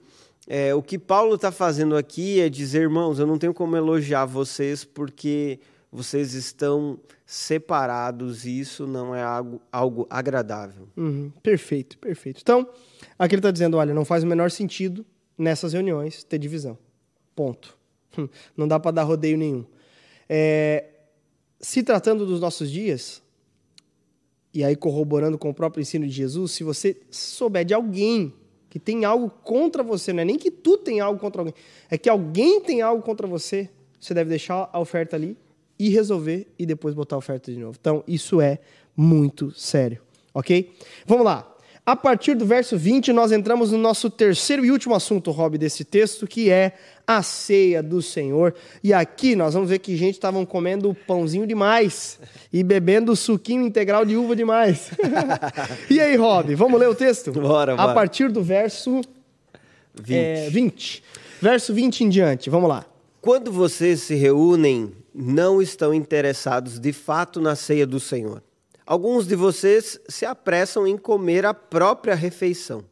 é, 0.48 0.74
o 0.74 0.82
que 0.82 0.98
Paulo 0.98 1.36
está 1.36 1.52
fazendo 1.52 1.96
aqui 1.96 2.40
é 2.40 2.50
dizer, 2.50 2.84
irmãos, 2.84 3.20
eu 3.20 3.28
não 3.28 3.38
tenho 3.38 3.54
como 3.54 3.76
elogiar 3.76 4.26
vocês 4.26 4.84
porque 4.86 5.60
vocês 5.92 6.34
estão 6.34 7.00
separados 7.26 8.46
e 8.46 8.60
isso 8.60 8.88
não 8.88 9.14
é 9.14 9.22
algo, 9.22 9.62
algo 9.72 10.08
agradável. 10.10 10.88
Uhum, 10.96 11.32
perfeito, 11.44 11.98
perfeito. 11.98 12.40
Então, 12.42 12.68
aqui 13.20 13.36
ele 13.36 13.40
está 13.40 13.52
dizendo, 13.52 13.78
olha, 13.78 13.94
não 13.94 14.06
faz 14.06 14.24
o 14.24 14.28
menor 14.28 14.50
sentido 14.50 15.06
nessas 15.38 15.74
reuniões 15.74 16.24
ter 16.24 16.38
divisão. 16.38 16.78
Ponto. 17.36 17.77
Não 18.56 18.68
dá 18.68 18.80
para 18.80 18.92
dar 18.92 19.04
rodeio 19.04 19.38
nenhum. 19.38 19.66
É, 20.30 20.86
se 21.60 21.84
tratando 21.84 22.26
dos 22.26 22.40
nossos 22.40 22.70
dias, 22.70 23.22
e 24.54 24.64
aí 24.64 24.76
corroborando 24.76 25.38
com 25.38 25.50
o 25.50 25.54
próprio 25.54 25.82
ensino 25.82 26.06
de 26.06 26.12
Jesus, 26.12 26.52
se 26.52 26.64
você 26.64 26.98
souber 27.12 27.66
de 27.66 27.74
alguém 27.74 28.34
que 28.70 28.80
tem 28.80 29.06
algo 29.06 29.30
contra 29.30 29.82
você, 29.84 30.12
não 30.12 30.22
é 30.22 30.26
nem 30.26 30.38
que 30.38 30.52
tu 30.52 30.78
tem 30.78 31.00
algo 31.00 31.20
contra 31.20 31.42
alguém, 31.42 31.54
é 31.90 31.98
que 31.98 32.10
alguém 32.10 32.62
tem 32.62 32.82
algo 32.82 33.02
contra 33.02 33.26
você, 33.26 33.70
você 34.00 34.14
deve 34.14 34.30
deixar 34.30 34.70
a 34.72 34.80
oferta 34.80 35.16
ali 35.16 35.38
e 35.80 35.90
resolver 35.90 36.48
e 36.58 36.66
depois 36.66 36.94
botar 36.94 37.16
a 37.16 37.20
oferta 37.20 37.52
de 37.52 37.60
novo. 37.60 37.78
Então, 37.80 38.04
isso 38.08 38.42
é 38.42 38.60
muito 38.96 39.52
sério, 39.52 40.02
ok? 40.34 40.74
Vamos 41.06 41.26
lá. 41.26 41.57
A 41.88 41.96
partir 41.96 42.36
do 42.36 42.46
verso 42.46 42.78
20, 42.78 43.14
nós 43.14 43.32
entramos 43.32 43.72
no 43.72 43.78
nosso 43.78 44.10
terceiro 44.10 44.66
e 44.66 44.72
último 44.72 44.94
assunto, 44.94 45.32
Rob, 45.32 45.58
desse 45.58 45.86
texto, 45.86 46.28
que 46.28 46.50
é 46.50 46.74
a 47.08 47.24
ceia 47.24 47.82
do 47.82 48.02
Senhor. 48.02 48.54
E 48.84 48.92
aqui 48.92 49.38
nós 49.38 49.54
vamos 49.54 49.70
ver 49.70 49.80
que 49.80 49.96
gente 49.96 50.16
estavam 50.16 50.46
comendo 50.46 50.94
pãozinho 51.08 51.48
demais 51.48 52.20
e 52.52 52.62
bebendo 52.62 53.16
suquinho 53.16 53.66
integral 53.66 54.04
de 54.04 54.18
uva 54.18 54.36
demais. 54.36 54.92
e 55.90 55.98
aí, 56.02 56.18
Rob, 56.18 56.54
vamos 56.56 56.78
ler 56.78 56.90
o 56.90 56.94
texto? 56.94 57.32
Bora, 57.32 57.74
bora. 57.74 57.90
A 57.90 57.94
partir 57.94 58.30
do 58.30 58.44
verso 58.44 59.00
20. 59.96 60.14
É, 60.14 60.50
20. 60.50 61.04
Verso 61.42 61.74
20 61.74 62.04
em 62.04 62.10
diante, 62.10 62.50
vamos 62.50 62.68
lá. 62.68 62.86
Quando 63.22 63.50
vocês 63.50 64.02
se 64.02 64.14
reúnem, 64.14 64.92
não 65.16 65.62
estão 65.62 65.94
interessados 65.94 66.80
de 66.80 66.92
fato 66.92 67.40
na 67.40 67.56
ceia 67.56 67.88
do 67.88 67.98
Senhor 67.98 68.44
Alguns 68.88 69.28
de 69.28 69.36
vocês 69.36 70.00
se 70.08 70.26
apressam 70.26 70.88
em 70.88 70.98
comer 70.98 71.46
a 71.46 71.54
própria 71.54 72.16
refeição. 72.16 72.86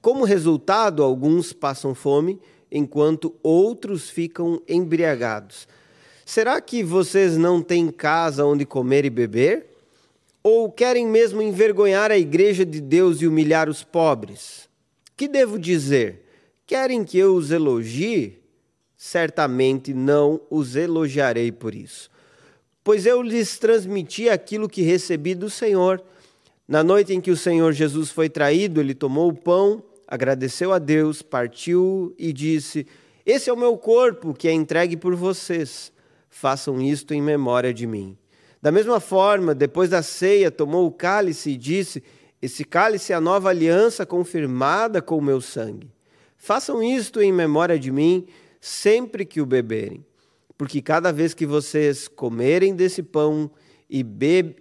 Como 0.00 0.24
resultado, 0.24 1.02
alguns 1.02 1.52
passam 1.52 1.96
fome, 1.96 2.40
enquanto 2.70 3.34
outros 3.42 4.08
ficam 4.08 4.62
embriagados. 4.68 5.66
Será 6.24 6.60
que 6.60 6.84
vocês 6.84 7.36
não 7.36 7.60
têm 7.60 7.90
casa 7.90 8.44
onde 8.44 8.64
comer 8.64 9.04
e 9.04 9.10
beber? 9.10 9.66
Ou 10.44 10.70
querem 10.70 11.08
mesmo 11.08 11.42
envergonhar 11.42 12.12
a 12.12 12.16
igreja 12.16 12.64
de 12.64 12.80
Deus 12.80 13.20
e 13.20 13.26
humilhar 13.26 13.68
os 13.68 13.82
pobres? 13.82 14.68
Que 15.16 15.26
devo 15.26 15.58
dizer? 15.58 16.24
Querem 16.64 17.02
que 17.02 17.18
eu 17.18 17.34
os 17.34 17.50
elogie? 17.50 18.38
Certamente 18.96 19.92
não 19.92 20.40
os 20.48 20.76
elogiarei 20.76 21.50
por 21.50 21.74
isso 21.74 22.11
pois 22.84 23.06
eu 23.06 23.22
lhes 23.22 23.58
transmiti 23.58 24.28
aquilo 24.28 24.68
que 24.68 24.82
recebi 24.82 25.34
do 25.34 25.48
Senhor. 25.48 26.02
Na 26.66 26.82
noite 26.82 27.12
em 27.12 27.20
que 27.20 27.30
o 27.30 27.36
Senhor 27.36 27.72
Jesus 27.72 28.10
foi 28.10 28.28
traído, 28.28 28.80
ele 28.80 28.94
tomou 28.94 29.28
o 29.28 29.34
pão, 29.34 29.82
agradeceu 30.06 30.72
a 30.72 30.78
Deus, 30.78 31.22
partiu 31.22 32.14
e 32.18 32.32
disse: 32.32 32.86
Esse 33.24 33.50
é 33.50 33.52
o 33.52 33.56
meu 33.56 33.76
corpo 33.76 34.34
que 34.34 34.48
é 34.48 34.52
entregue 34.52 34.96
por 34.96 35.14
vocês. 35.14 35.92
Façam 36.30 36.80
isto 36.80 37.12
em 37.12 37.20
memória 37.20 37.74
de 37.74 37.86
mim. 37.86 38.16
Da 38.60 38.72
mesma 38.72 39.00
forma, 39.00 39.54
depois 39.54 39.90
da 39.90 40.02
ceia, 40.02 40.50
tomou 40.50 40.86
o 40.86 40.92
cálice 40.92 41.50
e 41.50 41.56
disse: 41.56 42.02
Esse 42.40 42.64
cálice 42.64 43.12
é 43.12 43.16
a 43.16 43.20
nova 43.20 43.50
aliança 43.50 44.06
confirmada 44.06 45.02
com 45.02 45.18
o 45.18 45.22
meu 45.22 45.40
sangue. 45.40 45.90
Façam 46.36 46.82
isto 46.82 47.20
em 47.20 47.32
memória 47.32 47.78
de 47.78 47.92
mim 47.92 48.26
sempre 48.60 49.24
que 49.24 49.40
o 49.40 49.46
beberem 49.46 50.04
porque 50.62 50.80
cada 50.80 51.12
vez 51.12 51.34
que 51.34 51.44
vocês 51.44 52.06
comerem 52.06 52.72
desse 52.72 53.02
pão 53.02 53.50
e 53.90 54.04
bebem, 54.04 54.54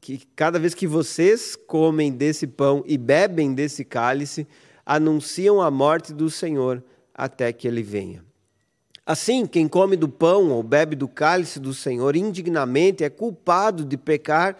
que 0.00 0.26
cada 0.34 0.58
vez 0.58 0.74
que 0.74 0.88
vocês 0.88 1.54
comem 1.54 2.10
desse 2.10 2.48
pão 2.48 2.82
e 2.84 2.98
bebem 2.98 3.54
desse 3.54 3.84
cálice, 3.84 4.44
anunciam 4.84 5.62
a 5.62 5.70
morte 5.70 6.12
do 6.12 6.28
Senhor 6.28 6.82
até 7.14 7.52
que 7.52 7.68
ele 7.68 7.80
venha. 7.80 8.24
Assim, 9.06 9.46
quem 9.46 9.68
come 9.68 9.94
do 9.94 10.08
pão 10.08 10.50
ou 10.50 10.64
bebe 10.64 10.96
do 10.96 11.06
cálice 11.06 11.60
do 11.60 11.72
Senhor 11.72 12.16
indignamente 12.16 13.04
é 13.04 13.08
culpado 13.08 13.84
de 13.84 13.96
pecar 13.96 14.56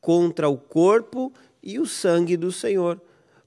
contra 0.00 0.48
o 0.48 0.56
corpo 0.56 1.30
e 1.62 1.78
o 1.78 1.84
sangue 1.84 2.38
do 2.38 2.50
Senhor. 2.50 2.98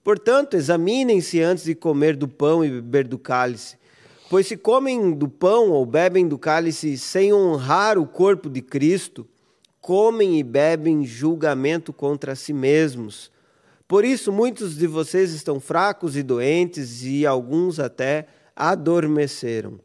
Portanto, 0.04 0.54
examinem-se 0.54 1.42
antes 1.42 1.64
de 1.64 1.74
comer 1.74 2.16
do 2.16 2.28
pão 2.28 2.64
e 2.64 2.70
beber 2.70 3.08
do 3.08 3.18
cálice. 3.18 3.79
Pois 4.30 4.46
se 4.46 4.56
comem 4.56 5.12
do 5.12 5.28
pão 5.28 5.72
ou 5.72 5.84
bebem 5.84 6.28
do 6.28 6.38
cálice 6.38 6.96
sem 7.00 7.34
honrar 7.34 7.98
o 7.98 8.06
corpo 8.06 8.48
de 8.48 8.62
Cristo, 8.62 9.28
comem 9.82 10.38
e 10.38 10.44
bebem 10.44 11.04
julgamento 11.04 11.92
contra 11.92 12.36
si 12.36 12.54
mesmos. 12.54 13.32
Por 13.88 14.06
isso, 14.06 14.32
muitos 14.32 14.78
de 14.78 14.86
vocês 14.86 15.34
estão 15.34 15.60
fracos 15.60 16.16
e 16.16 16.22
doentes, 16.22 17.04
e 17.04 17.26
alguns 17.26 17.80
até 17.80 18.28
adormeceram. 18.56 19.80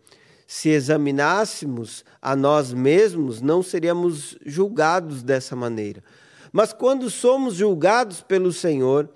Se 0.47 0.68
examinássemos 0.68 2.05
a 2.20 2.36
nós 2.36 2.70
mesmos, 2.70 3.40
não 3.40 3.62
seríamos 3.62 4.36
julgados 4.45 5.22
dessa 5.22 5.57
maneira. 5.57 6.05
Mas 6.53 6.70
quando 6.74 7.09
somos 7.09 7.55
julgados 7.55 8.20
pelo 8.20 8.53
Senhor, 8.53 9.09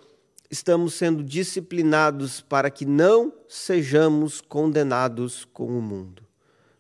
estamos 0.51 0.95
sendo 0.95 1.23
disciplinados 1.23 2.41
para 2.41 2.71
que 2.71 2.87
não 2.87 3.33
sejamos 3.49 4.41
condenados 4.41 5.45
com 5.45 5.67
o 5.67 5.83
mundo. 5.83 6.23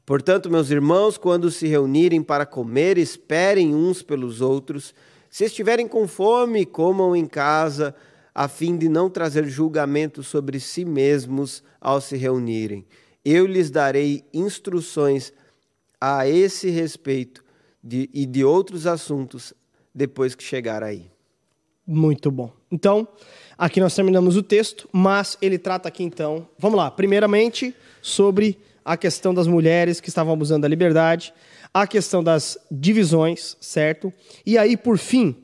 Portanto, 0.07 0.51
meus 0.51 0.71
irmãos, 0.71 1.19
quando 1.19 1.51
se 1.51 1.67
reunirem 1.67 2.23
para 2.23 2.47
comer, 2.47 2.97
esperem 2.97 3.75
uns 3.75 4.03
pelos 4.03 4.41
outros. 4.41 4.95
Se 5.29 5.45
estiverem 5.45 5.87
com 5.87 6.09
fome, 6.09 6.65
comam 6.65 7.15
em 7.15 7.27
casa, 7.27 7.95
a 8.35 8.49
fim 8.49 8.79
de 8.79 8.89
não 8.89 9.11
trazer 9.11 9.45
julgamento 9.47 10.23
sobre 10.23 10.59
si 10.61 10.85
mesmos 10.85 11.63
ao 11.79 12.01
se 12.01 12.17
reunirem. 12.17 12.87
Eu 13.23 13.47
lhes 13.47 13.71
darei 13.71 14.25
instruções 14.33 15.33
a 16.01 16.27
esse 16.27 16.71
respeito 16.71 17.45
de, 17.85 18.09
e 18.15 18.25
de 18.25 18.43
outros 18.45 18.87
assuntos 18.87 19.53
depois 19.95 20.35
que 20.35 20.43
chegar 20.43 20.83
aí. 20.83 21.11
Muito 21.87 22.31
bom. 22.31 22.58
Então, 22.71 23.09
aqui 23.57 23.81
nós 23.81 23.95
terminamos 23.95 24.37
o 24.37 24.43
texto, 24.43 24.89
mas 24.93 25.39
ele 25.41 25.59
trata 25.59 25.89
aqui 25.89 26.03
então, 26.03 26.49
vamos 26.59 26.77
lá, 26.77 26.91
primeiramente 26.91 27.75
sobre 28.03 28.59
a 28.85 28.97
questão 28.97 29.35
das 29.35 29.47
mulheres 29.47 30.01
que 30.01 30.09
estavam 30.09 30.33
abusando 30.33 30.63
da 30.63 30.69
liberdade, 30.69 31.33
a 31.73 31.87
questão 31.87 32.23
das 32.23 32.59
divisões, 32.71 33.57
certo? 33.61 34.13
E 34.47 34.57
aí, 34.57 34.77
por 34.77 34.97
fim, 34.99 35.37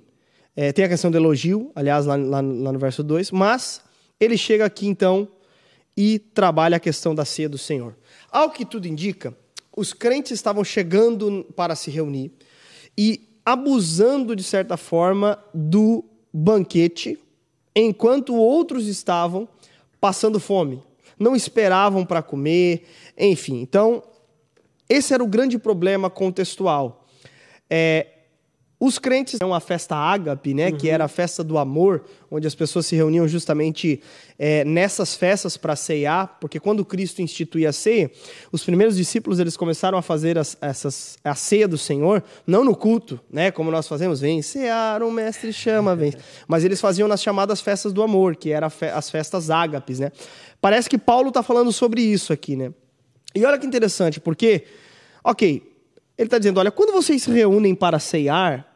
é, 0.56 0.72
tem 0.72 0.84
a 0.84 0.88
questão 0.88 1.10
do 1.10 1.16
elogio, 1.16 1.70
aliás, 1.74 2.06
lá, 2.06 2.16
lá, 2.16 2.40
lá 2.40 2.72
no 2.72 2.78
verso 2.78 3.02
2, 3.02 3.30
mas 3.30 3.82
ele 4.20 4.38
chega 4.38 4.64
aqui 4.64 4.86
então 4.86 5.28
e 5.96 6.18
trabalha 6.18 6.76
a 6.76 6.80
questão 6.80 7.14
da 7.14 7.24
ceia 7.24 7.48
do 7.48 7.58
Senhor. 7.58 7.96
Ao 8.30 8.50
que 8.50 8.64
tudo 8.64 8.86
indica, 8.86 9.36
os 9.76 9.92
crentes 9.92 10.32
estavam 10.32 10.64
chegando 10.64 11.44
para 11.56 11.74
se 11.74 11.90
reunir 11.90 12.32
e 12.96 13.28
abusando, 13.44 14.34
de 14.34 14.42
certa 14.42 14.76
forma, 14.76 15.38
do 15.52 16.04
banquete, 16.36 17.16
enquanto 17.76 18.34
outros 18.34 18.88
estavam 18.88 19.48
passando 20.00 20.40
fome, 20.40 20.82
não 21.16 21.36
esperavam 21.36 22.04
para 22.04 22.22
comer, 22.22 22.88
enfim. 23.16 23.60
Então, 23.60 24.02
esse 24.88 25.14
era 25.14 25.22
o 25.22 25.28
grande 25.28 25.56
problema 25.58 26.10
contextual. 26.10 27.06
É, 27.70 28.13
os 28.84 28.98
crentes 28.98 29.38
têm 29.38 29.48
uma 29.48 29.60
festa 29.60 29.96
ágape, 29.96 30.52
né, 30.52 30.68
uhum. 30.68 30.76
que 30.76 30.90
era 30.90 31.06
a 31.06 31.08
festa 31.08 31.42
do 31.42 31.56
amor, 31.56 32.04
onde 32.30 32.46
as 32.46 32.54
pessoas 32.54 32.84
se 32.84 32.94
reuniam 32.94 33.26
justamente 33.26 33.98
é, 34.38 34.62
nessas 34.62 35.14
festas 35.14 35.56
para 35.56 35.74
ceiar, 35.74 36.36
porque 36.38 36.60
quando 36.60 36.84
Cristo 36.84 37.22
instituía 37.22 37.70
a 37.70 37.72
ceia, 37.72 38.10
os 38.52 38.62
primeiros 38.62 38.94
discípulos 38.94 39.38
eles 39.38 39.56
começaram 39.56 39.96
a 39.96 40.02
fazer 40.02 40.36
as, 40.36 40.54
essas, 40.60 41.16
a 41.24 41.34
ceia 41.34 41.66
do 41.66 41.78
Senhor, 41.78 42.22
não 42.46 42.62
no 42.62 42.76
culto, 42.76 43.18
né, 43.32 43.50
como 43.50 43.70
nós 43.70 43.88
fazemos, 43.88 44.20
vem 44.20 44.42
cear, 44.42 45.02
o 45.02 45.10
mestre 45.10 45.50
chama, 45.50 45.96
vem. 45.96 46.12
Mas 46.46 46.62
eles 46.62 46.78
faziam 46.78 47.08
nas 47.08 47.22
chamadas 47.22 47.62
festas 47.62 47.90
do 47.90 48.02
amor, 48.02 48.36
que 48.36 48.50
eram 48.50 48.70
as 48.94 49.08
festas 49.08 49.48
ágapes, 49.48 49.98
né. 49.98 50.12
Parece 50.60 50.90
que 50.90 50.98
Paulo 50.98 51.28
está 51.28 51.42
falando 51.42 51.72
sobre 51.72 52.02
isso 52.02 52.34
aqui, 52.34 52.54
né. 52.54 52.70
E 53.34 53.46
olha 53.46 53.58
que 53.58 53.66
interessante, 53.66 54.20
porque, 54.20 54.64
ok, 55.24 55.72
ele 56.18 56.26
está 56.26 56.36
dizendo, 56.36 56.60
olha, 56.60 56.70
quando 56.70 56.92
vocês 56.92 57.22
se 57.22 57.30
reúnem 57.30 57.74
para 57.74 57.98
ceiar, 57.98 58.73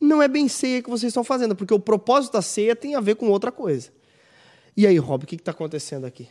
não 0.00 0.22
é 0.22 0.28
bem 0.28 0.48
ceia 0.48 0.82
que 0.82 0.90
vocês 0.90 1.10
estão 1.10 1.24
fazendo, 1.24 1.56
porque 1.56 1.74
o 1.74 1.80
propósito 1.80 2.34
da 2.34 2.42
ceia 2.42 2.76
tem 2.76 2.94
a 2.94 3.00
ver 3.00 3.16
com 3.16 3.28
outra 3.28 3.50
coisa. 3.50 3.90
E 4.76 4.86
aí, 4.86 4.96
Rob, 4.98 5.24
o 5.24 5.26
que 5.26 5.34
está 5.34 5.50
acontecendo 5.50 6.06
aqui? 6.06 6.28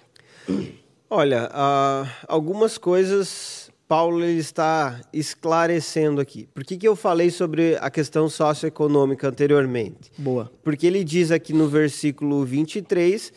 Olha, 1.10 1.50
uh, 1.50 2.10
algumas 2.28 2.78
coisas 2.78 3.70
Paulo 3.88 4.24
está 4.26 5.00
esclarecendo 5.14 6.20
aqui. 6.20 6.48
Por 6.54 6.66
que, 6.66 6.78
que 6.78 6.88
eu 6.88 6.96
falei 6.96 7.30
sobre 7.30 7.78
a 7.78 7.90
questão 7.90 8.28
socioeconômica 8.28 9.30
anteriormente? 9.30 10.12
Boa. 10.18 10.52
Porque 10.62 10.86
ele 10.86 11.04
diz 11.04 11.32
aqui 11.32 11.54
no 11.54 11.70
versículo 11.70 12.44
23 12.44 13.32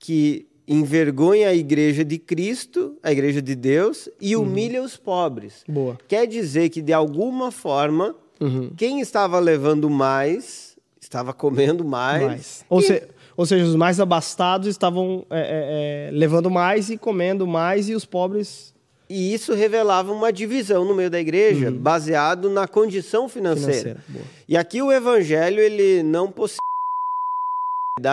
que 0.00 0.48
envergonha 0.66 1.48
a 1.48 1.54
igreja 1.54 2.04
de 2.04 2.18
Cristo, 2.18 2.96
a 3.02 3.12
igreja 3.12 3.40
de 3.40 3.54
Deus, 3.54 4.08
e 4.20 4.34
humilha 4.34 4.80
uhum. 4.80 4.86
os 4.86 4.96
pobres. 4.96 5.62
Boa. 5.68 5.96
Quer 6.08 6.26
dizer 6.26 6.68
que, 6.70 6.82
de 6.82 6.92
alguma 6.92 7.52
forma, 7.52 8.16
Uhum. 8.42 8.70
Quem 8.76 9.00
estava 9.00 9.38
levando 9.38 9.88
mais, 9.88 10.76
estava 11.00 11.32
comendo 11.32 11.84
mais. 11.84 12.22
mais. 12.22 12.64
Ou, 12.68 12.80
e... 12.80 12.82
se, 12.82 13.08
ou, 13.36 13.46
seja, 13.46 13.64
os 13.64 13.76
mais 13.76 14.00
abastados 14.00 14.66
estavam 14.66 15.24
é, 15.30 15.38
é, 15.40 16.08
é, 16.08 16.10
levando 16.10 16.50
mais 16.50 16.90
e 16.90 16.98
comendo 16.98 17.46
mais, 17.46 17.88
e 17.88 17.94
os 17.94 18.04
pobres. 18.04 18.74
E 19.08 19.32
isso 19.32 19.54
revelava 19.54 20.12
uma 20.12 20.32
divisão 20.32 20.84
no 20.84 20.94
meio 20.94 21.10
da 21.10 21.20
igreja, 21.20 21.70
uhum. 21.70 21.78
baseado 21.78 22.50
na 22.50 22.66
condição 22.66 23.28
financeira. 23.28 24.00
financeira. 24.00 24.30
E 24.48 24.56
aqui 24.56 24.82
o 24.82 24.90
evangelho 24.90 25.60
ele 25.60 26.02
não 26.02 26.30
possibilita 26.32 26.58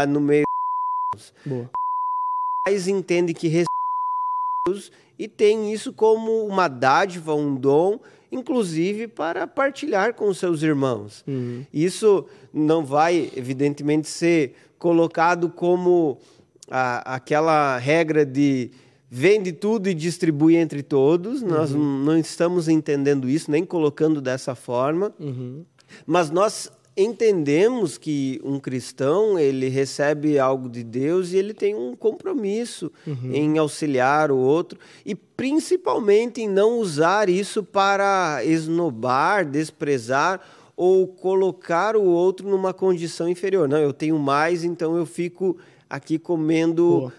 no 0.08 0.20
meio. 0.20 0.44
Boa. 1.46 1.70
Mas 2.68 2.88
entende 2.88 3.34
que 3.34 3.48
e 5.20 5.28
tem 5.28 5.72
isso 5.74 5.94
como 5.94 6.46
uma 6.46 6.68
dádiva, 6.68 7.36
um 7.36 7.54
dom 7.54 8.00
inclusive 8.32 9.08
para 9.08 9.48
partilhar 9.48 10.14
com 10.14 10.28
os 10.30 10.38
seus 10.38 10.62
irmãos. 10.62 11.24
Uhum. 11.28 11.66
Isso 11.74 12.26
não 12.54 12.86
vai, 12.86 13.32
evidentemente, 13.36 14.08
ser 14.08 14.56
colocado 14.78 15.50
como 15.50 16.20
a, 16.70 17.16
aquela 17.16 17.78
regra 17.78 18.26
de 18.26 18.72
vende 19.10 19.52
tudo 19.52 19.90
e 19.90 19.94
distribui 19.94 20.56
entre 20.56 20.84
todos. 20.84 21.42
Uhum. 21.42 21.50
Nós 21.50 21.74
não 21.74 22.18
estamos 22.18 22.68
entendendo 22.68 23.28
isso, 23.28 23.50
nem 23.50 23.66
colocando 23.66 24.22
dessa 24.22 24.54
forma. 24.54 25.12
Uhum. 25.20 25.66
Mas 26.06 26.30
nós 26.30 26.72
entendemos 27.04 27.98
que 27.98 28.42
um 28.44 28.60
cristão 28.60 29.40
ele 29.40 29.70
recebe 29.70 30.38
algo 30.38 30.68
de 30.68 30.84
Deus 30.84 31.32
e 31.32 31.38
ele 31.38 31.54
tem 31.54 31.74
um 31.74 31.96
compromisso 31.96 32.92
uhum. 33.08 33.32
em 33.34 33.58
auxiliar 33.58 34.32
o 34.32 34.38
outro 34.38 34.78
e 35.06 35.16
principalmente 35.16 36.42
em 36.42 36.50
não 36.50 36.80
usar 36.80 37.30
isso 37.30 37.64
para 37.64 38.44
esnobar, 38.44 39.46
desprezar 39.46 40.42
ou 40.76 41.08
colocar 41.08 41.96
o 41.96 42.04
outro 42.04 42.50
numa 42.50 42.74
condição 42.74 43.30
inferior. 43.30 43.68
Não, 43.68 43.78
eu 43.78 43.94
tenho 43.94 44.20
mais, 44.20 44.64
então 44.64 44.98
eu 44.98 45.06
fico 45.06 45.58
aqui 45.90 46.20
comendo 46.20 47.06
uh, 47.06 47.12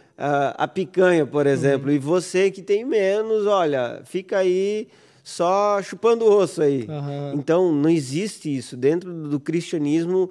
a 0.57 0.69
picanha, 0.69 1.25
por 1.25 1.47
exemplo, 1.47 1.89
uhum. 1.89 1.95
e 1.95 1.99
você 1.99 2.51
que 2.51 2.63
tem 2.63 2.85
menos, 2.85 3.47
olha, 3.47 4.03
fica 4.05 4.39
aí 4.39 4.89
só 5.31 5.81
chupando 5.81 6.25
o 6.25 6.37
osso 6.37 6.61
aí. 6.61 6.87
Uhum. 6.89 7.35
Então, 7.35 7.73
não 7.73 7.89
existe 7.89 8.55
isso. 8.55 8.77
Dentro 8.77 9.29
do 9.29 9.39
cristianismo, 9.39 10.31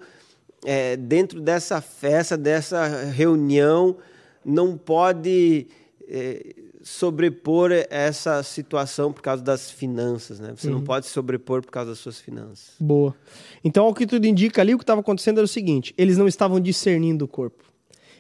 é, 0.65 0.97
dentro 0.97 1.39
dessa 1.39 1.79
festa, 1.79 2.37
dessa 2.37 2.85
reunião, 3.05 3.95
não 4.43 4.77
pode 4.77 5.67
é, 6.07 6.53
sobrepor 6.83 7.71
essa 7.89 8.43
situação 8.43 9.13
por 9.13 9.21
causa 9.21 9.41
das 9.41 9.71
finanças, 9.71 10.37
né? 10.39 10.53
Você 10.55 10.67
uhum. 10.67 10.75
não 10.75 10.83
pode 10.83 11.07
sobrepor 11.07 11.61
por 11.61 11.71
causa 11.71 11.91
das 11.91 11.99
suas 11.99 12.19
finanças. 12.19 12.71
Boa. 12.77 13.15
Então, 13.63 13.87
o 13.87 13.93
que 13.93 14.05
tudo 14.05 14.25
indica 14.25 14.61
ali, 14.61 14.75
o 14.75 14.77
que 14.77 14.83
estava 14.83 14.99
acontecendo 14.99 15.37
era 15.37 15.45
o 15.45 15.47
seguinte: 15.47 15.93
eles 15.97 16.17
não 16.17 16.27
estavam 16.27 16.59
discernindo 16.59 17.23
o 17.23 17.27
corpo. 17.27 17.63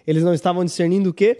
Eles 0.07 0.23
não 0.23 0.33
estavam 0.33 0.63
discernindo 0.63 1.09
o 1.09 1.13
quê? 1.13 1.37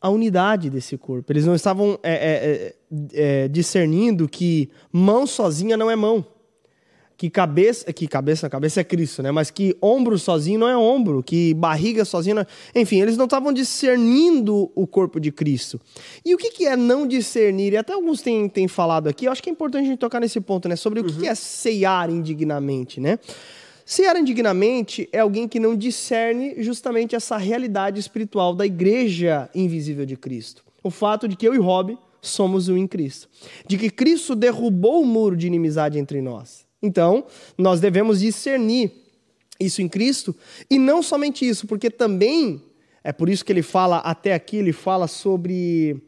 A 0.00 0.10
unidade 0.10 0.70
desse 0.70 0.96
corpo. 0.96 1.32
Eles 1.32 1.46
não 1.46 1.54
estavam 1.54 1.98
é, 2.02 2.12
é, 2.12 2.74
é, 3.14 3.44
é, 3.44 3.48
discernindo 3.48 4.28
que 4.28 4.70
mão 4.92 5.26
sozinha 5.26 5.76
não 5.76 5.90
é 5.90 5.96
mão. 5.96 6.24
Que 7.16 7.30
cabeça, 7.30 7.90
que 7.94 8.06
cabeça, 8.06 8.50
cabeça 8.50 8.82
é 8.82 8.84
Cristo, 8.84 9.22
né? 9.22 9.30
Mas 9.30 9.50
que 9.50 9.74
ombro 9.80 10.18
sozinho 10.18 10.60
não 10.60 10.68
é 10.68 10.76
ombro, 10.76 11.22
que 11.22 11.54
barriga 11.54 12.04
sozinha 12.04 12.34
não 12.34 12.42
é... 12.42 12.46
Enfim, 12.74 13.00
eles 13.00 13.16
não 13.16 13.24
estavam 13.24 13.54
discernindo 13.54 14.70
o 14.74 14.86
corpo 14.86 15.18
de 15.18 15.32
Cristo. 15.32 15.80
E 16.22 16.34
o 16.34 16.38
que, 16.38 16.50
que 16.50 16.66
é 16.66 16.76
não 16.76 17.06
discernir? 17.06 17.72
E 17.72 17.76
até 17.78 17.94
alguns 17.94 18.20
têm, 18.20 18.46
têm 18.50 18.68
falado 18.68 19.08
aqui, 19.08 19.24
eu 19.24 19.32
acho 19.32 19.42
que 19.42 19.48
é 19.48 19.52
importante 19.52 19.84
a 19.84 19.88
gente 19.88 19.98
tocar 19.98 20.20
nesse 20.20 20.42
ponto, 20.42 20.68
né? 20.68 20.76
Sobre 20.76 21.00
o 21.00 21.04
que, 21.04 21.12
uhum. 21.12 21.20
que 21.20 21.26
é 21.26 21.34
ceiar 21.34 22.10
indignamente, 22.10 23.00
né? 23.00 23.18
Cear 23.88 24.16
indignamente 24.16 25.08
é 25.12 25.20
alguém 25.20 25.46
que 25.46 25.60
não 25.60 25.76
discerne 25.76 26.60
justamente 26.60 27.14
essa 27.14 27.36
realidade 27.36 28.00
espiritual 28.00 28.52
da 28.52 28.66
igreja 28.66 29.48
invisível 29.54 30.04
de 30.04 30.16
Cristo. 30.16 30.64
O 30.82 30.90
fato 30.90 31.28
de 31.28 31.36
que 31.36 31.46
eu 31.46 31.54
e 31.54 31.58
Rob 31.58 31.96
somos 32.20 32.68
um 32.68 32.76
em 32.76 32.84
Cristo. 32.84 33.28
De 33.64 33.78
que 33.78 33.88
Cristo 33.88 34.34
derrubou 34.34 35.02
o 35.02 35.06
muro 35.06 35.36
de 35.36 35.46
inimizade 35.46 36.00
entre 36.00 36.20
nós. 36.20 36.66
Então, 36.82 37.26
nós 37.56 37.78
devemos 37.78 38.18
discernir 38.18 38.90
isso 39.60 39.80
em 39.80 39.88
Cristo. 39.88 40.34
E 40.68 40.80
não 40.80 41.00
somente 41.00 41.48
isso, 41.48 41.68
porque 41.68 41.88
também, 41.88 42.60
é 43.04 43.12
por 43.12 43.28
isso 43.28 43.44
que 43.44 43.52
ele 43.52 43.62
fala, 43.62 43.98
até 43.98 44.34
aqui, 44.34 44.56
ele 44.56 44.72
fala 44.72 45.06
sobre 45.06 46.02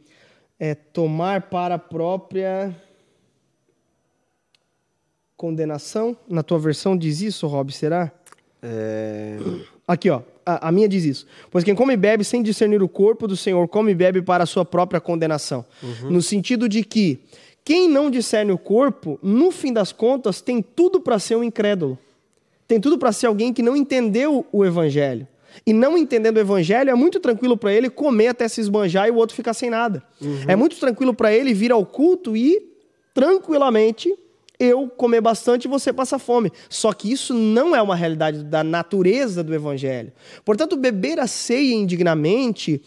é, 0.59 0.74
tomar 0.74 1.43
para 1.43 1.76
a 1.76 1.79
própria 1.79 2.74
condenação. 5.39 6.16
Na 6.28 6.43
tua 6.43 6.59
versão 6.59 6.97
diz 6.97 7.22
isso, 7.22 7.47
Rob, 7.47 7.72
será? 7.72 8.12
É... 8.61 9.39
Aqui, 9.86 10.11
ó. 10.11 10.20
A, 10.45 10.68
a, 10.68 10.72
minha 10.72 10.89
diz 10.89 11.05
isso. 11.05 11.26
Pois 11.51 11.62
quem 11.62 11.74
come 11.74 11.95
e 11.95 11.97
bebe 11.97 12.24
sem 12.24 12.43
discernir 12.43 12.82
o 12.82 12.89
corpo 12.89 13.28
do 13.28 13.36
Senhor, 13.36 13.68
come 13.68 13.93
e 13.93 13.95
bebe 13.95 14.20
para 14.20 14.45
a 14.45 14.47
sua 14.47 14.64
própria 14.64 15.01
condenação. 15.01 15.64
Uhum. 15.82 16.11
No 16.11 16.22
sentido 16.22 16.68
de 16.68 16.82
que 16.82 17.20
quem 17.64 17.89
não 17.89 18.11
discerne 18.11 18.51
o 18.51 18.59
corpo, 18.59 19.18
no 19.22 19.51
fim 19.51 19.72
das 19.72 19.93
contas, 19.93 20.41
tem 20.41 20.61
tudo 20.61 21.01
para 21.01 21.18
ser 21.18 21.36
um 21.36 21.45
incrédulo. 21.45 21.99
Tem 22.66 22.80
tudo 22.80 22.99
para 22.99 23.12
ser 23.12 23.26
alguém 23.26 23.53
que 23.53 23.62
não 23.62 23.76
entendeu 23.76 24.45
o 24.51 24.64
evangelho. 24.64 25.28
E 25.66 25.72
não 25.72 25.97
entendendo 25.97 26.39
o 26.39 26.41
evangelho, 26.41 26.91
é 26.91 26.95
muito 26.95 27.20
tranquilo 27.20 27.57
para 27.57 27.72
ele 27.72 27.89
comer 27.89 28.28
até 28.28 28.49
se 28.49 28.61
esbanjar 28.61 29.07
e 29.07 29.11
o 29.11 29.16
outro 29.16 29.36
ficar 29.36 29.55
sem 29.55 29.70
nada. 29.70 30.03
Uhum. 30.20 30.45
É 30.49 30.57
muito 30.57 30.76
tranquilo 30.78 31.14
para 31.14 31.32
ele 31.32 31.55
vir 31.55 31.70
ao 31.70 31.84
culto 31.84 32.36
e 32.36 32.70
tranquilamente 33.14 34.14
eu 34.59 34.89
comer 34.89 35.21
bastante 35.21 35.67
e 35.67 35.69
você 35.69 35.93
passar 35.93 36.19
fome. 36.19 36.51
Só 36.69 36.93
que 36.93 37.11
isso 37.13 37.33
não 37.33 37.77
é 37.77 37.81
uma 37.81 37.95
realidade 37.95 38.43
da 38.43 38.65
natureza 38.65 39.45
do 39.45 39.55
evangelho. 39.55 40.13
Portanto, 40.45 40.77
beber 40.77 41.21
a 41.21 41.27
ceia 41.27 41.75
indignamente 41.75 42.83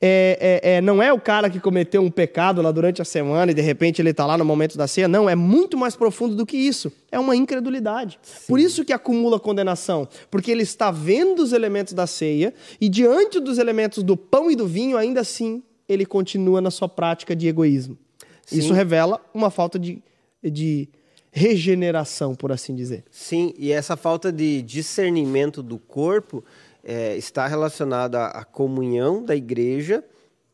é, 0.00 0.60
é, 0.62 0.74
é, 0.74 0.80
não 0.80 1.02
é 1.02 1.12
o 1.12 1.20
cara 1.20 1.50
que 1.50 1.58
cometeu 1.58 2.00
um 2.00 2.10
pecado 2.10 2.62
lá 2.62 2.70
durante 2.70 3.02
a 3.02 3.04
semana 3.04 3.50
e 3.50 3.54
de 3.54 3.62
repente 3.62 4.00
ele 4.00 4.10
está 4.10 4.24
lá 4.24 4.38
no 4.38 4.44
momento 4.44 4.78
da 4.78 4.86
ceia. 4.86 5.08
Não, 5.08 5.28
é 5.28 5.34
muito 5.34 5.76
mais 5.76 5.96
profundo 5.96 6.36
do 6.36 6.46
que 6.46 6.56
isso. 6.56 6.92
É 7.10 7.18
uma 7.18 7.34
incredulidade. 7.34 8.20
Sim. 8.22 8.46
Por 8.46 8.60
isso 8.60 8.84
que 8.84 8.92
acumula 8.92 9.40
condenação. 9.40 10.08
Porque 10.30 10.50
ele 10.50 10.62
está 10.62 10.92
vendo 10.92 11.40
os 11.40 11.52
elementos 11.52 11.92
da 11.92 12.06
ceia 12.06 12.54
e 12.80 12.88
diante 12.88 13.40
dos 13.40 13.58
elementos 13.58 14.04
do 14.04 14.16
pão 14.16 14.48
e 14.48 14.54
do 14.54 14.66
vinho, 14.66 14.96
ainda 14.96 15.22
assim, 15.22 15.62
ele 15.88 16.06
continua 16.06 16.60
na 16.60 16.70
sua 16.70 16.88
prática 16.88 17.34
de 17.34 17.48
egoísmo. 17.48 17.98
Sim. 18.44 18.58
Isso 18.58 18.72
revela 18.72 19.20
uma 19.34 19.50
falta 19.50 19.76
de, 19.76 20.00
de 20.40 20.88
regeneração, 21.36 22.34
por 22.34 22.50
assim 22.50 22.74
dizer. 22.74 23.04
Sim, 23.10 23.52
e 23.58 23.70
essa 23.70 23.94
falta 23.94 24.32
de 24.32 24.62
discernimento 24.62 25.62
do 25.62 25.78
corpo 25.78 26.42
é, 26.82 27.14
está 27.14 27.46
relacionada 27.46 28.24
à 28.28 28.42
comunhão 28.42 29.22
da 29.22 29.36
igreja 29.36 30.02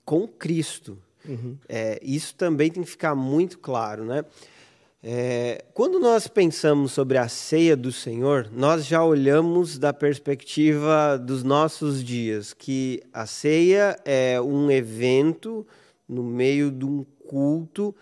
com 0.05 0.27
Cristo. 0.27 0.99
Uhum. 1.25 1.57
É, 1.69 2.01
isso 2.03 2.35
também 2.35 2.69
tem 2.69 2.83
que 2.83 2.91
ficar 2.91 3.15
muito 3.15 3.61
claro, 3.61 4.05
né? 4.05 4.25
É, 5.05 5.65
quando 5.73 6.01
nós 6.01 6.27
pensamos 6.27 6.91
sobre 6.91 7.17
a 7.17 7.29
ceia 7.29 7.77
do 7.77 7.93
Senhor, 7.93 8.49
nós 8.53 8.85
já 8.85 9.05
olhamos 9.05 9.79
da 9.79 9.93
perspectiva 9.93 11.17
dos 11.17 11.45
nossos 11.45 12.03
dias, 12.03 12.53
que 12.53 13.01
a 13.13 13.25
ceia 13.25 13.97
é 14.05 14.41
um 14.41 14.69
evento 14.69 15.65
no 16.09 16.25
meio 16.25 16.73
de 16.73 16.85
um 16.85 17.05
culto 17.29 17.95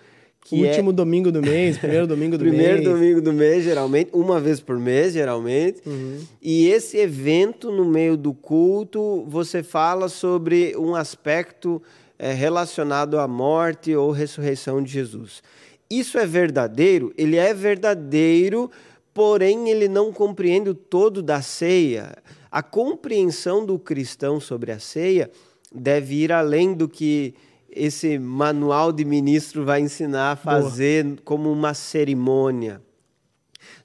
que 0.43 0.65
é 0.65 0.69
último 0.69 0.91
é... 0.91 0.93
domingo 0.93 1.31
do 1.31 1.43
mês, 1.43 1.79
primeiro 1.79 2.07
domingo 2.07 2.37
do 2.37 2.45
primeiro 2.45 2.73
mês. 2.73 2.81
Primeiro 2.81 2.99
domingo 2.99 3.21
do 3.21 3.33
mês, 3.33 3.65
geralmente, 3.65 4.11
uma 4.13 4.41
vez 4.41 4.61
por 4.61 4.79
mês, 4.79 5.13
geralmente. 5.13 5.83
Uhum. 5.87 6.19
E 6.41 6.69
esse 6.69 6.97
evento, 6.97 7.71
no 7.71 7.85
meio 7.85 8.17
do 8.17 8.33
culto, 8.33 9.25
você 9.29 9.63
fala 9.63 10.09
sobre 10.09 10.75
um 10.77 10.95
aspecto 10.95 11.83
é, 12.19 12.33
relacionado 12.33 13.19
à 13.19 13.29
morte 13.29 13.95
ou 13.95 14.11
ressurreição 14.11 14.83
de 14.83 14.91
Jesus. 14.91 15.43
Isso 15.89 16.19
é 16.19 16.27
verdadeiro? 16.27 17.13
Ele 17.17 17.37
é 17.37 17.53
verdadeiro, 17.53 18.71
porém 19.13 19.69
ele 19.71 19.89
não 19.89 20.13
compreende 20.13 20.71
o 20.71 20.75
todo 20.75 21.23
da 21.23 21.43
ceia. 21.43 22.17
A 22.51 22.63
compreensão 22.63 23.65
do 23.65 23.79
cristão 23.79 24.41
sobre 24.41 24.73
a 24.73 24.79
ceia 24.79 25.31
deve 25.75 26.17
ir 26.17 26.33
além 26.33 26.75
do 26.75 26.89
que 26.89 27.35
esse 27.73 28.19
manual 28.19 28.93
de 28.93 29.05
ministro 29.05 29.65
vai 29.65 29.81
ensinar 29.81 30.33
a 30.33 30.37
fazer 30.37 31.05
Boa. 31.05 31.19
como 31.25 31.53
uma 31.53 31.75
cerimônia. 31.75 32.83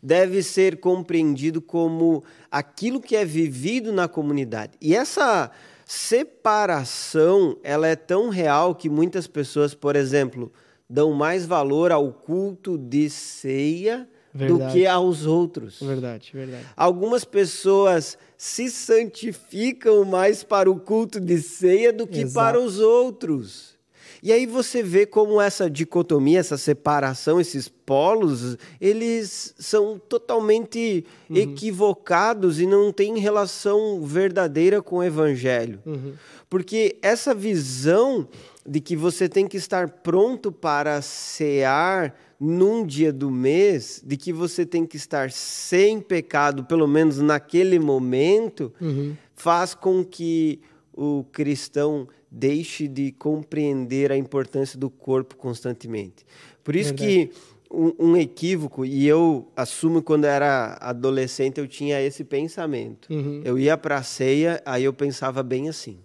Deve 0.02 0.44
ser 0.44 0.80
compreendido 0.80 1.62
como 1.62 2.24
aquilo 2.52 3.02
que 3.02 3.16
é 3.16 3.26
vivido 3.26 3.92
na 3.92 4.08
comunidade. 4.08 4.74
E 4.82 4.96
essa 4.96 5.52
separação, 5.86 7.58
ela 7.64 7.88
é 7.88 7.96
tão 7.96 8.30
real 8.30 8.74
que 8.76 8.90
muitas 8.90 9.28
pessoas, 9.28 9.74
por 9.74 9.96
exemplo, 9.96 10.52
dão 10.90 11.12
mais 11.14 11.46
valor 11.46 11.92
ao 11.92 12.12
culto 12.12 12.78
de 12.78 13.10
ceia 13.10 14.08
Verdade. 14.34 14.64
do 14.68 14.74
que 14.74 14.86
aos 14.86 15.26
outros. 15.26 15.80
Verdade, 15.80 16.32
verdade. 16.34 16.66
Algumas 16.76 17.24
pessoas 17.24 18.18
se 18.38 18.70
santificam 18.70 20.04
mais 20.04 20.44
para 20.44 20.70
o 20.70 20.80
culto 20.80 21.20
de 21.20 21.42
ceia 21.42 21.94
do 21.94 22.06
que 22.06 22.22
Exato. 22.22 22.34
para 22.34 22.60
os 22.60 22.80
outros. 22.80 23.75
E 24.26 24.32
aí 24.32 24.48
você 24.48 24.82
vê 24.82 25.06
como 25.06 25.40
essa 25.40 25.70
dicotomia, 25.70 26.40
essa 26.40 26.58
separação, 26.58 27.40
esses 27.40 27.70
polos, 27.70 28.58
eles 28.82 29.54
são 29.60 30.00
totalmente 30.00 31.06
uhum. 31.30 31.38
equivocados 31.38 32.60
e 32.60 32.66
não 32.66 32.92
têm 32.92 33.20
relação 33.20 34.02
verdadeira 34.02 34.82
com 34.82 34.96
o 34.96 35.04
evangelho. 35.04 35.80
Uhum. 35.86 36.14
Porque 36.50 36.98
essa 37.04 37.36
visão 37.36 38.28
de 38.66 38.82
que 38.82 38.96
você 38.96 39.30
tem 39.30 39.48
que 39.48 39.58
estar 39.58 39.88
pronto 39.88 40.52
para 40.52 41.04
cear 41.04 42.20
num 42.40 42.84
dia 42.84 43.14
do 43.14 43.30
mês, 43.30 44.02
de 44.04 44.18
que 44.18 44.34
você 44.34 44.66
tem 44.66 44.88
que 44.88 44.98
estar 44.98 45.30
sem 45.30 46.02
pecado, 46.02 46.64
pelo 46.64 46.88
menos 46.88 47.20
naquele 47.20 47.78
momento, 47.78 48.74
uhum. 48.82 49.16
faz 49.36 49.76
com 49.76 50.04
que 50.04 50.60
o 50.92 51.26
cristão 51.32 52.08
deixe 52.36 52.86
de 52.86 53.14
compreender 53.14 54.12
a 54.12 54.18
importância 54.18 54.78
do 54.78 54.90
corpo 54.90 55.38
constantemente. 55.38 56.26
Por 56.62 56.76
isso 56.76 56.90
Verdade. 56.90 57.30
que 57.30 57.32
um, 57.72 58.12
um, 58.12 58.18
equívoco, 58.18 58.86
e 58.86 59.08
eu 59.08 59.48
assumo 59.56 60.02
quando 60.02 60.26
era 60.26 60.78
adolescente 60.82 61.60
eu 61.60 61.68
tinha 61.68 62.02
esse 62.02 62.26
pensamento. 62.26 63.12
Uhum. 63.12 63.42
Eu 63.46 63.58
ia 63.58 63.78
para 63.78 63.96
a 63.98 64.04
ceia, 64.04 64.62
aí 64.66 64.84
eu 64.84 64.94
pensava 64.94 65.42
bem 65.42 65.70
assim: 65.70 65.98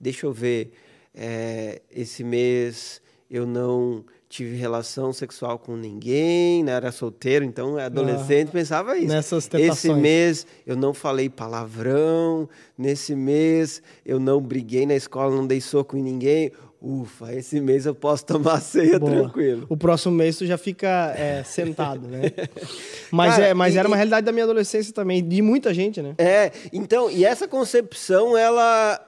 deixa 0.00 0.26
eu 0.26 0.32
ver, 0.32 0.72
é, 1.14 1.82
esse 1.90 2.24
mês 2.24 3.02
eu 3.30 3.46
não 3.46 4.04
tive 4.34 4.56
relação 4.56 5.12
sexual 5.12 5.60
com 5.60 5.76
ninguém, 5.76 6.64
né? 6.64 6.72
era 6.72 6.90
solteiro, 6.90 7.44
então 7.44 7.78
adolescente 7.78 8.48
ah, 8.48 8.52
pensava 8.52 8.98
isso. 8.98 9.06
Nessas 9.06 9.46
tentações. 9.46 9.78
Esse 9.78 9.94
mês 9.94 10.44
eu 10.66 10.74
não 10.74 10.92
falei 10.92 11.28
palavrão, 11.28 12.48
nesse 12.76 13.14
mês 13.14 13.80
eu 14.04 14.18
não 14.18 14.40
briguei 14.40 14.86
na 14.86 14.96
escola, 14.96 15.32
não 15.32 15.46
dei 15.46 15.60
soco 15.60 15.96
em 15.96 16.02
ninguém. 16.02 16.50
Ufa, 16.82 17.32
esse 17.32 17.60
mês 17.60 17.86
eu 17.86 17.94
posso 17.94 18.26
tomar 18.26 18.58
ceia 18.60 18.98
Boa. 18.98 19.12
tranquilo. 19.12 19.66
O 19.68 19.76
próximo 19.76 20.12
mês 20.12 20.36
tu 20.36 20.44
já 20.44 20.58
fica 20.58 21.14
é, 21.16 21.44
sentado, 21.44 22.08
né? 22.08 22.22
Mas, 23.12 23.34
Cara, 23.34 23.46
é, 23.46 23.54
mas 23.54 23.74
e, 23.76 23.78
era 23.78 23.86
uma 23.86 23.96
realidade 23.96 24.26
da 24.26 24.32
minha 24.32 24.42
adolescência 24.42 24.92
também, 24.92 25.22
de 25.22 25.40
muita 25.40 25.72
gente, 25.72 26.02
né? 26.02 26.14
É, 26.18 26.50
então, 26.72 27.08
e 27.08 27.24
essa 27.24 27.46
concepção, 27.46 28.36
ela 28.36 29.00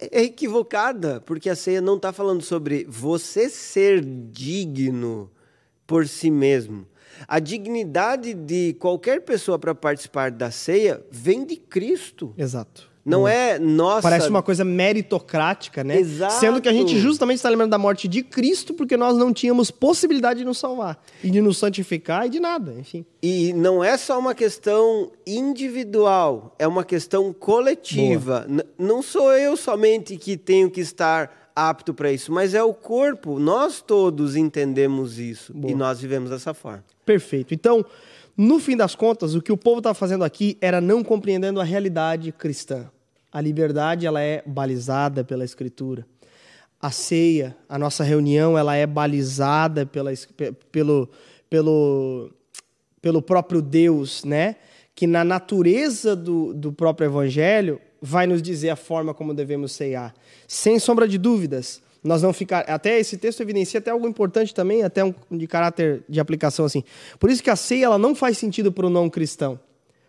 é 0.00 0.22
equivocada, 0.22 1.20
porque 1.20 1.50
a 1.50 1.56
ceia 1.56 1.80
não 1.80 1.96
está 1.96 2.12
falando 2.12 2.42
sobre 2.42 2.86
você 2.88 3.48
ser 3.48 4.02
digno 4.02 5.30
por 5.86 6.08
si 6.08 6.30
mesmo. 6.30 6.86
A 7.28 7.38
dignidade 7.38 8.32
de 8.32 8.74
qualquer 8.74 9.20
pessoa 9.22 9.58
para 9.58 9.74
participar 9.74 10.30
da 10.30 10.50
ceia 10.50 11.04
vem 11.10 11.44
de 11.44 11.56
Cristo. 11.56 12.34
Exato. 12.36 12.89
Não 13.04 13.26
é 13.26 13.58
nossa. 13.58 14.02
Parece 14.02 14.28
uma 14.28 14.42
coisa 14.42 14.64
meritocrática, 14.64 15.82
né? 15.82 15.98
Exato. 15.98 16.34
Sendo 16.34 16.60
que 16.60 16.68
a 16.68 16.72
gente 16.72 16.98
justamente 16.98 17.36
está 17.36 17.48
lembrando 17.48 17.70
da 17.70 17.78
morte 17.78 18.06
de 18.06 18.22
Cristo 18.22 18.74
porque 18.74 18.96
nós 18.96 19.16
não 19.16 19.32
tínhamos 19.32 19.70
possibilidade 19.70 20.40
de 20.40 20.44
nos 20.44 20.58
salvar 20.58 21.02
e 21.22 21.30
de 21.30 21.40
nos 21.40 21.58
santificar 21.58 22.26
e 22.26 22.28
de 22.28 22.40
nada, 22.40 22.74
enfim. 22.78 23.04
E 23.22 23.52
não 23.54 23.82
é 23.82 23.96
só 23.96 24.18
uma 24.18 24.34
questão 24.34 25.10
individual, 25.26 26.54
é 26.58 26.66
uma 26.66 26.84
questão 26.84 27.32
coletiva. 27.32 28.46
Não 28.78 29.02
sou 29.02 29.32
eu 29.32 29.56
somente 29.56 30.16
que 30.16 30.36
tenho 30.36 30.70
que 30.70 30.80
estar 30.80 31.50
apto 31.54 31.92
para 31.92 32.12
isso, 32.12 32.32
mas 32.32 32.54
é 32.54 32.62
o 32.62 32.72
corpo. 32.72 33.38
Nós 33.38 33.82
todos 33.82 34.36
entendemos 34.36 35.18
isso 35.18 35.52
Boa. 35.52 35.72
e 35.72 35.74
nós 35.74 36.00
vivemos 36.00 36.30
dessa 36.30 36.54
forma. 36.54 36.84
Perfeito. 37.04 37.52
Então, 37.52 37.84
no 38.36 38.58
fim 38.58 38.76
das 38.76 38.94
contas, 38.94 39.34
o 39.34 39.42
que 39.42 39.52
o 39.52 39.56
povo 39.56 39.78
estava 39.78 39.94
fazendo 39.94 40.24
aqui 40.24 40.56
era 40.60 40.80
não 40.80 41.02
compreendendo 41.02 41.60
a 41.60 41.64
realidade 41.64 42.32
cristã. 42.32 42.90
A 43.32 43.40
liberdade 43.40 44.06
ela 44.06 44.20
é 44.20 44.42
balizada 44.44 45.22
pela 45.22 45.44
Escritura. 45.44 46.06
A 46.80 46.90
ceia, 46.90 47.56
a 47.68 47.78
nossa 47.78 48.02
reunião, 48.02 48.56
ela 48.56 48.74
é 48.74 48.86
balizada 48.86 49.84
pela, 49.84 50.10
pelo, 50.72 51.08
pelo, 51.48 52.30
pelo 53.00 53.22
próprio 53.22 53.60
Deus, 53.60 54.24
né? 54.24 54.56
Que 54.94 55.06
na 55.06 55.22
natureza 55.22 56.16
do, 56.16 56.54
do 56.54 56.72
próprio 56.72 57.06
Evangelho 57.06 57.80
vai 58.00 58.26
nos 58.26 58.40
dizer 58.40 58.70
a 58.70 58.76
forma 58.76 59.12
como 59.12 59.34
devemos 59.34 59.72
ceiar. 59.72 60.14
Sem 60.48 60.78
sombra 60.78 61.06
de 61.06 61.18
dúvidas, 61.18 61.82
nós 62.02 62.22
não 62.22 62.32
ficar. 62.32 62.60
Até 62.60 62.98
esse 62.98 63.16
texto 63.16 63.40
evidencia 63.40 63.78
até 63.78 63.90
algo 63.90 64.08
importante 64.08 64.54
também, 64.54 64.82
até 64.82 65.04
um 65.04 65.14
de 65.30 65.46
caráter 65.46 66.02
de 66.08 66.20
aplicação 66.20 66.64
assim. 66.64 66.82
Por 67.18 67.30
isso 67.30 67.42
que 67.42 67.50
a 67.50 67.56
ceia 67.56 67.86
ela 67.86 67.98
não 67.98 68.14
faz 68.14 68.38
sentido 68.38 68.72
para 68.72 68.86
o 68.86 68.90
não 68.90 69.08
cristão. 69.08 69.58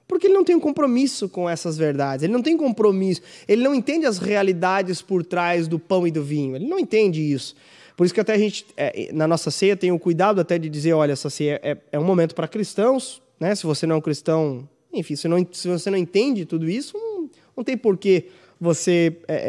Porque 0.07 0.27
ele 0.27 0.33
não 0.33 0.43
tem 0.43 0.55
um 0.55 0.59
compromisso 0.59 1.29
com 1.29 1.49
essas 1.49 1.77
verdades, 1.77 2.23
ele 2.23 2.33
não 2.33 2.41
tem 2.41 2.57
compromisso, 2.57 3.21
ele 3.47 3.63
não 3.63 3.73
entende 3.73 4.05
as 4.05 4.17
realidades 4.17 5.01
por 5.01 5.23
trás 5.23 5.69
do 5.69 5.79
pão 5.79 6.05
e 6.05 6.11
do 6.11 6.21
vinho, 6.21 6.57
ele 6.57 6.67
não 6.67 6.77
entende 6.77 7.21
isso. 7.21 7.55
Por 7.95 8.03
isso 8.03 8.13
que 8.13 8.19
até 8.19 8.33
a 8.33 8.37
gente, 8.37 8.65
é, 8.75 9.09
na 9.13 9.25
nossa 9.25 9.49
ceia, 9.49 9.77
tem 9.77 9.89
o 9.91 9.97
cuidado 9.97 10.41
até 10.41 10.57
de 10.57 10.67
dizer, 10.67 10.91
olha, 10.91 11.13
essa 11.13 11.29
ceia 11.29 11.61
é, 11.63 11.77
é 11.93 11.99
um 11.99 12.03
momento 12.03 12.35
para 12.35 12.45
cristãos, 12.45 13.21
né? 13.39 13.55
Se 13.55 13.65
você 13.65 13.87
não 13.87 13.95
é 13.95 13.97
um 13.99 14.01
cristão, 14.01 14.67
enfim, 14.91 15.15
se, 15.15 15.27
não, 15.29 15.47
se 15.49 15.67
você 15.69 15.89
não 15.89 15.97
entende 15.97 16.45
tudo 16.45 16.69
isso, 16.69 16.97
não, 16.97 17.29
não 17.55 17.63
tem 17.63 17.77
porquê 17.77 18.25
você 18.61 19.17
é, 19.27 19.33
é, 19.33 19.39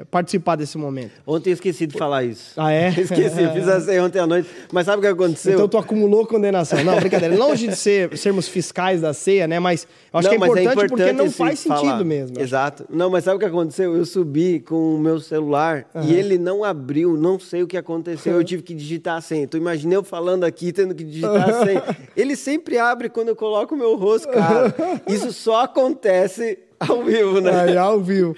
é, 0.00 0.04
participar 0.10 0.56
desse 0.56 0.78
momento. 0.78 1.12
Ontem 1.26 1.50
eu 1.50 1.54
esqueci 1.54 1.86
de 1.86 1.98
falar 1.98 2.24
isso. 2.24 2.54
Ah, 2.56 2.72
é? 2.72 2.88
Esqueci, 2.98 3.46
fiz 3.52 3.68
a 3.68 3.78
ceia 3.82 4.02
ontem 4.02 4.18
à 4.18 4.26
noite. 4.26 4.48
Mas 4.72 4.86
sabe 4.86 4.98
o 4.98 5.00
que 5.02 5.06
aconteceu? 5.06 5.52
Então 5.52 5.68
tu 5.68 5.76
acumulou 5.76 6.26
condenação. 6.26 6.82
Não, 6.82 6.96
brincadeira. 6.96 7.36
Longe 7.36 7.68
de 7.68 7.76
ser, 7.76 8.16
sermos 8.16 8.48
fiscais 8.48 9.02
da 9.02 9.12
ceia, 9.12 9.46
né? 9.46 9.60
Mas 9.60 9.86
eu 10.10 10.18
acho 10.18 10.28
Não, 10.28 10.30
que 10.30 10.36
é 10.36 10.38
mas 10.38 10.50
importante, 10.50 10.88
porque 10.88 11.12
não 11.12 11.30
faz 11.30 11.58
sentido 11.58 11.80
falar. 11.80 12.04
mesmo. 12.04 12.40
Exato. 12.40 12.86
Não, 12.88 13.10
mas 13.10 13.24
sabe 13.24 13.36
o 13.36 13.38
que 13.38 13.44
aconteceu? 13.44 13.94
Eu 13.94 14.06
subi 14.06 14.60
com 14.60 14.94
o 14.94 14.98
meu 14.98 15.20
celular 15.20 15.86
e 16.02 16.14
ele 16.14 16.38
não 16.38 16.64
abriu, 16.64 17.18
não 17.18 17.38
sei 17.38 17.62
o 17.62 17.66
que 17.66 17.76
aconteceu. 17.76 18.32
Eu 18.32 18.44
tive 18.44 18.62
que 18.62 18.72
digitar 18.72 19.18
a 19.18 19.20
senha. 19.20 19.46
Tu 19.46 19.58
imagina 19.58 19.92
eu 19.92 20.02
falando 20.02 20.44
aqui, 20.44 20.72
tendo 20.72 20.94
que 20.94 21.04
digitar 21.04 21.50
a 21.50 21.64
senha. 21.66 21.82
Ele 22.16 22.34
sempre 22.34 22.78
abre 22.78 23.10
quando 23.10 23.28
eu 23.28 23.36
coloco 23.36 23.74
o 23.74 23.78
meu 23.78 23.94
rosto, 23.94 24.28
cara. 24.28 24.74
Isso 25.06 25.34
só 25.34 25.64
acontece 25.64 26.58
ao 26.80 27.02
vivo, 27.04 27.40
né? 27.40 27.60
Aí, 27.62 27.76
ao 27.76 28.00
vivo. 28.00 28.34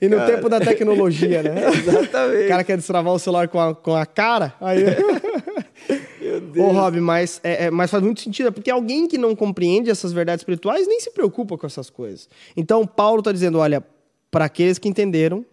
E 0.00 0.08
no 0.08 0.24
tempo 0.26 0.48
da 0.48 0.60
tecnologia, 0.60 1.42
né? 1.42 1.68
Exatamente. 1.70 2.44
O 2.44 2.48
cara 2.48 2.64
quer 2.64 2.76
destravar 2.76 3.12
o 3.12 3.18
celular 3.18 3.48
com 3.48 3.60
a, 3.60 3.74
com 3.74 3.94
a 3.94 4.04
cara, 4.06 4.54
aí... 4.60 4.82
Meu 6.20 6.40
Deus. 6.40 6.66
Ô, 6.66 6.70
Rob, 6.72 7.00
mas, 7.00 7.40
é, 7.44 7.66
é- 7.66 7.70
mas 7.70 7.90
faz 7.90 8.02
muito 8.02 8.20
sentido, 8.20 8.48
é 8.48 8.50
porque 8.50 8.70
alguém 8.70 9.06
que 9.06 9.16
não 9.16 9.34
compreende 9.36 9.90
essas 9.90 10.12
verdades 10.12 10.40
espirituais 10.40 10.86
nem 10.88 10.98
se 11.00 11.10
preocupa 11.12 11.56
com 11.56 11.66
essas 11.66 11.88
coisas. 11.88 12.28
Então, 12.56 12.84
Paulo 12.86 13.20
está 13.20 13.30
dizendo: 13.30 13.58
olha, 13.58 13.84
para 14.30 14.46
aqueles 14.46 14.78
que 14.78 14.88
entenderam, 14.88 15.44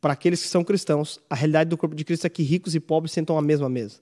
para 0.00 0.12
aqueles 0.12 0.40
que 0.42 0.48
são 0.48 0.62
cristãos, 0.62 1.18
a 1.28 1.34
realidade 1.34 1.70
do 1.70 1.76
corpo 1.76 1.96
de 1.96 2.04
Cristo 2.04 2.26
é 2.26 2.30
que 2.30 2.42
ricos 2.44 2.74
e 2.76 2.80
pobres 2.80 3.12
sentam 3.12 3.36
à 3.36 3.42
mesma 3.42 3.68
mesa. 3.68 3.96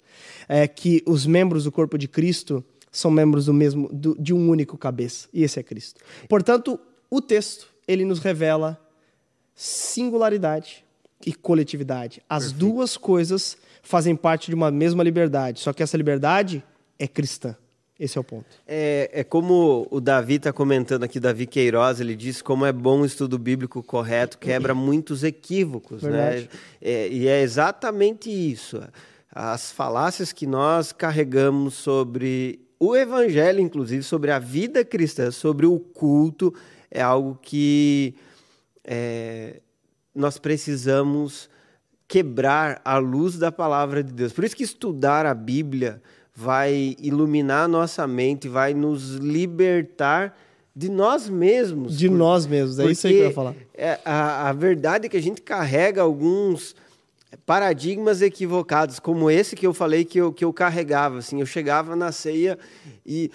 É 0.49 0.68
que 0.68 1.03
os 1.07 1.25
membros 1.27 1.64
do 1.64 1.73
corpo 1.73 1.97
de 1.97 2.07
Cristo 2.09 2.62
são 2.91 3.11
membros 3.11 3.47
do 3.47 3.55
mesmo, 3.55 3.89
do- 3.91 4.16
de 4.20 4.35
um 4.35 4.51
único 4.51 4.77
cabeça, 4.77 5.29
e 5.33 5.43
esse 5.43 5.59
é 5.59 5.62
Cristo. 5.62 6.01
Portanto, 6.29 6.79
o 7.13 7.21
texto, 7.21 7.69
ele 7.87 8.07
nos 8.07 8.21
revela 8.21 8.81
singularidade 9.55 10.83
e 11.27 11.35
coletividade. 11.35 12.23
As 12.27 12.53
duas 12.53 12.97
coisas 12.97 13.59
fazem 13.83 14.17
parte 14.17 14.49
de 14.49 14.55
uma 14.55 14.71
mesma 14.71 15.05
liberdade, 15.05 15.61
só 15.61 15.75
que 15.75 15.83
essa 15.83 15.95
liberdade 15.95 16.65
é 16.99 17.07
cristã. 17.07 17.55
Esse 18.01 18.17
é 18.17 18.21
o 18.23 18.25
ponto. 18.25 18.47
É, 18.67 19.11
é 19.13 19.23
como 19.23 19.87
o 19.91 20.01
Davi 20.01 20.37
está 20.37 20.55
comentando 20.55 21.05
aqui, 21.05 21.21
Davi 21.21 21.47
Queiroz, 21.47 22.01
ele 22.01 22.17
diz 22.17 22.41
como 22.41 22.65
é 22.65 22.73
bom 22.73 23.03
o 23.03 23.05
estudo 23.05 23.39
bíblico 23.39 23.83
correto, 23.83 24.39
quebra 24.39 24.75
muitos 24.75 25.23
equívocos, 25.23 26.03
né? 26.05 26.49
É, 26.81 27.09
e 27.09 27.29
é 27.29 27.43
exatamente 27.43 28.31
isso. 28.31 28.83
As 29.31 29.71
falácias 29.71 30.33
que 30.33 30.47
nós 30.47 30.93
carregamos 30.93 31.75
sobre 31.75 32.59
o 32.81 32.97
evangelho, 32.97 33.61
inclusive, 33.61 34.03
sobre 34.03 34.31
a 34.31 34.39
vida 34.39 34.83
cristã, 34.83 35.31
sobre 35.31 35.67
o 35.67 35.79
culto, 35.79 36.53
é 36.93 37.01
algo 37.01 37.38
que 37.40 38.14
é, 38.84 39.61
nós 40.14 40.36
precisamos 40.38 41.49
quebrar 42.07 42.80
à 42.84 42.99
luz 42.99 43.38
da 43.38 43.51
palavra 43.51 44.05
de 44.05 44.12
Deus. 44.12 44.32
Por 44.34 44.45
isso 44.45 44.55
que 44.55 44.62
estudar 44.62 45.24
a 45.24 45.32
Bíblia 45.32 46.03
vai 46.34 46.95
iluminar 47.01 47.64
a 47.64 47.68
nossa 47.68 48.07
mente, 48.07 48.47
vai 48.49 48.74
nos 48.74 49.14
libertar 49.16 50.38
de 50.76 50.90
nós 50.90 51.28
mesmos. 51.28 51.97
De 51.97 52.09
Por- 52.09 52.18
nós 52.18 52.47
mesmos, 52.47 52.78
é 52.78 52.90
isso 52.90 53.07
aí 53.07 53.14
que 53.14 53.18
eu 53.20 53.26
ia 53.28 53.32
falar. 53.32 53.55
é, 53.74 53.99
a, 54.05 54.51
a 54.51 54.53
verdade 54.53 55.07
é 55.07 55.09
que 55.09 55.16
a 55.16 55.22
gente 55.22 55.40
carrega 55.40 56.03
alguns 56.03 56.76
paradigmas 57.47 58.20
equivocados, 58.20 58.99
como 58.99 59.30
esse 59.30 59.57
que 59.57 59.66
eu 59.66 59.72
falei 59.72 60.05
que 60.05 60.18
eu, 60.18 60.30
que 60.32 60.45
eu 60.45 60.53
carregava. 60.53 61.18
Assim, 61.18 61.40
eu 61.40 61.47
chegava 61.47 61.97
na 61.97 62.12
ceia 62.12 62.59
e 63.07 63.30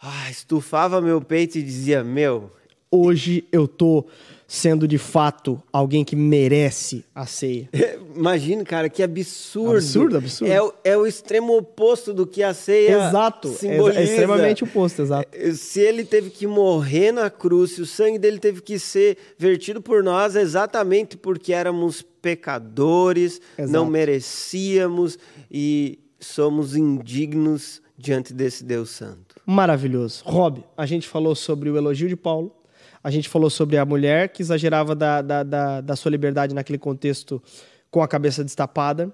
ah, 0.00 0.30
estufava 0.30 1.00
meu 1.02 1.20
peito 1.20 1.58
e 1.58 1.62
dizia: 1.62 2.02
Meu, 2.02 2.50
Hoje 2.94 3.44
eu 3.50 3.66
tô 3.66 4.04
sendo 4.46 4.86
de 4.86 4.98
fato 4.98 5.62
alguém 5.72 6.04
que 6.04 6.14
merece 6.14 7.06
a 7.14 7.24
ceia. 7.24 7.70
Imagina, 8.14 8.62
cara, 8.64 8.90
que 8.90 9.02
absurdo. 9.02 9.76
Absurdo, 9.76 10.16
absurdo. 10.18 10.52
É, 10.52 10.60
o- 10.62 10.74
é 10.84 10.94
o 10.94 11.06
extremo 11.06 11.56
oposto 11.56 12.12
do 12.12 12.26
que 12.26 12.42
a 12.42 12.52
ceia 12.52 13.08
Exato, 13.08 13.48
simboliza. 13.48 13.98
é, 13.98 14.02
é 14.02 14.04
extremamente 14.04 14.62
oposto, 14.62 15.00
exato. 15.00 15.26
Se 15.54 15.80
ele 15.80 16.04
teve 16.04 16.28
que 16.28 16.46
morrer 16.46 17.12
na 17.12 17.30
cruz, 17.30 17.72
se 17.72 17.80
o 17.80 17.86
sangue 17.86 18.18
dele 18.18 18.38
teve 18.38 18.60
que 18.60 18.78
ser 18.78 19.16
vertido 19.38 19.80
por 19.80 20.02
nós, 20.02 20.36
é 20.36 20.42
exatamente 20.42 21.16
porque 21.16 21.54
éramos 21.54 22.02
pecadores, 22.20 23.40
Exato. 23.56 23.72
não 23.72 23.86
merecíamos 23.86 25.18
e 25.50 25.98
somos 26.20 26.76
indignos 26.76 27.80
diante 27.96 28.34
desse 28.34 28.62
Deus 28.64 28.90
Santo. 28.90 29.36
Maravilhoso. 29.46 30.22
Rob, 30.26 30.62
a 30.76 30.84
gente 30.84 31.08
falou 31.08 31.34
sobre 31.34 31.70
o 31.70 31.76
elogio 31.78 32.08
de 32.08 32.16
Paulo, 32.16 32.54
a 33.02 33.10
gente 33.10 33.28
falou 33.28 33.50
sobre 33.50 33.76
a 33.76 33.84
mulher 33.84 34.28
que 34.28 34.42
exagerava 34.42 34.94
da, 34.94 35.20
da, 35.22 35.42
da, 35.42 35.80
da 35.80 35.96
sua 35.96 36.10
liberdade 36.10 36.54
naquele 36.54 36.78
contexto 36.78 37.42
com 37.90 38.02
a 38.02 38.08
cabeça 38.08 38.44
destapada, 38.44 39.12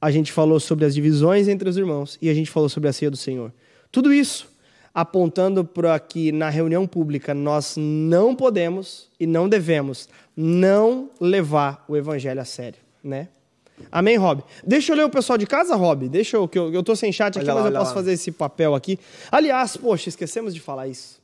a 0.00 0.10
gente 0.10 0.32
falou 0.32 0.58
sobre 0.60 0.84
as 0.84 0.94
divisões 0.94 1.48
entre 1.48 1.68
os 1.68 1.76
irmãos 1.76 2.18
e 2.20 2.28
a 2.28 2.34
gente 2.34 2.50
falou 2.50 2.68
sobre 2.68 2.88
a 2.88 2.92
ceia 2.92 3.10
do 3.10 3.16
Senhor. 3.16 3.52
Tudo 3.90 4.12
isso 4.12 4.48
apontando 4.94 5.64
para 5.64 5.98
que 5.98 6.32
na 6.32 6.48
reunião 6.48 6.86
pública 6.86 7.34
nós 7.34 7.74
não 7.76 8.34
podemos 8.34 9.08
e 9.20 9.26
não 9.26 9.48
devemos 9.48 10.08
não 10.34 11.10
levar 11.20 11.84
o 11.86 11.96
evangelho 11.96 12.40
a 12.40 12.44
sério, 12.44 12.80
né? 13.04 13.28
Amém, 13.92 14.16
Rob? 14.16 14.42
Deixa 14.66 14.92
eu 14.92 14.96
ler 14.96 15.04
o 15.04 15.10
pessoal 15.10 15.36
de 15.36 15.46
casa, 15.46 15.76
Rob. 15.76 16.08
Deixa 16.08 16.38
eu, 16.38 16.48
que 16.48 16.58
eu, 16.58 16.72
eu 16.72 16.82
tô 16.82 16.96
sem 16.96 17.12
chat 17.12 17.38
aqui, 17.38 17.44
Olha 17.44 17.54
lá, 17.54 17.62
mas 17.64 17.72
eu 17.72 17.78
posso 17.78 17.90
lá. 17.90 17.94
fazer 17.94 18.12
esse 18.12 18.32
papel 18.32 18.74
aqui. 18.74 18.98
Aliás, 19.30 19.76
poxa, 19.76 20.08
esquecemos 20.08 20.54
de 20.54 20.60
falar 20.60 20.88
isso. 20.88 21.20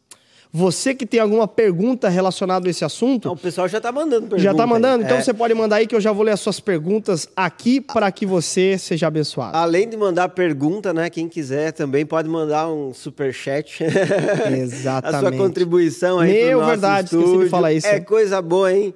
Você 0.55 0.95
que 0.95 1.07
tem 1.07 1.19
alguma 1.19 1.49
pergunta 1.49 2.11
relacionada 2.11 2.69
a 2.69 2.71
esse 2.71 2.85
assunto, 2.85 3.21
Então, 3.21 3.33
o 3.33 3.37
pessoal 3.39 3.67
já 3.67 3.79
está 3.79 3.91
mandando 3.91 4.23
pergunta. 4.27 4.43
já 4.43 4.53
tá 4.53 4.67
mandando? 4.67 4.99
aí. 4.99 5.05
Então 5.07 5.17
É. 5.17 5.23
você 5.23 5.33
pode 5.33 5.55
mandar 5.55 5.77
aí 5.77 5.87
que 5.87 5.95
eu 5.95 6.01
já 6.01 6.13
vou 6.13 6.23
ler 6.23 6.33
as 6.33 6.41
suas 6.41 6.61
perguntas 6.61 7.27
aqui 7.35 7.81
para 7.81 8.13
que 8.13 8.27
você 8.27 8.77
seja 8.77 9.07
abençoado. 9.07 9.57
Além 9.57 9.89
de 9.89 9.97
mandar 9.97 10.29
pergunta, 10.29 10.93
né? 10.93 11.09
Quem 11.09 11.27
quiser 11.27 11.73
também 11.73 12.05
pode 12.05 12.29
mandar 12.29 12.69
um 12.69 12.93
super 12.93 13.33
chat. 13.33 13.83
Exatamente. 13.83 15.17
A 15.17 15.21
sua 15.21 15.33
contribuição 15.33 16.19
aí 16.19 16.33
Meu, 16.49 16.65
verdade, 16.67 17.07
esqueci 17.07 17.23
de 17.23 17.29
estúdio. 17.31 17.49
falar 17.51 17.73
isso. 17.73 17.87
É 17.87 18.01
coisa 18.01 18.43
boa, 18.43 18.71
hein? 18.73 18.95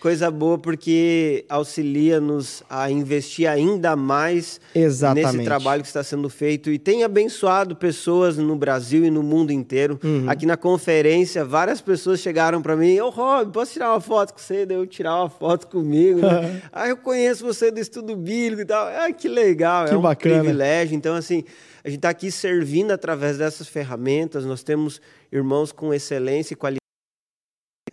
Coisa 0.00 0.30
boa 0.30 0.56
porque 0.56 1.44
auxilia-nos 1.48 2.62
a 2.70 2.88
investir 2.88 3.48
ainda 3.48 3.96
mais 3.96 4.60
Exatamente. 4.72 5.32
nesse 5.32 5.44
trabalho 5.44 5.82
que 5.82 5.88
está 5.88 6.04
sendo 6.04 6.28
feito 6.28 6.70
e 6.70 6.78
tem 6.78 7.02
abençoado 7.02 7.74
pessoas 7.74 8.36
no 8.36 8.54
Brasil 8.54 9.04
e 9.04 9.10
no 9.10 9.24
mundo 9.24 9.50
inteiro. 9.50 9.98
Uhum. 10.04 10.24
Aqui 10.28 10.46
na 10.46 10.56
conferência, 10.56 11.44
várias 11.44 11.80
pessoas 11.80 12.20
chegaram 12.20 12.62
para 12.62 12.76
mim: 12.76 12.98
Ô, 13.00 13.10
Rob, 13.10 13.52
posso 13.52 13.72
tirar 13.72 13.90
uma 13.90 14.00
foto 14.00 14.32
com 14.34 14.38
você? 14.38 14.64
Daí 14.64 14.76
eu 14.76 14.86
tirar 14.86 15.16
uma 15.16 15.28
foto 15.28 15.66
comigo. 15.66 16.20
Né? 16.20 16.62
ah, 16.72 16.88
eu 16.88 16.96
conheço 16.96 17.44
você 17.44 17.70
do 17.70 17.80
estudo 17.80 18.14
bíblico 18.14 18.62
e 18.62 18.66
tal. 18.66 18.86
Ah, 18.86 19.12
que 19.12 19.28
legal, 19.28 19.86
Que 19.86 19.94
é 19.94 19.96
um 19.96 20.00
bacana. 20.00 20.38
privilégio. 20.40 20.94
Então, 20.94 21.16
assim, 21.16 21.42
a 21.84 21.88
gente 21.88 21.98
está 21.98 22.10
aqui 22.10 22.30
servindo 22.30 22.92
através 22.92 23.38
dessas 23.38 23.66
ferramentas. 23.66 24.44
Nós 24.44 24.62
temos 24.62 25.00
irmãos 25.32 25.72
com 25.72 25.92
excelência 25.92 26.54
e 26.54 26.56
qualidade 26.56 26.77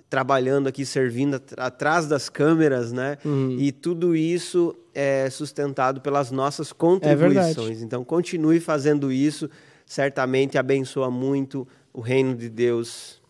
trabalhando 0.09 0.67
aqui, 0.67 0.85
servindo 0.85 1.35
at- 1.35 1.53
atrás 1.57 2.07
das 2.07 2.29
câmeras, 2.29 2.91
né? 2.91 3.17
Uhum. 3.25 3.57
E 3.59 3.71
tudo 3.71 4.15
isso 4.15 4.75
é 4.93 5.29
sustentado 5.29 5.99
pelas 6.01 6.31
nossas 6.31 6.71
É 6.71 6.73
contribuições. 6.73 7.81
então, 7.81 8.03
continue 8.03 8.59
fazendo 8.59 9.11
isso. 9.11 9.49
Certamente 9.85 10.57
abençoa 10.57 11.11
muito 11.11 11.67
o 11.93 12.01
reino 12.01 12.35
de 12.35 12.49
Deus. 12.49 13.21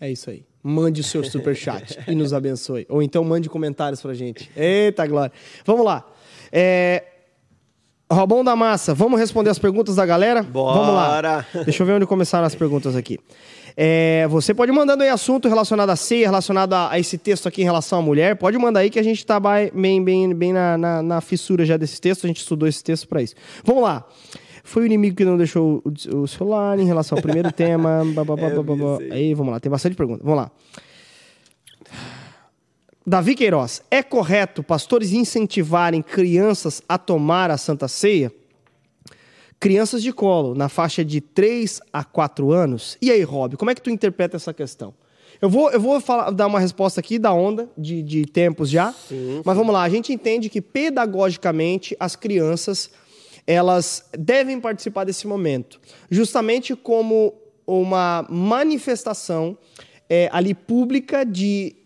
É 0.00 0.10
isso 0.10 0.30
aí. 0.30 0.44
Mande 0.62 1.00
o 1.00 1.04
seu 1.04 1.22
superchat 1.24 1.98
e 2.06 2.14
nos 2.14 2.32
abençoe. 2.32 2.86
Ou 2.88 3.02
então 3.02 3.22
mande 3.24 3.48
comentários 3.48 4.00
pra 4.00 4.14
gente. 4.14 4.50
Eita, 4.56 5.06
glória. 5.06 5.32
Vamos 5.64 5.84
lá. 5.84 6.04
É... 6.52 7.04
Robão 8.10 8.44
da 8.44 8.54
Massa, 8.54 8.94
vamos 8.94 9.18
responder 9.18 9.50
as 9.50 9.58
perguntas 9.58 9.96
da 9.96 10.04
galera? 10.06 10.42
Bora! 10.42 10.78
Vamos 10.78 10.94
lá. 10.94 11.46
Deixa 11.64 11.82
eu 11.82 11.86
ver 11.86 11.94
onde 11.94 12.06
começaram 12.06 12.46
as 12.46 12.54
perguntas 12.54 12.94
aqui. 12.94 13.18
É, 13.76 14.26
você 14.28 14.54
pode 14.54 14.70
mandando 14.70 15.02
aí 15.02 15.08
assunto 15.08 15.48
relacionado 15.48 15.90
à 15.90 15.96
ceia, 15.96 16.26
relacionado 16.28 16.72
a, 16.74 16.92
a 16.92 16.98
esse 16.98 17.18
texto 17.18 17.48
aqui 17.48 17.62
em 17.62 17.64
relação 17.64 17.98
à 17.98 18.02
mulher. 18.02 18.36
Pode 18.36 18.56
mandar 18.56 18.80
aí 18.80 18.90
que 18.90 18.98
a 18.98 19.02
gente 19.02 19.26
tá 19.26 19.40
bai- 19.40 19.70
bem, 19.74 20.02
bem, 20.02 20.32
bem 20.32 20.52
na, 20.52 20.78
na, 20.78 21.02
na 21.02 21.20
fissura 21.20 21.64
já 21.64 21.76
desse 21.76 22.00
texto. 22.00 22.24
A 22.24 22.28
gente 22.28 22.38
estudou 22.38 22.68
esse 22.68 22.84
texto 22.84 23.08
para 23.08 23.20
isso. 23.20 23.34
Vamos 23.64 23.82
lá. 23.82 24.04
Foi 24.62 24.84
o 24.84 24.86
inimigo 24.86 25.16
que 25.16 25.24
não 25.24 25.36
deixou 25.36 25.82
o, 25.84 26.18
o 26.22 26.28
celular 26.28 26.78
em 26.78 26.86
relação 26.86 27.18
ao 27.18 27.22
primeiro 27.22 27.50
tema. 27.52 28.02
Ba, 28.14 28.24
ba. 28.24 28.36
Aí, 29.10 29.34
vamos 29.34 29.52
lá. 29.52 29.58
Tem 29.60 29.70
bastante 29.70 29.96
pergunta. 29.96 30.22
Vamos 30.22 30.38
lá. 30.38 30.50
Davi 33.06 33.34
Queiroz, 33.34 33.82
é 33.90 34.02
correto 34.02 34.62
pastores 34.62 35.12
incentivarem 35.12 36.00
crianças 36.00 36.80
a 36.88 36.96
tomar 36.96 37.50
a 37.50 37.58
Santa 37.58 37.86
Ceia? 37.88 38.32
Crianças 39.64 40.02
de 40.02 40.12
colo, 40.12 40.54
na 40.54 40.68
faixa 40.68 41.02
de 41.02 41.20
3 41.22 41.80
a 41.90 42.04
4 42.04 42.52
anos. 42.52 42.98
E 43.00 43.10
aí, 43.10 43.22
Rob, 43.22 43.56
como 43.56 43.70
é 43.70 43.74
que 43.74 43.80
tu 43.80 43.88
interpreta 43.88 44.36
essa 44.36 44.52
questão? 44.52 44.92
Eu 45.40 45.48
vou, 45.48 45.70
eu 45.70 45.80
vou 45.80 45.98
falar- 46.00 46.30
dar 46.30 46.46
uma 46.46 46.60
resposta 46.60 47.00
aqui 47.00 47.18
da 47.18 47.32
onda, 47.32 47.68
de, 47.76 48.02
de 48.02 48.26
tempos 48.26 48.68
já. 48.68 48.92
Sim, 48.92 49.40
Mas 49.42 49.56
vamos 49.56 49.72
lá, 49.72 49.82
a 49.82 49.88
gente 49.88 50.12
entende 50.12 50.50
que 50.50 50.60
pedagogicamente 50.60 51.96
as 51.98 52.14
crianças 52.14 52.90
elas 53.46 54.04
devem 54.18 54.60
participar 54.60 55.04
desse 55.04 55.26
momento, 55.26 55.80
justamente 56.10 56.76
como 56.76 57.32
uma 57.66 58.26
manifestação 58.30 59.56
é, 60.10 60.28
ali 60.30 60.52
pública 60.54 61.24
de 61.24 61.76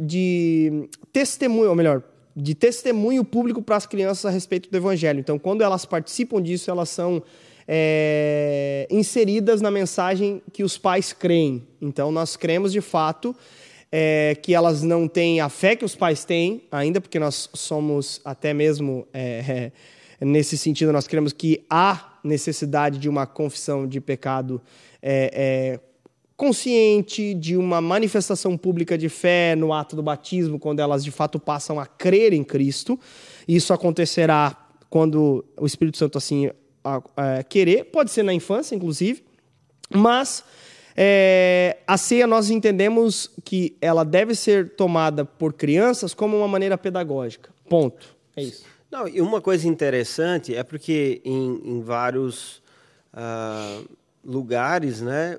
de 0.00 0.88
testemunho, 1.12 1.70
ou 1.70 1.74
melhor, 1.76 2.02
de 2.40 2.54
testemunho 2.54 3.24
público 3.24 3.60
para 3.60 3.76
as 3.76 3.84
crianças 3.84 4.24
a 4.24 4.30
respeito 4.30 4.70
do 4.70 4.76
evangelho. 4.76 5.18
Então, 5.18 5.38
quando 5.38 5.62
elas 5.62 5.84
participam 5.84 6.40
disso, 6.40 6.70
elas 6.70 6.88
são 6.88 7.20
é, 7.66 8.86
inseridas 8.88 9.60
na 9.60 9.72
mensagem 9.72 10.40
que 10.52 10.62
os 10.62 10.78
pais 10.78 11.12
creem. 11.12 11.66
Então, 11.82 12.12
nós 12.12 12.36
cremos 12.36 12.72
de 12.72 12.80
fato 12.80 13.34
é, 13.90 14.36
que 14.40 14.54
elas 14.54 14.82
não 14.82 15.08
têm 15.08 15.40
a 15.40 15.48
fé 15.48 15.74
que 15.74 15.84
os 15.84 15.96
pais 15.96 16.24
têm 16.24 16.62
ainda, 16.70 17.00
porque 17.00 17.18
nós 17.18 17.50
somos 17.54 18.20
até 18.24 18.54
mesmo 18.54 19.06
é, 19.12 19.72
nesse 20.20 20.56
sentido, 20.56 20.92
nós 20.92 21.08
cremos 21.08 21.32
que 21.32 21.64
há 21.68 22.20
necessidade 22.22 22.98
de 22.98 23.08
uma 23.08 23.26
confissão 23.26 23.86
de 23.86 24.00
pecado 24.00 24.62
é, 25.02 25.78
é, 25.80 25.87
consciente, 26.38 27.34
de 27.34 27.56
uma 27.56 27.80
manifestação 27.80 28.56
pública 28.56 28.96
de 28.96 29.08
fé 29.08 29.56
no 29.56 29.72
ato 29.72 29.96
do 29.96 30.02
batismo, 30.04 30.56
quando 30.56 30.78
elas 30.78 31.02
de 31.02 31.10
fato 31.10 31.36
passam 31.40 31.80
a 31.80 31.84
crer 31.84 32.32
em 32.32 32.44
Cristo. 32.44 32.98
Isso 33.46 33.72
acontecerá 33.72 34.56
quando 34.88 35.44
o 35.56 35.66
Espírito 35.66 35.98
Santo 35.98 36.16
assim 36.16 36.48
a, 36.84 37.02
a 37.16 37.42
querer, 37.42 37.86
pode 37.86 38.12
ser 38.12 38.22
na 38.22 38.32
infância, 38.32 38.76
inclusive, 38.76 39.24
mas 39.92 40.44
é, 40.96 41.78
a 41.84 41.96
ceia 41.96 42.24
nós 42.24 42.50
entendemos 42.50 43.32
que 43.44 43.76
ela 43.80 44.04
deve 44.04 44.36
ser 44.36 44.76
tomada 44.76 45.24
por 45.24 45.52
crianças 45.54 46.14
como 46.14 46.36
uma 46.36 46.46
maneira 46.46 46.78
pedagógica. 46.78 47.50
Ponto. 47.68 48.16
É 48.36 48.42
isso. 48.44 48.64
Não, 48.88 49.08
e 49.08 49.20
uma 49.20 49.40
coisa 49.40 49.66
interessante 49.66 50.54
é 50.54 50.62
porque 50.62 51.20
em, 51.24 51.60
em 51.64 51.80
vários 51.82 52.62
uh, 53.12 53.84
lugares, 54.24 55.00
né, 55.00 55.36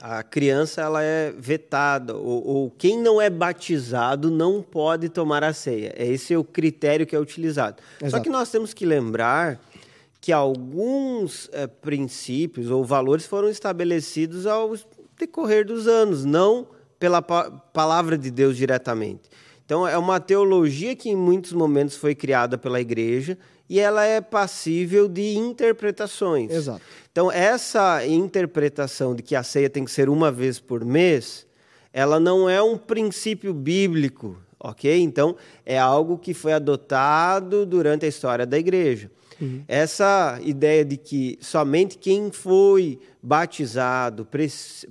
a 0.00 0.22
criança 0.22 0.80
ela 0.80 1.02
é 1.02 1.30
vetada 1.30 2.16
ou, 2.16 2.46
ou, 2.46 2.70
quem 2.70 2.98
não 2.98 3.20
é 3.20 3.28
batizado 3.28 4.30
não 4.30 4.62
pode 4.62 5.08
tomar 5.08 5.44
a 5.44 5.52
ceia. 5.52 5.94
Esse 5.96 6.32
é 6.32 6.38
o 6.38 6.44
critério 6.44 7.06
que 7.06 7.14
é 7.14 7.18
utilizado. 7.18 7.82
Exato. 8.00 8.10
Só 8.10 8.20
que 8.20 8.30
nós 8.30 8.50
temos 8.50 8.72
que 8.72 8.86
lembrar 8.86 9.60
que 10.20 10.32
alguns 10.32 11.50
é, 11.52 11.66
princípios 11.66 12.70
ou 12.70 12.84
valores 12.84 13.26
foram 13.26 13.48
estabelecidos 13.48 14.46
ao 14.46 14.74
decorrer 15.18 15.66
dos 15.66 15.86
anos, 15.86 16.24
não 16.24 16.66
pela 16.98 17.20
pa 17.20 17.50
palavra 17.50 18.16
de 18.16 18.30
Deus 18.30 18.56
diretamente. 18.56 19.28
Então 19.64 19.86
é 19.86 19.96
uma 19.96 20.18
teologia 20.18 20.96
que 20.96 21.10
em 21.10 21.16
muitos 21.16 21.52
momentos 21.52 21.96
foi 21.96 22.14
criada 22.14 22.58
pela 22.58 22.80
igreja 22.80 23.38
e 23.70 23.78
ela 23.78 24.04
é 24.04 24.20
passível 24.20 25.06
de 25.06 25.36
interpretações. 25.36 26.50
Exato. 26.50 26.82
Então, 27.12 27.30
essa 27.30 28.04
interpretação 28.04 29.14
de 29.14 29.22
que 29.22 29.36
a 29.36 29.44
ceia 29.44 29.70
tem 29.70 29.84
que 29.84 29.92
ser 29.92 30.08
uma 30.08 30.32
vez 30.32 30.58
por 30.58 30.84
mês, 30.84 31.46
ela 31.92 32.18
não 32.18 32.50
é 32.50 32.60
um 32.60 32.76
princípio 32.76 33.54
bíblico, 33.54 34.36
ok? 34.58 35.00
Então, 35.00 35.36
é 35.64 35.78
algo 35.78 36.18
que 36.18 36.34
foi 36.34 36.52
adotado 36.52 37.64
durante 37.64 38.04
a 38.04 38.08
história 38.08 38.44
da 38.44 38.58
igreja. 38.58 39.08
Uhum. 39.40 39.62
Essa 39.68 40.40
ideia 40.42 40.84
de 40.84 40.96
que 40.96 41.38
somente 41.40 41.96
quem 41.96 42.32
foi 42.32 42.98
batizado 43.22 44.26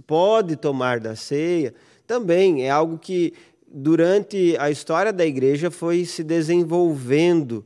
pode 0.07 0.55
tomar 0.55 1.01
da 1.01 1.17
ceia, 1.17 1.73
também 2.07 2.63
é 2.63 2.69
algo 2.69 2.97
que 2.97 3.33
durante 3.67 4.55
a 4.57 4.71
história 4.71 5.11
da 5.11 5.25
igreja 5.25 5.69
foi 5.69 6.05
se 6.05 6.23
desenvolvendo 6.23 7.65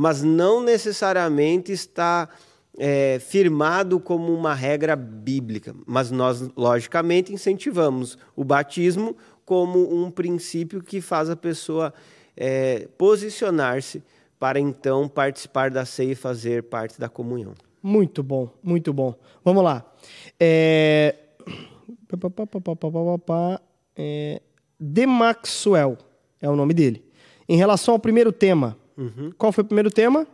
mas 0.00 0.22
não 0.22 0.62
necessariamente 0.62 1.72
está 1.72 2.26
é, 2.78 3.18
firmado 3.18 4.00
como 4.00 4.34
uma 4.34 4.54
regra 4.54 4.96
bíblica. 4.96 5.74
Mas 5.86 6.10
nós, 6.10 6.40
logicamente, 6.56 7.34
incentivamos 7.34 8.16
o 8.34 8.42
batismo 8.42 9.14
como 9.44 9.94
um 9.94 10.10
princípio 10.10 10.82
que 10.82 11.02
faz 11.02 11.28
a 11.28 11.36
pessoa 11.36 11.92
é, 12.34 12.88
posicionar-se 12.96 14.02
para 14.38 14.58
então 14.58 15.06
participar 15.06 15.70
da 15.70 15.84
ceia 15.84 16.12
e 16.12 16.14
fazer 16.14 16.62
parte 16.62 16.98
da 16.98 17.10
comunhão. 17.10 17.52
Muito 17.82 18.22
bom, 18.22 18.48
muito 18.62 18.94
bom. 18.94 19.14
Vamos 19.44 19.62
lá. 19.62 19.84
É... 20.40 21.14
É... 23.94 24.40
De 24.80 25.04
Maxwell 25.04 25.98
é 26.40 26.48
o 26.48 26.56
nome 26.56 26.72
dele. 26.72 27.04
Em 27.46 27.58
relação 27.58 27.92
ao 27.92 28.00
primeiro 28.00 28.32
tema, 28.32 28.79
Uhum. 29.00 29.32
Qual 29.38 29.50
foi 29.50 29.64
o 29.64 29.66
primeiro 29.66 29.90
tema? 29.90 30.26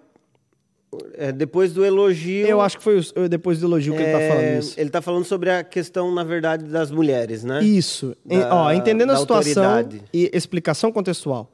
É, 1.14 1.30
depois 1.30 1.72
do 1.72 1.84
elogio. 1.84 2.46
Eu 2.46 2.60
acho 2.60 2.78
que 2.78 2.82
foi 2.82 2.98
o, 2.98 3.28
depois 3.28 3.60
do 3.60 3.66
elogio 3.66 3.94
que 3.94 4.02
é, 4.02 4.06
ele 4.06 4.16
está 4.16 4.34
falando 4.34 4.58
isso. 4.58 4.80
Ele 4.80 4.88
está 4.88 5.02
falando 5.02 5.24
sobre 5.24 5.50
a 5.50 5.64
questão, 5.64 6.12
na 6.12 6.24
verdade, 6.24 6.64
das 6.64 6.90
mulheres, 6.90 7.44
né? 7.44 7.62
Isso. 7.62 8.16
Da, 8.24 8.54
Ó, 8.54 8.72
entendendo 8.72 9.10
a 9.10 9.16
situação 9.16 9.64
autoridade. 9.64 10.02
e 10.12 10.30
explicação 10.32 10.90
contextual. 10.90 11.52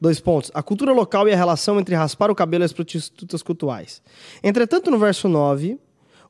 Dois 0.00 0.20
pontos. 0.20 0.50
A 0.54 0.62
cultura 0.62 0.92
local 0.92 1.28
e 1.28 1.32
a 1.32 1.36
relação 1.36 1.78
entre 1.80 1.94
raspar 1.94 2.30
o 2.30 2.34
cabelo 2.34 2.64
e 2.64 2.66
as 2.66 2.72
prostitutas 2.72 3.42
cultuais. 3.42 4.02
Entretanto, 4.42 4.90
no 4.90 4.98
verso 4.98 5.28
9, 5.28 5.78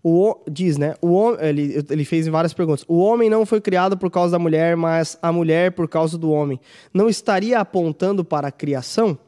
o, 0.05 0.37
diz, 0.51 0.77
né? 0.77 0.95
O, 1.01 1.35
ele, 1.41 1.83
ele 1.89 2.05
fez 2.05 2.27
várias 2.29 2.53
perguntas. 2.53 2.85
O 2.87 2.99
homem 2.99 3.31
não 3.31 3.47
foi 3.47 3.61
criado 3.61 3.97
por 3.97 4.11
causa 4.11 4.33
da 4.33 4.39
mulher, 4.39 4.77
mas 4.77 5.19
a 5.23 5.33
mulher 5.33 5.73
por 5.73 5.89
causa 5.89 6.19
do 6.19 6.31
homem. 6.31 6.61
Não 6.93 7.09
estaria 7.09 7.59
apontando 7.59 8.25
para 8.25 8.49
a 8.49 8.53
criação? 8.53 9.19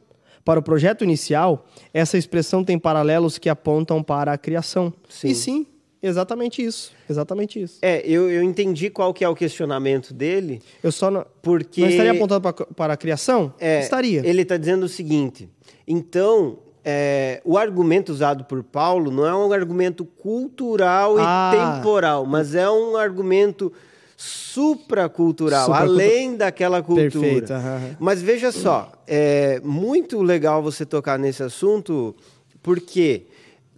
Para 0.45 0.59
o 0.59 0.63
projeto 0.63 1.03
inicial, 1.03 1.65
essa 1.91 2.19
expressão 2.19 2.63
tem 2.63 2.77
paralelos 2.77 3.39
que 3.39 3.49
apontam 3.49 4.03
para 4.03 4.31
a 4.31 4.37
criação. 4.37 4.93
Sim. 5.09 5.29
E 5.29 5.35
sim, 5.35 5.67
exatamente 6.03 6.63
isso. 6.63 6.93
Exatamente 7.09 7.59
isso. 7.59 7.79
É, 7.81 8.07
eu, 8.07 8.29
eu 8.29 8.43
entendi 8.43 8.91
qual 8.91 9.11
que 9.11 9.23
é 9.23 9.27
o 9.27 9.35
questionamento 9.35 10.13
dele. 10.13 10.61
Eu 10.83 10.91
só 10.91 11.09
não. 11.09 11.25
Porque. 11.41 11.81
Não 11.81 11.89
estaria 11.89 12.11
apontando 12.11 12.41
para, 12.41 12.65
para 12.67 12.93
a 12.93 12.97
criação? 12.97 13.51
É, 13.59 13.79
estaria. 13.79 14.21
Ele 14.23 14.43
está 14.43 14.55
dizendo 14.55 14.83
o 14.83 14.87
seguinte. 14.87 15.49
Então, 15.87 16.59
é, 16.83 17.41
o 17.43 17.57
argumento 17.57 18.11
usado 18.11 18.43
por 18.45 18.61
Paulo 18.61 19.09
não 19.09 19.25
é 19.25 19.35
um 19.35 19.51
argumento 19.51 20.05
cultural 20.05 21.15
ah. 21.17 21.51
e 21.51 21.75
temporal, 21.75 22.23
mas 22.23 22.53
é 22.53 22.69
um 22.69 22.95
argumento 22.95 23.73
supracultural, 24.17 25.73
além 25.73 26.37
daquela 26.37 26.81
cultura. 26.81 27.11
Perfeito. 27.11 27.53
Uhum. 27.53 27.95
Mas 27.99 28.21
veja 28.21 28.51
só, 28.51 28.91
é 29.05 29.59
muito 29.63 30.21
legal 30.21 30.63
você 30.63 30.85
tocar 30.85 31.19
nesse 31.19 31.43
assunto, 31.43 32.15
porque 32.63 33.25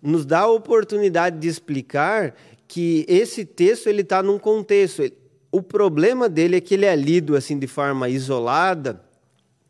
nos 0.01 0.25
dá 0.25 0.41
a 0.41 0.47
oportunidade 0.47 1.39
de 1.39 1.47
explicar 1.47 2.35
que 2.67 3.05
esse 3.07 3.45
texto 3.45 3.87
ele 3.87 4.01
está 4.01 4.21
num 4.21 4.37
contexto. 4.37 5.03
O 5.51 5.61
problema 5.61 6.29
dele 6.29 6.57
é 6.57 6.61
que 6.61 6.75
ele 6.75 6.85
é 6.85 6.95
lido 6.95 7.35
assim 7.35 7.57
de 7.57 7.67
forma 7.67 8.07
isolada 8.09 9.01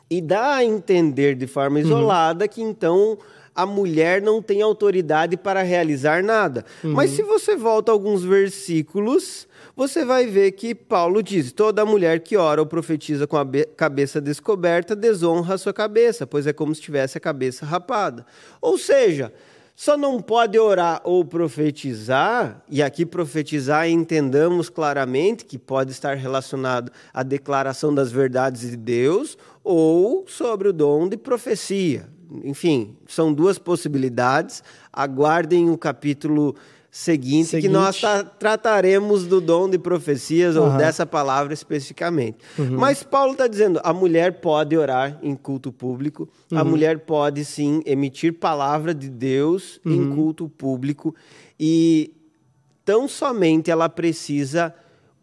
e 0.09 0.21
dá 0.21 0.55
a 0.55 0.65
entender 0.65 1.35
de 1.35 1.47
forma 1.47 1.79
uhum. 1.79 1.85
isolada 1.85 2.45
uhum. 2.45 2.49
que 2.49 2.61
então 2.61 3.17
a 3.55 3.65
mulher 3.65 4.21
não 4.21 4.41
tem 4.41 4.61
autoridade 4.61 5.35
para 5.37 5.63
realizar 5.63 6.23
nada. 6.23 6.63
Uhum. 6.83 6.93
Mas 6.93 7.11
se 7.11 7.23
você 7.23 7.55
volta 7.55 7.91
alguns 7.91 8.23
versículos, 8.23 9.47
você 9.77 10.03
vai 10.03 10.25
ver 10.25 10.53
que 10.53 10.73
Paulo 10.73 11.21
diz: 11.21 11.51
toda 11.51 11.85
mulher 11.85 12.21
que 12.21 12.35
ora 12.35 12.59
ou 12.59 12.65
profetiza 12.65 13.27
com 13.27 13.37
a 13.37 13.45
cabeça 13.77 14.19
descoberta 14.19 14.95
desonra 14.95 15.53
a 15.53 15.57
sua 15.57 15.71
cabeça, 15.71 16.25
pois 16.25 16.47
é 16.47 16.51
como 16.51 16.73
se 16.73 16.81
tivesse 16.81 17.19
a 17.19 17.21
cabeça 17.21 17.63
rapada. 17.63 18.25
Ou 18.59 18.75
seja, 18.75 19.31
só 19.75 19.95
não 19.95 20.19
pode 20.19 20.57
orar 20.57 20.99
ou 21.03 21.23
profetizar, 21.23 22.63
e 22.67 22.81
aqui 22.81 23.05
profetizar 23.05 23.87
entendamos 23.87 24.67
claramente 24.67 25.45
que 25.45 25.59
pode 25.59 25.91
estar 25.91 26.17
relacionado 26.17 26.91
à 27.13 27.21
declaração 27.21 27.93
das 27.93 28.11
verdades 28.11 28.71
de 28.71 28.75
Deus 28.75 29.37
ou 29.63 30.25
sobre 30.27 30.69
o 30.69 30.73
dom 30.73 31.07
de 31.07 31.17
profecia. 31.17 32.09
Enfim, 32.43 32.97
são 33.07 33.31
duas 33.31 33.59
possibilidades. 33.59 34.63
Aguardem 34.91 35.69
o 35.69 35.77
capítulo 35.77 36.55
seguinte, 36.97 37.49
seguinte. 37.49 37.67
que 37.67 37.69
nós 37.71 37.99
tra 37.99 38.23
trataremos 38.23 39.27
do 39.27 39.39
dom 39.39 39.69
de 39.69 39.77
profecias 39.77 40.55
uhum. 40.55 40.63
ou 40.63 40.77
dessa 40.77 41.05
palavra 41.05 41.53
especificamente. 41.53 42.39
Uhum. 42.57 42.75
Mas 42.75 43.03
Paulo 43.03 43.33
está 43.33 43.45
dizendo: 43.45 43.79
a 43.83 43.93
mulher 43.93 44.41
pode 44.41 44.75
orar 44.75 45.19
em 45.21 45.35
culto 45.35 45.71
público, 45.71 46.27
uhum. 46.51 46.57
a 46.57 46.63
mulher 46.63 46.99
pode 47.01 47.45
sim 47.45 47.83
emitir 47.85 48.33
palavra 48.33 48.95
de 48.95 49.09
Deus 49.09 49.79
em 49.85 50.01
uhum. 50.01 50.15
culto 50.15 50.49
público 50.49 51.13
e 51.59 52.15
tão 52.83 53.07
somente 53.07 53.69
ela 53.69 53.87
precisa 53.87 54.73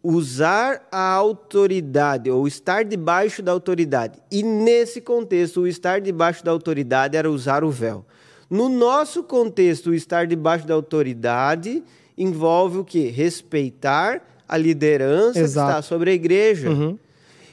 usar 0.01 0.87
a 0.89 1.11
autoridade 1.11 2.31
ou 2.31 2.47
estar 2.47 2.85
debaixo 2.85 3.41
da 3.41 3.51
autoridade. 3.51 4.17
E 4.31 4.43
nesse 4.43 5.01
contexto, 5.01 5.61
o 5.61 5.67
estar 5.67 5.99
debaixo 5.99 6.45
da 6.45 6.51
autoridade 6.51 7.17
era 7.17 7.29
usar 7.29 7.65
o 7.65 7.69
véu. 7.69 8.05
No 8.49 8.69
nosso 8.69 9.23
contexto, 9.23 9.89
o 9.89 9.93
estar 9.93 10.27
debaixo 10.27 10.67
da 10.67 10.73
autoridade 10.73 11.83
envolve 12.17 12.77
o 12.77 12.85
que? 12.85 13.09
Respeitar 13.09 14.43
a 14.47 14.57
liderança 14.57 15.39
Exato. 15.39 15.67
que 15.67 15.71
está 15.73 15.81
sobre 15.81 16.11
a 16.11 16.13
igreja. 16.13 16.69
Uhum. 16.69 16.97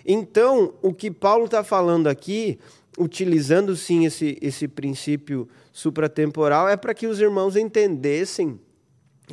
Então, 0.05 0.75
o 0.83 0.93
que 0.93 1.11
Paulo 1.11 1.47
está 1.47 1.65
falando 1.65 2.09
aqui, 2.09 2.59
utilizando 2.99 3.77
sim 3.77 4.05
esse, 4.05 4.37
esse 4.43 4.69
princípio 4.69 5.49
supratemporal, 5.73 6.69
é 6.69 6.77
para 6.77 6.93
que 6.93 7.07
os 7.07 7.21
irmãos 7.21 7.57
entendessem 7.57 8.61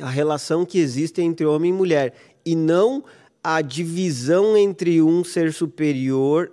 a 0.00 0.08
relação 0.08 0.64
que 0.64 0.78
existe 0.78 1.20
entre 1.20 1.44
homem 1.44 1.70
e 1.70 1.74
mulher 1.74 2.14
e 2.44 2.56
não 2.56 3.04
a 3.42 3.60
divisão 3.60 4.56
entre 4.56 5.02
um 5.02 5.24
ser 5.24 5.52
superior 5.52 6.52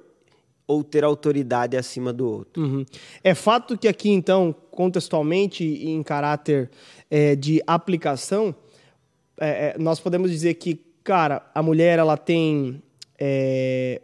ou 0.67 0.83
ter 0.83 1.03
autoridade 1.03 1.77
acima 1.77 2.11
do 2.11 2.29
outro. 2.29 2.61
Uhum. 2.61 2.85
É 3.23 3.33
fato 3.33 3.77
que 3.77 3.87
aqui, 3.87 4.09
então, 4.09 4.53
contextualmente 4.69 5.63
e 5.63 5.89
em 5.89 6.03
caráter 6.03 6.69
é, 7.09 7.35
de 7.35 7.63
aplicação, 7.65 8.53
é, 9.39 9.69
é, 9.69 9.77
nós 9.79 9.99
podemos 9.99 10.29
dizer 10.29 10.55
que, 10.55 10.75
cara, 11.03 11.49
a 11.55 11.63
mulher 11.63 11.97
ela 11.97 12.17
tem 12.17 12.83
é, 13.17 14.01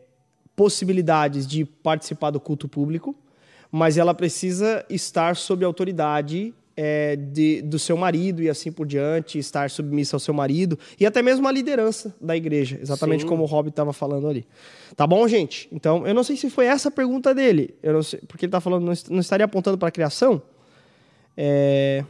possibilidades 0.56 1.46
de 1.46 1.66
participar 1.66 2.32
do 2.32 2.40
culto 2.40 2.70
público, 2.70 3.16
mas 3.70 3.98
ela 3.98 4.14
precisa 4.14 4.86
estar 4.90 5.36
sob 5.36 5.66
autoridade 5.66 6.54
é, 6.76 7.16
de, 7.16 7.62
do 7.62 7.78
seu 7.78 7.96
marido 7.96 8.42
e 8.42 8.50
assim 8.50 8.72
por 8.72 8.86
diante, 8.86 9.38
estar 9.38 9.70
submissa 9.70 10.16
ao 10.16 10.20
seu 10.20 10.34
marido 10.34 10.78
e 11.00 11.06
até 11.06 11.22
mesmo 11.22 11.48
a 11.48 11.52
liderança 11.52 12.16
da 12.20 12.36
igreja, 12.36 12.80
exatamente 12.82 13.22
Sim. 13.22 13.28
como 13.28 13.44
o 13.44 13.46
Rob 13.46 13.70
estava 13.70 13.94
falando 13.94 14.28
ali. 14.28 14.46
Tá 14.96 15.06
bom, 15.06 15.28
gente? 15.28 15.68
Então, 15.72 16.06
eu 16.08 16.14
não 16.14 16.24
sei 16.24 16.36
se 16.36 16.50
foi 16.50 16.66
essa 16.66 16.90
a 16.90 16.92
pergunta 16.92 17.34
dele, 17.34 17.76
sei, 18.04 18.20
porque 18.28 18.46
ele 18.46 18.50
está 18.50 18.60
falando, 18.60 18.86
não, 18.86 18.94
não 19.10 19.20
estaria 19.20 19.46
apontando 19.46 19.78
para 19.78 19.90
a 19.90 19.92
criação? 19.92 20.42
É... 21.36 22.04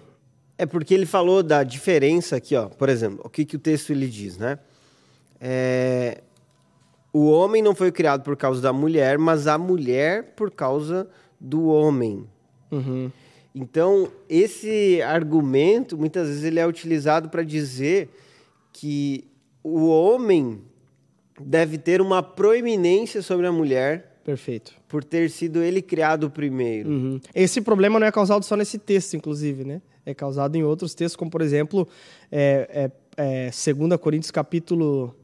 é 0.57 0.65
porque 0.65 0.93
ele 0.93 1.05
falou 1.05 1.43
da 1.43 1.63
diferença 1.63 2.35
aqui, 2.35 2.55
ó, 2.55 2.67
por 2.67 2.89
exemplo, 2.89 3.21
o 3.23 3.29
que, 3.29 3.45
que 3.45 3.55
o 3.55 3.59
texto 3.59 3.91
ele 3.91 4.07
diz, 4.07 4.37
né? 4.37 4.59
É... 5.39 6.21
O 7.11 7.29
homem 7.29 7.61
não 7.61 7.75
foi 7.75 7.91
criado 7.91 8.23
por 8.23 8.35
causa 8.35 8.59
da 8.59 8.73
mulher, 8.73 9.19
mas 9.19 9.45
a 9.45 9.55
mulher 9.57 10.33
por 10.35 10.49
causa 10.49 11.07
do 11.39 11.67
homem. 11.67 12.27
Uhum. 12.71 13.11
Então, 13.55 14.11
esse 14.27 15.01
argumento, 15.03 15.97
muitas 15.97 16.27
vezes, 16.27 16.43
ele 16.43 16.59
é 16.59 16.65
utilizado 16.65 17.29
para 17.29 17.43
dizer 17.43 18.09
que 18.71 19.25
o 19.63 19.87
homem 19.87 20.61
deve 21.39 21.77
ter 21.77 22.01
uma 22.01 22.23
proeminência 22.23 23.21
sobre 23.21 23.45
a 23.45 23.51
mulher. 23.51 24.19
Perfeito. 24.23 24.73
Por 24.87 25.03
ter 25.03 25.29
sido 25.29 25.61
ele 25.61 25.81
criado 25.81 26.29
primeiro. 26.29 26.89
Uhum. 26.89 27.19
Esse 27.35 27.61
problema 27.61 27.99
não 27.99 28.07
é 28.07 28.11
causado 28.11 28.43
só 28.43 28.55
nesse 28.55 28.79
texto, 28.79 29.15
inclusive, 29.15 29.63
né? 29.63 29.81
É 30.05 30.13
causado 30.13 30.55
em 30.55 30.63
outros 30.63 30.95
textos, 30.95 31.15
como, 31.15 31.29
por 31.29 31.41
exemplo, 31.41 31.87
é, 32.31 32.91
é, 33.17 33.47
é 33.47 33.73
2 33.73 33.99
Coríntios 33.99 34.31
capítulo... 34.31 35.15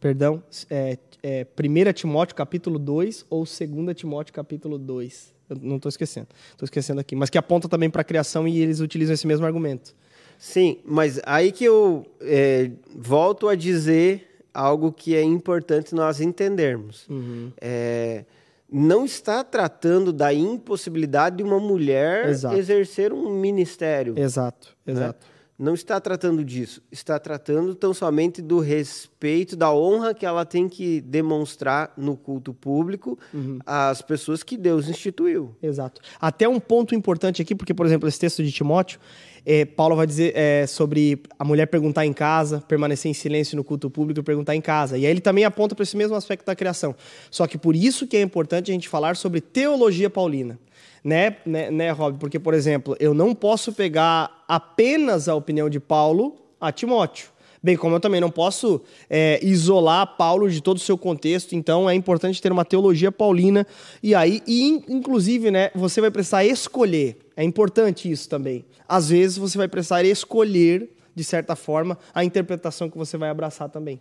Perdão, 0.00 0.42
é, 0.68 0.98
é 1.22 1.46
1 1.56 1.92
Timóteo 1.92 2.34
capítulo 2.34 2.76
2 2.76 3.24
ou 3.30 3.44
2 3.44 3.96
Timóteo 3.96 4.34
capítulo 4.34 4.76
2. 4.76 5.32
Eu 5.52 5.58
não 5.60 5.76
estou 5.76 5.88
esquecendo. 5.88 6.28
Estou 6.50 6.64
esquecendo 6.66 7.00
aqui. 7.00 7.14
Mas 7.14 7.30
que 7.30 7.38
aponta 7.38 7.68
também 7.68 7.90
para 7.90 8.02
a 8.02 8.04
criação 8.04 8.46
e 8.46 8.60
eles 8.60 8.80
utilizam 8.80 9.14
esse 9.14 9.26
mesmo 9.26 9.46
argumento. 9.46 9.94
Sim, 10.38 10.78
mas 10.84 11.20
aí 11.24 11.52
que 11.52 11.64
eu 11.64 12.04
é, 12.20 12.70
volto 12.96 13.48
a 13.48 13.54
dizer 13.54 14.42
algo 14.52 14.92
que 14.92 15.14
é 15.14 15.22
importante 15.22 15.94
nós 15.94 16.20
entendermos. 16.20 17.06
Uhum. 17.08 17.52
É, 17.60 18.24
não 18.70 19.04
está 19.04 19.44
tratando 19.44 20.12
da 20.12 20.32
impossibilidade 20.32 21.36
de 21.36 21.42
uma 21.42 21.60
mulher 21.60 22.28
exato. 22.28 22.56
exercer 22.56 23.12
um 23.12 23.30
ministério. 23.30 24.18
Exato, 24.18 24.74
né? 24.84 24.92
exato. 24.94 25.26
Não 25.62 25.74
está 25.74 26.00
tratando 26.00 26.44
disso, 26.44 26.82
está 26.90 27.20
tratando 27.20 27.72
tão 27.72 27.94
somente 27.94 28.42
do 28.42 28.58
respeito, 28.58 29.54
da 29.54 29.72
honra 29.72 30.12
que 30.12 30.26
ela 30.26 30.44
tem 30.44 30.68
que 30.68 31.00
demonstrar 31.02 31.92
no 31.96 32.16
culto 32.16 32.52
público 32.52 33.16
uhum. 33.32 33.60
às 33.64 34.02
pessoas 34.02 34.42
que 34.42 34.56
Deus 34.56 34.88
instituiu. 34.88 35.54
Exato. 35.62 36.00
Até 36.20 36.48
um 36.48 36.58
ponto 36.58 36.96
importante 36.96 37.40
aqui, 37.40 37.54
porque, 37.54 37.72
por 37.72 37.86
exemplo, 37.86 38.08
esse 38.08 38.18
texto 38.18 38.42
de 38.42 38.50
Timóteo, 38.50 38.98
é, 39.46 39.64
Paulo 39.64 39.94
vai 39.94 40.04
dizer 40.04 40.32
é, 40.34 40.66
sobre 40.66 41.22
a 41.38 41.44
mulher 41.44 41.66
perguntar 41.66 42.04
em 42.04 42.12
casa, 42.12 42.60
permanecer 42.66 43.08
em 43.08 43.14
silêncio 43.14 43.56
no 43.56 43.62
culto 43.62 43.88
público 43.88 44.18
e 44.18 44.22
perguntar 44.24 44.56
em 44.56 44.60
casa. 44.60 44.98
E 44.98 45.06
aí 45.06 45.12
ele 45.12 45.20
também 45.20 45.44
aponta 45.44 45.76
para 45.76 45.84
esse 45.84 45.96
mesmo 45.96 46.16
aspecto 46.16 46.44
da 46.44 46.56
criação. 46.56 46.92
Só 47.30 47.46
que 47.46 47.56
por 47.56 47.76
isso 47.76 48.04
que 48.08 48.16
é 48.16 48.20
importante 48.20 48.72
a 48.72 48.74
gente 48.74 48.88
falar 48.88 49.14
sobre 49.14 49.40
teologia 49.40 50.10
paulina 50.10 50.58
né, 51.02 51.36
né, 51.44 51.70
né, 51.70 51.90
Rob? 51.90 52.18
Porque, 52.18 52.38
por 52.38 52.54
exemplo, 52.54 52.96
eu 53.00 53.12
não 53.14 53.34
posso 53.34 53.72
pegar 53.72 54.44
apenas 54.46 55.28
a 55.28 55.34
opinião 55.34 55.68
de 55.68 55.80
Paulo 55.80 56.36
a 56.60 56.70
Timóteo. 56.70 57.32
Bem, 57.64 57.76
como 57.76 57.94
eu 57.94 58.00
também 58.00 58.20
não 58.20 58.30
posso 58.30 58.82
é, 59.08 59.38
isolar 59.40 60.16
Paulo 60.16 60.50
de 60.50 60.60
todo 60.60 60.78
o 60.78 60.80
seu 60.80 60.98
contexto, 60.98 61.54
então 61.54 61.88
é 61.88 61.94
importante 61.94 62.42
ter 62.42 62.50
uma 62.50 62.64
teologia 62.64 63.12
paulina. 63.12 63.64
E 64.02 64.16
aí, 64.16 64.42
e, 64.48 64.82
inclusive, 64.88 65.50
né, 65.50 65.70
você 65.72 66.00
vai 66.00 66.10
precisar 66.10 66.44
escolher. 66.44 67.18
É 67.36 67.44
importante 67.44 68.10
isso 68.10 68.28
também. 68.28 68.64
Às 68.88 69.10
vezes 69.10 69.36
você 69.38 69.56
vai 69.56 69.68
precisar 69.68 70.04
escolher, 70.04 70.90
de 71.14 71.22
certa 71.22 71.54
forma, 71.54 71.96
a 72.12 72.24
interpretação 72.24 72.90
que 72.90 72.98
você 72.98 73.16
vai 73.16 73.30
abraçar 73.30 73.68
também. 73.68 74.00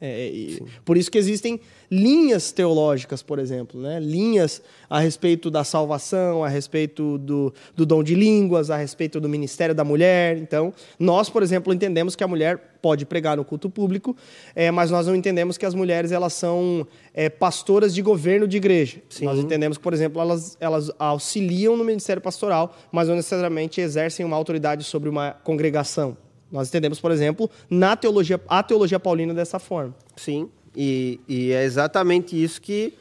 É, 0.00 0.58
por 0.84 0.96
isso 0.96 1.10
que 1.10 1.18
existem 1.18 1.60
linhas 1.90 2.52
teológicas, 2.52 3.20
por 3.20 3.40
exemplo, 3.40 3.80
né? 3.80 3.98
linhas 3.98 4.62
a 4.88 5.00
respeito 5.00 5.50
da 5.50 5.64
salvação, 5.64 6.44
a 6.44 6.48
respeito 6.48 7.18
do, 7.18 7.52
do 7.74 7.84
dom 7.84 8.04
de 8.04 8.14
línguas, 8.14 8.70
a 8.70 8.76
respeito 8.76 9.20
do 9.20 9.28
ministério 9.28 9.74
da 9.74 9.82
mulher. 9.82 10.36
Então, 10.38 10.72
nós, 11.00 11.28
por 11.28 11.42
exemplo, 11.42 11.74
entendemos 11.74 12.14
que 12.14 12.22
a 12.22 12.28
mulher 12.28 12.76
pode 12.80 13.04
pregar 13.04 13.36
no 13.36 13.44
culto 13.44 13.68
público, 13.68 14.16
é, 14.54 14.70
mas 14.70 14.88
nós 14.88 15.08
não 15.08 15.16
entendemos 15.16 15.58
que 15.58 15.66
as 15.66 15.74
mulheres 15.74 16.12
elas 16.12 16.32
são 16.32 16.86
é, 17.12 17.28
pastoras 17.28 17.92
de 17.92 18.00
governo 18.00 18.46
de 18.46 18.56
igreja. 18.56 19.02
Sim. 19.08 19.24
Nós 19.24 19.38
entendemos 19.40 19.78
que, 19.78 19.82
por 19.82 19.92
exemplo, 19.92 20.22
elas, 20.22 20.56
elas 20.60 20.92
auxiliam 20.96 21.76
no 21.76 21.84
ministério 21.84 22.22
pastoral, 22.22 22.76
mas 22.92 23.08
não 23.08 23.16
necessariamente 23.16 23.80
exercem 23.80 24.24
uma 24.24 24.36
autoridade 24.36 24.84
sobre 24.84 25.08
uma 25.08 25.32
congregação. 25.32 26.16
Nós 26.50 26.68
entendemos, 26.68 27.00
por 27.00 27.10
exemplo, 27.10 27.50
na 27.68 27.96
teologia, 27.96 28.40
a 28.48 28.62
teologia 28.62 28.98
paulina 28.98 29.34
dessa 29.34 29.58
forma. 29.58 29.94
Sim, 30.16 30.48
e, 30.74 31.20
e 31.28 31.52
é 31.52 31.64
exatamente 31.64 32.40
isso 32.42 32.60
que 32.60 32.94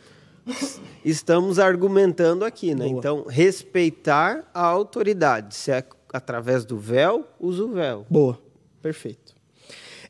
estamos 1.04 1.60
argumentando 1.60 2.44
aqui, 2.46 2.74
né? 2.74 2.86
Boa. 2.88 3.00
Então, 3.00 3.26
respeitar 3.28 4.50
a 4.54 4.66
autoridade. 4.66 5.56
Se 5.56 5.72
é 5.72 5.84
através 6.14 6.66
do 6.66 6.78
véu, 6.78 7.28
usa 7.40 7.64
o 7.64 7.68
véu. 7.70 8.06
Boa, 8.10 8.40
perfeito. 8.82 9.36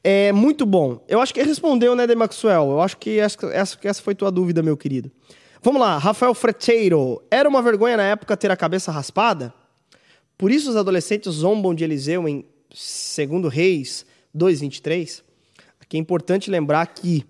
É 0.03 0.31
muito 0.31 0.65
bom. 0.65 1.03
Eu 1.07 1.19
acho 1.19 1.33
que 1.33 1.41
respondeu, 1.41 1.95
né, 1.95 2.07
de 2.07 2.15
Maxwell? 2.15 2.69
Eu 2.69 2.81
acho 2.81 2.97
que 2.97 3.19
essa, 3.19 3.47
essa, 3.47 3.77
essa 3.83 4.01
foi 4.01 4.15
tua 4.15 4.31
dúvida, 4.31 4.61
meu 4.61 4.77
querido. 4.77 5.11
Vamos 5.61 5.81
lá, 5.81 5.97
Rafael 5.97 6.33
Freteiro. 6.33 7.21
Era 7.29 7.49
uma 7.49 7.61
vergonha 7.61 7.97
na 7.97 8.03
época 8.03 8.37
ter 8.37 8.51
a 8.51 8.55
cabeça 8.55 8.91
raspada? 8.91 9.53
Por 10.37 10.51
isso 10.51 10.69
os 10.69 10.75
adolescentes 10.75 11.33
zombam 11.33 11.73
de 11.73 11.83
Eliseu 11.83 12.27
em 12.27 12.45
segundo 12.73 13.47
Reis 13.47 14.05
2:23, 14.35 15.23
aqui 15.79 15.97
é 15.97 15.99
importante 15.99 16.49
lembrar 16.49 16.85
que 16.87 17.25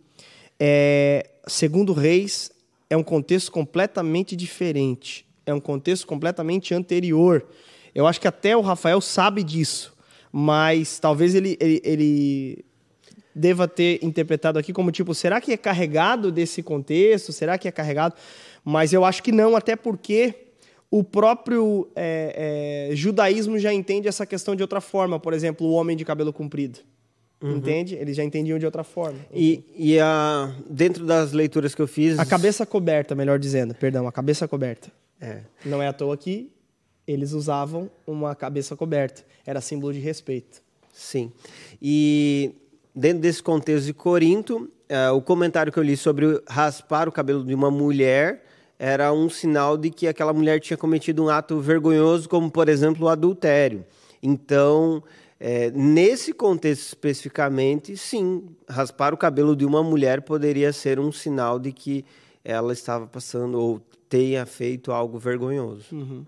é, 0.59 1.29
segundo 1.47 1.93
Reis 1.93 2.51
é 2.89 2.97
um 2.97 3.03
contexto 3.03 3.51
completamente 3.51 4.35
diferente, 4.35 5.25
é 5.45 5.53
um 5.53 5.59
contexto 5.59 6.07
completamente 6.07 6.73
anterior. 6.73 7.45
Eu 7.93 8.07
acho 8.07 8.19
que 8.19 8.27
até 8.27 8.55
o 8.55 8.61
Rafael 8.61 9.01
sabe 9.01 9.43
disso, 9.43 9.93
mas 10.31 10.99
talvez 10.99 11.35
ele, 11.35 11.57
ele, 11.59 11.81
ele 11.83 12.65
deva 13.33 13.67
ter 13.67 13.99
interpretado 14.03 14.57
aqui 14.57 14.73
como 14.73 14.91
tipo, 14.91 15.13
será 15.13 15.39
que 15.39 15.51
é 15.53 15.57
carregado 15.57 16.31
desse 16.31 16.63
contexto? 16.63 17.31
Será 17.31 17.57
que 17.57 17.67
é 17.67 17.71
carregado? 17.71 18.15
Mas 18.63 18.91
eu 18.91 19.05
acho 19.05 19.21
que 19.21 19.31
não, 19.31 19.55
até 19.55 19.75
porque 19.75 20.46
o 20.89 21.03
próprio 21.03 21.89
é, 21.95 22.89
é, 22.91 22.95
judaísmo 22.95 23.59
já 23.59 23.73
entende 23.73 24.07
essa 24.07 24.25
questão 24.25 24.55
de 24.55 24.61
outra 24.61 24.79
forma. 24.79 25.19
Por 25.19 25.33
exemplo, 25.33 25.67
o 25.67 25.73
homem 25.73 25.97
de 25.97 26.05
cabelo 26.05 26.31
comprido. 26.31 26.79
Uhum. 27.41 27.57
Entende? 27.57 27.95
Eles 27.95 28.15
já 28.15 28.23
entendiam 28.23 28.57
de 28.57 28.65
outra 28.65 28.83
forma. 28.83 29.19
E, 29.33 29.63
e 29.75 29.99
a, 29.99 30.51
dentro 30.69 31.05
das 31.05 31.33
leituras 31.33 31.75
que 31.75 31.81
eu 31.81 31.87
fiz. 31.87 32.17
A 32.17 32.25
cabeça 32.25 32.65
coberta, 32.65 33.13
melhor 33.13 33.37
dizendo, 33.37 33.75
perdão, 33.75 34.07
a 34.07 34.11
cabeça 34.11 34.47
coberta. 34.47 34.91
É. 35.19 35.41
Não 35.65 35.81
é 35.81 35.87
à 35.87 35.93
toa 35.93 36.15
que 36.17 36.51
eles 37.05 37.31
usavam 37.31 37.89
uma 38.05 38.35
cabeça 38.35 38.75
coberta. 38.75 39.23
Era 39.45 39.61
símbolo 39.61 39.93
de 39.93 39.99
respeito. 39.99 40.61
Sim. 40.91 41.31
E 41.81 42.55
dentro 42.95 43.21
desse 43.21 43.43
contexto 43.43 43.85
de 43.85 43.93
Corinto, 43.93 44.69
uh, 44.89 45.13
o 45.15 45.21
comentário 45.21 45.71
que 45.71 45.77
eu 45.77 45.83
li 45.83 45.95
sobre 45.95 46.41
raspar 46.47 47.07
o 47.07 47.11
cabelo 47.11 47.45
de 47.45 47.53
uma 47.53 47.69
mulher 47.69 48.46
era 48.79 49.11
um 49.11 49.29
sinal 49.29 49.77
de 49.77 49.89
que 49.89 50.07
aquela 50.07 50.33
mulher 50.33 50.59
tinha 50.59 50.77
cometido 50.77 51.23
um 51.23 51.29
ato 51.29 51.59
vergonhoso, 51.59 52.29
como, 52.29 52.49
por 52.49 52.69
exemplo, 52.69 53.05
o 53.05 53.09
adultério. 53.09 53.85
Então, 54.21 55.03
é, 55.39 55.71
nesse 55.71 56.33
contexto 56.33 56.87
especificamente, 56.87 57.95
sim, 57.97 58.43
raspar 58.67 59.13
o 59.13 59.17
cabelo 59.17 59.55
de 59.55 59.65
uma 59.65 59.83
mulher 59.83 60.21
poderia 60.21 60.71
ser 60.73 60.99
um 60.99 61.11
sinal 61.11 61.59
de 61.59 61.71
que 61.71 62.05
ela 62.43 62.73
estava 62.73 63.07
passando 63.07 63.59
ou 63.59 63.81
tenha 64.09 64.45
feito 64.45 64.91
algo 64.91 65.17
vergonhoso. 65.17 65.83
Uhum. 65.91 66.25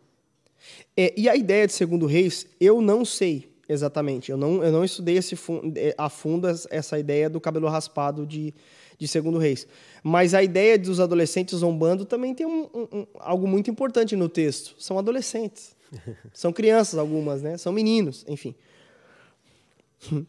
É, 0.95 1.13
e 1.15 1.29
a 1.29 1.35
ideia 1.35 1.65
de 1.65 1.73
segundo 1.73 2.05
reis, 2.05 2.45
eu 2.59 2.81
não 2.81 3.05
sei 3.05 3.49
exatamente. 3.69 4.31
Eu 4.31 4.37
não, 4.37 4.63
eu 4.63 4.71
não 4.71 4.83
estudei 4.83 5.17
esse, 5.17 5.35
é, 5.75 5.93
a 5.97 6.09
fundo 6.09 6.47
essa 6.69 6.97
ideia 6.97 7.29
do 7.29 7.39
cabelo 7.39 7.67
raspado 7.67 8.25
de, 8.25 8.53
de 8.99 9.07
Segundo 9.07 9.39
Reis. 9.39 9.65
Mas 10.03 10.33
a 10.33 10.43
ideia 10.43 10.77
dos 10.77 10.99
adolescentes 10.99 11.59
zombando 11.59 12.05
também 12.05 12.35
tem 12.35 12.45
um, 12.45 12.69
um, 12.73 13.07
algo 13.17 13.47
muito 13.47 13.71
importante 13.71 14.15
no 14.15 14.27
texto. 14.27 14.75
São 14.77 14.99
adolescentes. 14.99 15.75
São 16.33 16.51
crianças 16.51 16.99
algumas, 16.99 17.41
né? 17.41 17.57
São 17.57 17.71
meninos, 17.71 18.25
enfim. 18.27 18.53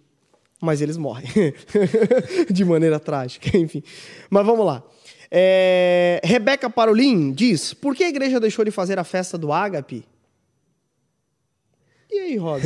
Mas 0.63 0.81
eles 0.81 0.97
morrem. 0.97 1.27
de 2.51 2.65
maneira 2.65 3.01
trágica, 3.01 3.57
enfim. 3.59 3.83
Mas 4.29 4.47
vamos 4.47 4.65
lá. 4.65 4.85
É, 5.31 6.21
Rebeca 6.23 6.69
Parolin 6.69 7.33
diz: 7.33 7.75
Por 7.75 7.95
que 7.95 8.05
a 8.05 8.09
igreja 8.09 8.39
deixou 8.39 8.65
de 8.65 8.71
fazer 8.71 8.99
a 8.99 9.05
festa 9.05 9.39
do 9.39 9.53
ágape? 9.53 10.05
E 12.13 12.19
aí, 12.19 12.37
Rob? 12.37 12.61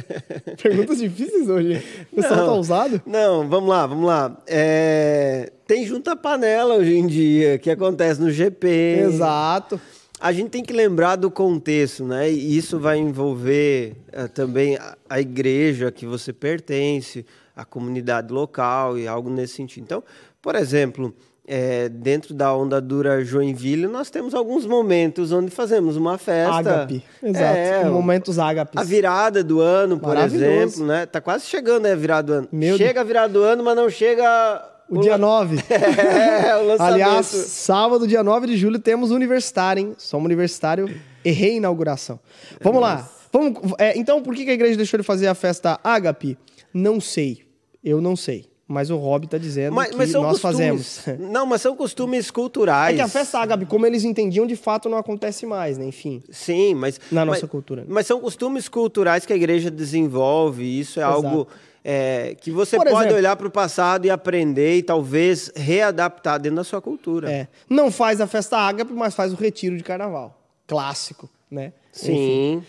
Perguntas 0.62 0.98
difíceis 0.98 1.46
hoje. 1.48 1.82
O 2.10 2.16
pessoal 2.16 2.46
tá 2.46 2.52
ousado? 2.52 3.02
Não, 3.04 3.46
vamos 3.46 3.68
lá, 3.68 3.86
vamos 3.86 4.06
lá. 4.06 4.42
É, 4.46 5.52
tem 5.66 5.84
junta 5.86 6.16
panela 6.16 6.76
hoje 6.76 6.96
em 6.96 7.06
dia, 7.06 7.58
que 7.58 7.70
acontece 7.70 8.18
no 8.18 8.30
GP. 8.30 8.66
Exato. 9.06 9.78
A 10.18 10.32
gente 10.32 10.48
tem 10.48 10.64
que 10.64 10.72
lembrar 10.72 11.16
do 11.16 11.30
contexto, 11.30 12.04
né? 12.04 12.32
E 12.32 12.56
isso 12.56 12.78
vai 12.78 12.98
envolver 12.98 13.94
eh, 14.10 14.26
também 14.26 14.76
a, 14.76 14.96
a 15.08 15.20
igreja 15.20 15.92
que 15.92 16.06
você 16.06 16.32
pertence, 16.32 17.26
a 17.54 17.64
comunidade 17.64 18.32
local 18.32 18.98
e 18.98 19.06
algo 19.06 19.28
nesse 19.28 19.54
sentido. 19.54 19.84
Então, 19.84 20.04
por 20.40 20.56
exemplo, 20.56 21.14
é, 21.50 21.88
dentro 21.88 22.34
da 22.34 22.54
Onda 22.54 22.78
Dura 22.78 23.24
Joinville, 23.24 23.86
nós 23.86 24.10
temos 24.10 24.34
alguns 24.34 24.66
momentos 24.66 25.32
onde 25.32 25.50
fazemos 25.50 25.96
uma 25.96 26.18
festa. 26.18 26.54
Ágape. 26.54 27.02
Exato. 27.22 27.56
É, 27.56 27.84
Momentos 27.88 28.38
ágapes. 28.38 28.78
a 28.78 28.84
virada 28.84 29.42
do 29.42 29.58
ano, 29.58 29.98
por 29.98 30.14
exemplo, 30.18 30.84
né? 30.84 31.06
Tá 31.06 31.22
quase 31.22 31.46
chegando 31.46 31.84
né, 31.84 31.92
a 31.92 31.96
virada 31.96 32.26
do 32.26 32.32
ano. 32.40 32.48
Meu 32.52 32.76
chega 32.76 33.00
a 33.00 33.04
virada 33.04 33.32
do 33.32 33.42
ano, 33.42 33.64
mas 33.64 33.74
não 33.74 33.88
chega 33.88 34.62
O 34.90 35.00
dia 35.00 35.16
9. 35.16 35.56
É, 35.68 36.54
o 36.56 36.66
lançamento. 36.66 36.92
Aliás, 36.94 37.26
sábado, 37.26 38.06
dia 38.06 38.22
9 38.22 38.46
de 38.46 38.56
julho, 38.56 38.78
temos 38.78 39.10
universitário, 39.10 39.80
hein? 39.80 39.94
Somos 39.96 40.26
universitário 40.26 40.94
e 41.24 41.30
reinauguração. 41.30 42.20
Vamos 42.60 42.82
lá. 42.82 43.08
Vamos, 43.32 43.72
é, 43.78 43.96
então, 43.98 44.22
por 44.22 44.34
que 44.34 44.48
a 44.48 44.52
igreja 44.52 44.76
deixou 44.76 44.98
de 44.98 45.04
fazer 45.04 45.26
a 45.26 45.34
festa 45.34 45.80
ágape? 45.82 46.36
Não 46.74 47.00
sei. 47.00 47.42
Eu 47.82 48.02
não 48.02 48.14
sei. 48.16 48.50
Mas 48.70 48.90
o 48.90 48.96
Rob 48.98 49.26
tá 49.26 49.38
dizendo 49.38 49.72
mas, 49.74 49.88
que 49.90 49.96
mas 49.96 50.12
nós 50.12 50.42
costumes. 50.42 50.98
fazemos. 51.00 51.02
Não, 51.32 51.46
mas 51.46 51.62
são 51.62 51.74
costumes 51.74 52.30
culturais. 52.30 52.92
É 52.92 52.96
que 52.96 53.00
a 53.00 53.08
festa 53.08 53.38
ágape, 53.38 53.64
como 53.64 53.86
eles 53.86 54.04
entendiam, 54.04 54.46
de 54.46 54.56
fato 54.56 54.90
não 54.90 54.98
acontece 54.98 55.46
mais, 55.46 55.78
né? 55.78 55.86
Enfim. 55.86 56.22
Sim, 56.30 56.74
mas. 56.74 57.00
Na 57.10 57.24
mas- 57.24 57.36
nossa 57.38 57.48
cultura, 57.48 57.80
né? 57.80 57.86
Mas 57.88 58.06
são 58.06 58.20
costumes 58.20 58.68
culturais 58.68 59.24
que 59.24 59.32
a 59.32 59.36
igreja 59.36 59.70
desenvolve. 59.70 60.64
Isso 60.80 61.00
é 61.00 61.02
Exato. 61.02 61.16
algo 61.26 61.48
é, 61.82 62.36
que 62.38 62.50
você 62.50 62.76
Por 62.76 62.84
pode 62.84 62.98
exemplo- 62.98 63.16
olhar 63.16 63.36
para 63.36 63.46
o 63.46 63.50
passado 63.50 64.04
e 64.04 64.10
aprender 64.10 64.76
e 64.76 64.82
talvez 64.82 65.50
readaptar 65.56 66.38
dentro 66.38 66.56
da 66.56 66.64
sua 66.64 66.82
cultura. 66.82 67.32
É. 67.32 67.48
Não 67.70 67.90
faz 67.90 68.20
a 68.20 68.26
festa 68.26 68.58
ágape, 68.58 68.92
mas 68.92 69.14
faz 69.14 69.32
o 69.32 69.36
retiro 69.36 69.78
de 69.78 69.82
carnaval. 69.82 70.38
Clássico, 70.66 71.30
né? 71.50 71.72
Sim, 71.90 72.62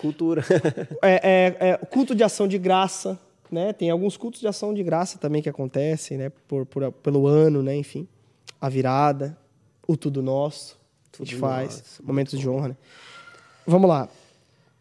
cultura. 0.00 0.44
É, 1.02 1.56
é, 1.60 1.68
é, 1.70 1.76
culto 1.86 2.14
de 2.14 2.22
ação 2.22 2.46
de 2.46 2.58
graça, 2.58 3.18
né? 3.52 3.72
Tem 3.72 3.90
alguns 3.90 4.16
cultos 4.16 4.40
de 4.40 4.48
ação 4.48 4.72
de 4.74 4.82
graça 4.82 5.18
também 5.18 5.42
que 5.42 5.48
acontecem, 5.48 6.16
né? 6.18 6.32
Por, 6.48 6.64
por- 6.66 6.90
pelo 6.90 7.26
ano, 7.26 7.62
né? 7.62 7.76
Enfim, 7.76 8.08
a 8.60 8.68
virada, 8.68 9.36
o 9.86 9.96
tudo 9.96 10.22
nosso, 10.22 10.78
a 11.14 11.18
gente 11.18 11.34
Tudo 11.34 11.40
faz, 11.40 11.76
nosso, 11.78 12.04
momentos 12.04 12.38
de 12.38 12.48
honra, 12.48 12.68
né? 12.68 12.76
Vamos 13.66 13.88
lá. 13.88 14.08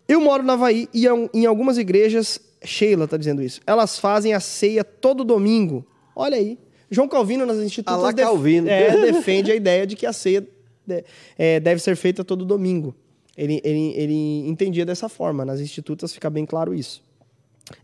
Eu 0.07 0.19
moro 0.21 0.41
na 0.43 0.53
Havaí 0.53 0.87
e 0.93 1.05
em- 1.33 1.45
algumas 1.45 1.77
igrejas, 1.77 2.39
Sheila 2.63 3.07
tá 3.07 3.17
dizendo 3.17 3.41
isso, 3.43 3.61
elas 3.67 3.99
fazem 3.99 4.33
a 4.33 4.39
ceia 4.39 4.83
todo 4.83 5.23
domingo. 5.23 5.85
Olha 6.15 6.37
aí. 6.37 6.57
João 6.89 7.07
Calvino 7.07 7.45
nas 7.45 7.57
institutas 7.57 7.97
Alá 7.99 8.11
def- 8.11 8.25
Calvino. 8.25 8.67
é, 8.69 8.91
defende 9.11 9.51
a 9.51 9.55
ideia 9.55 9.85
de 9.87 9.95
que 9.95 10.05
a 10.05 10.11
ceia 10.13 10.41
de- 10.85 11.03
é, 11.37 11.59
deve 11.59 11.81
ser 11.81 11.95
feita 11.95 12.23
todo 12.23 12.43
domingo. 12.45 12.93
Ele, 13.37 13.61
ele, 13.63 13.93
ele 13.95 14.47
entendia 14.49 14.85
dessa 14.85 15.07
forma. 15.07 15.45
Nas 15.45 15.59
institutas 15.61 16.13
fica 16.13 16.29
bem 16.29 16.45
claro 16.45 16.73
isso. 16.75 17.01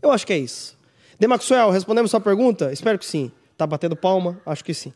Eu 0.02 0.10
acho 0.12 0.26
que 0.26 0.32
é 0.34 0.38
isso. 0.38 0.77
De 1.18 1.26
Maxwell, 1.26 1.70
respondemos 1.70 2.10
sua 2.10 2.20
pergunta? 2.20 2.72
Espero 2.72 2.98
que 2.98 3.04
sim. 3.04 3.32
Tá 3.56 3.66
batendo 3.66 3.96
palma? 3.96 4.40
Acho 4.46 4.64
que 4.64 4.72
sim. 4.72 4.92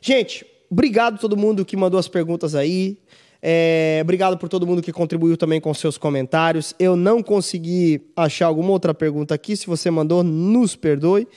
Gente, 0.00 0.46
obrigado 0.70 1.16
a 1.16 1.18
todo 1.18 1.36
mundo 1.36 1.66
que 1.66 1.76
mandou 1.76 2.00
as 2.00 2.08
perguntas 2.08 2.54
aí. 2.54 2.96
É, 3.42 4.00
obrigado 4.02 4.38
por 4.38 4.48
todo 4.48 4.66
mundo 4.66 4.80
que 4.80 4.90
contribuiu 4.90 5.36
também 5.36 5.60
com 5.60 5.72
seus 5.74 5.98
comentários. 5.98 6.74
Eu 6.78 6.96
não 6.96 7.22
consegui 7.22 8.00
achar 8.16 8.46
alguma 8.46 8.70
outra 8.70 8.94
pergunta 8.94 9.34
aqui. 9.34 9.54
Se 9.54 9.66
você 9.66 9.90
mandou, 9.90 10.22
nos 10.22 10.74
perdoe. 10.74 11.28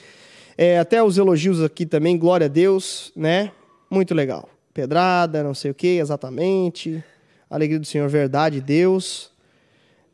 É, 0.56 0.78
até 0.78 1.02
os 1.02 1.18
elogios 1.18 1.62
aqui 1.62 1.84
também, 1.84 2.16
glória 2.16 2.46
a 2.46 2.48
Deus, 2.48 3.12
né? 3.14 3.52
Muito 3.90 4.14
legal. 4.14 4.48
Pedrada, 4.72 5.42
não 5.42 5.52
sei 5.52 5.70
o 5.70 5.74
que, 5.74 5.98
exatamente. 5.98 7.04
Alegria 7.50 7.78
do 7.78 7.86
Senhor, 7.86 8.08
verdade, 8.08 8.60
Deus. 8.60 9.33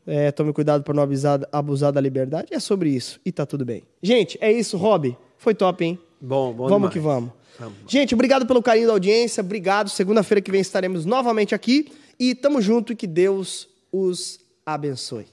É, 0.05 0.31
tome 0.31 0.51
cuidado 0.51 0.83
para 0.83 0.93
não 0.93 1.03
abusar, 1.03 1.41
abusar 1.51 1.91
da 1.91 2.01
liberdade. 2.01 2.47
É 2.51 2.59
sobre 2.59 2.89
isso. 2.89 3.19
E 3.25 3.31
tá 3.31 3.45
tudo 3.45 3.63
bem. 3.63 3.83
Gente, 4.01 4.37
é 4.41 4.51
isso, 4.51 4.77
Rob. 4.77 5.15
Foi 5.37 5.53
top, 5.53 5.83
hein? 5.83 5.99
Bom, 6.19 6.53
bom 6.53 6.67
vamos 6.67 6.89
demais. 6.89 6.93
que 6.93 6.99
vamos. 6.99 7.31
Vamos. 7.59 7.77
Gente, 7.87 8.13
obrigado 8.13 8.45
pelo 8.45 8.61
carinho 8.61 8.87
da 8.87 8.93
audiência. 8.93 9.41
Obrigado. 9.41 9.89
Segunda-feira 9.89 10.41
que 10.41 10.51
vem 10.51 10.61
estaremos 10.61 11.05
novamente 11.05 11.53
aqui. 11.53 11.91
E 12.19 12.33
tamo 12.35 12.61
junto 12.61 12.93
e 12.93 12.95
que 12.95 13.07
Deus 13.07 13.67
os 13.91 14.39
abençoe. 14.65 15.25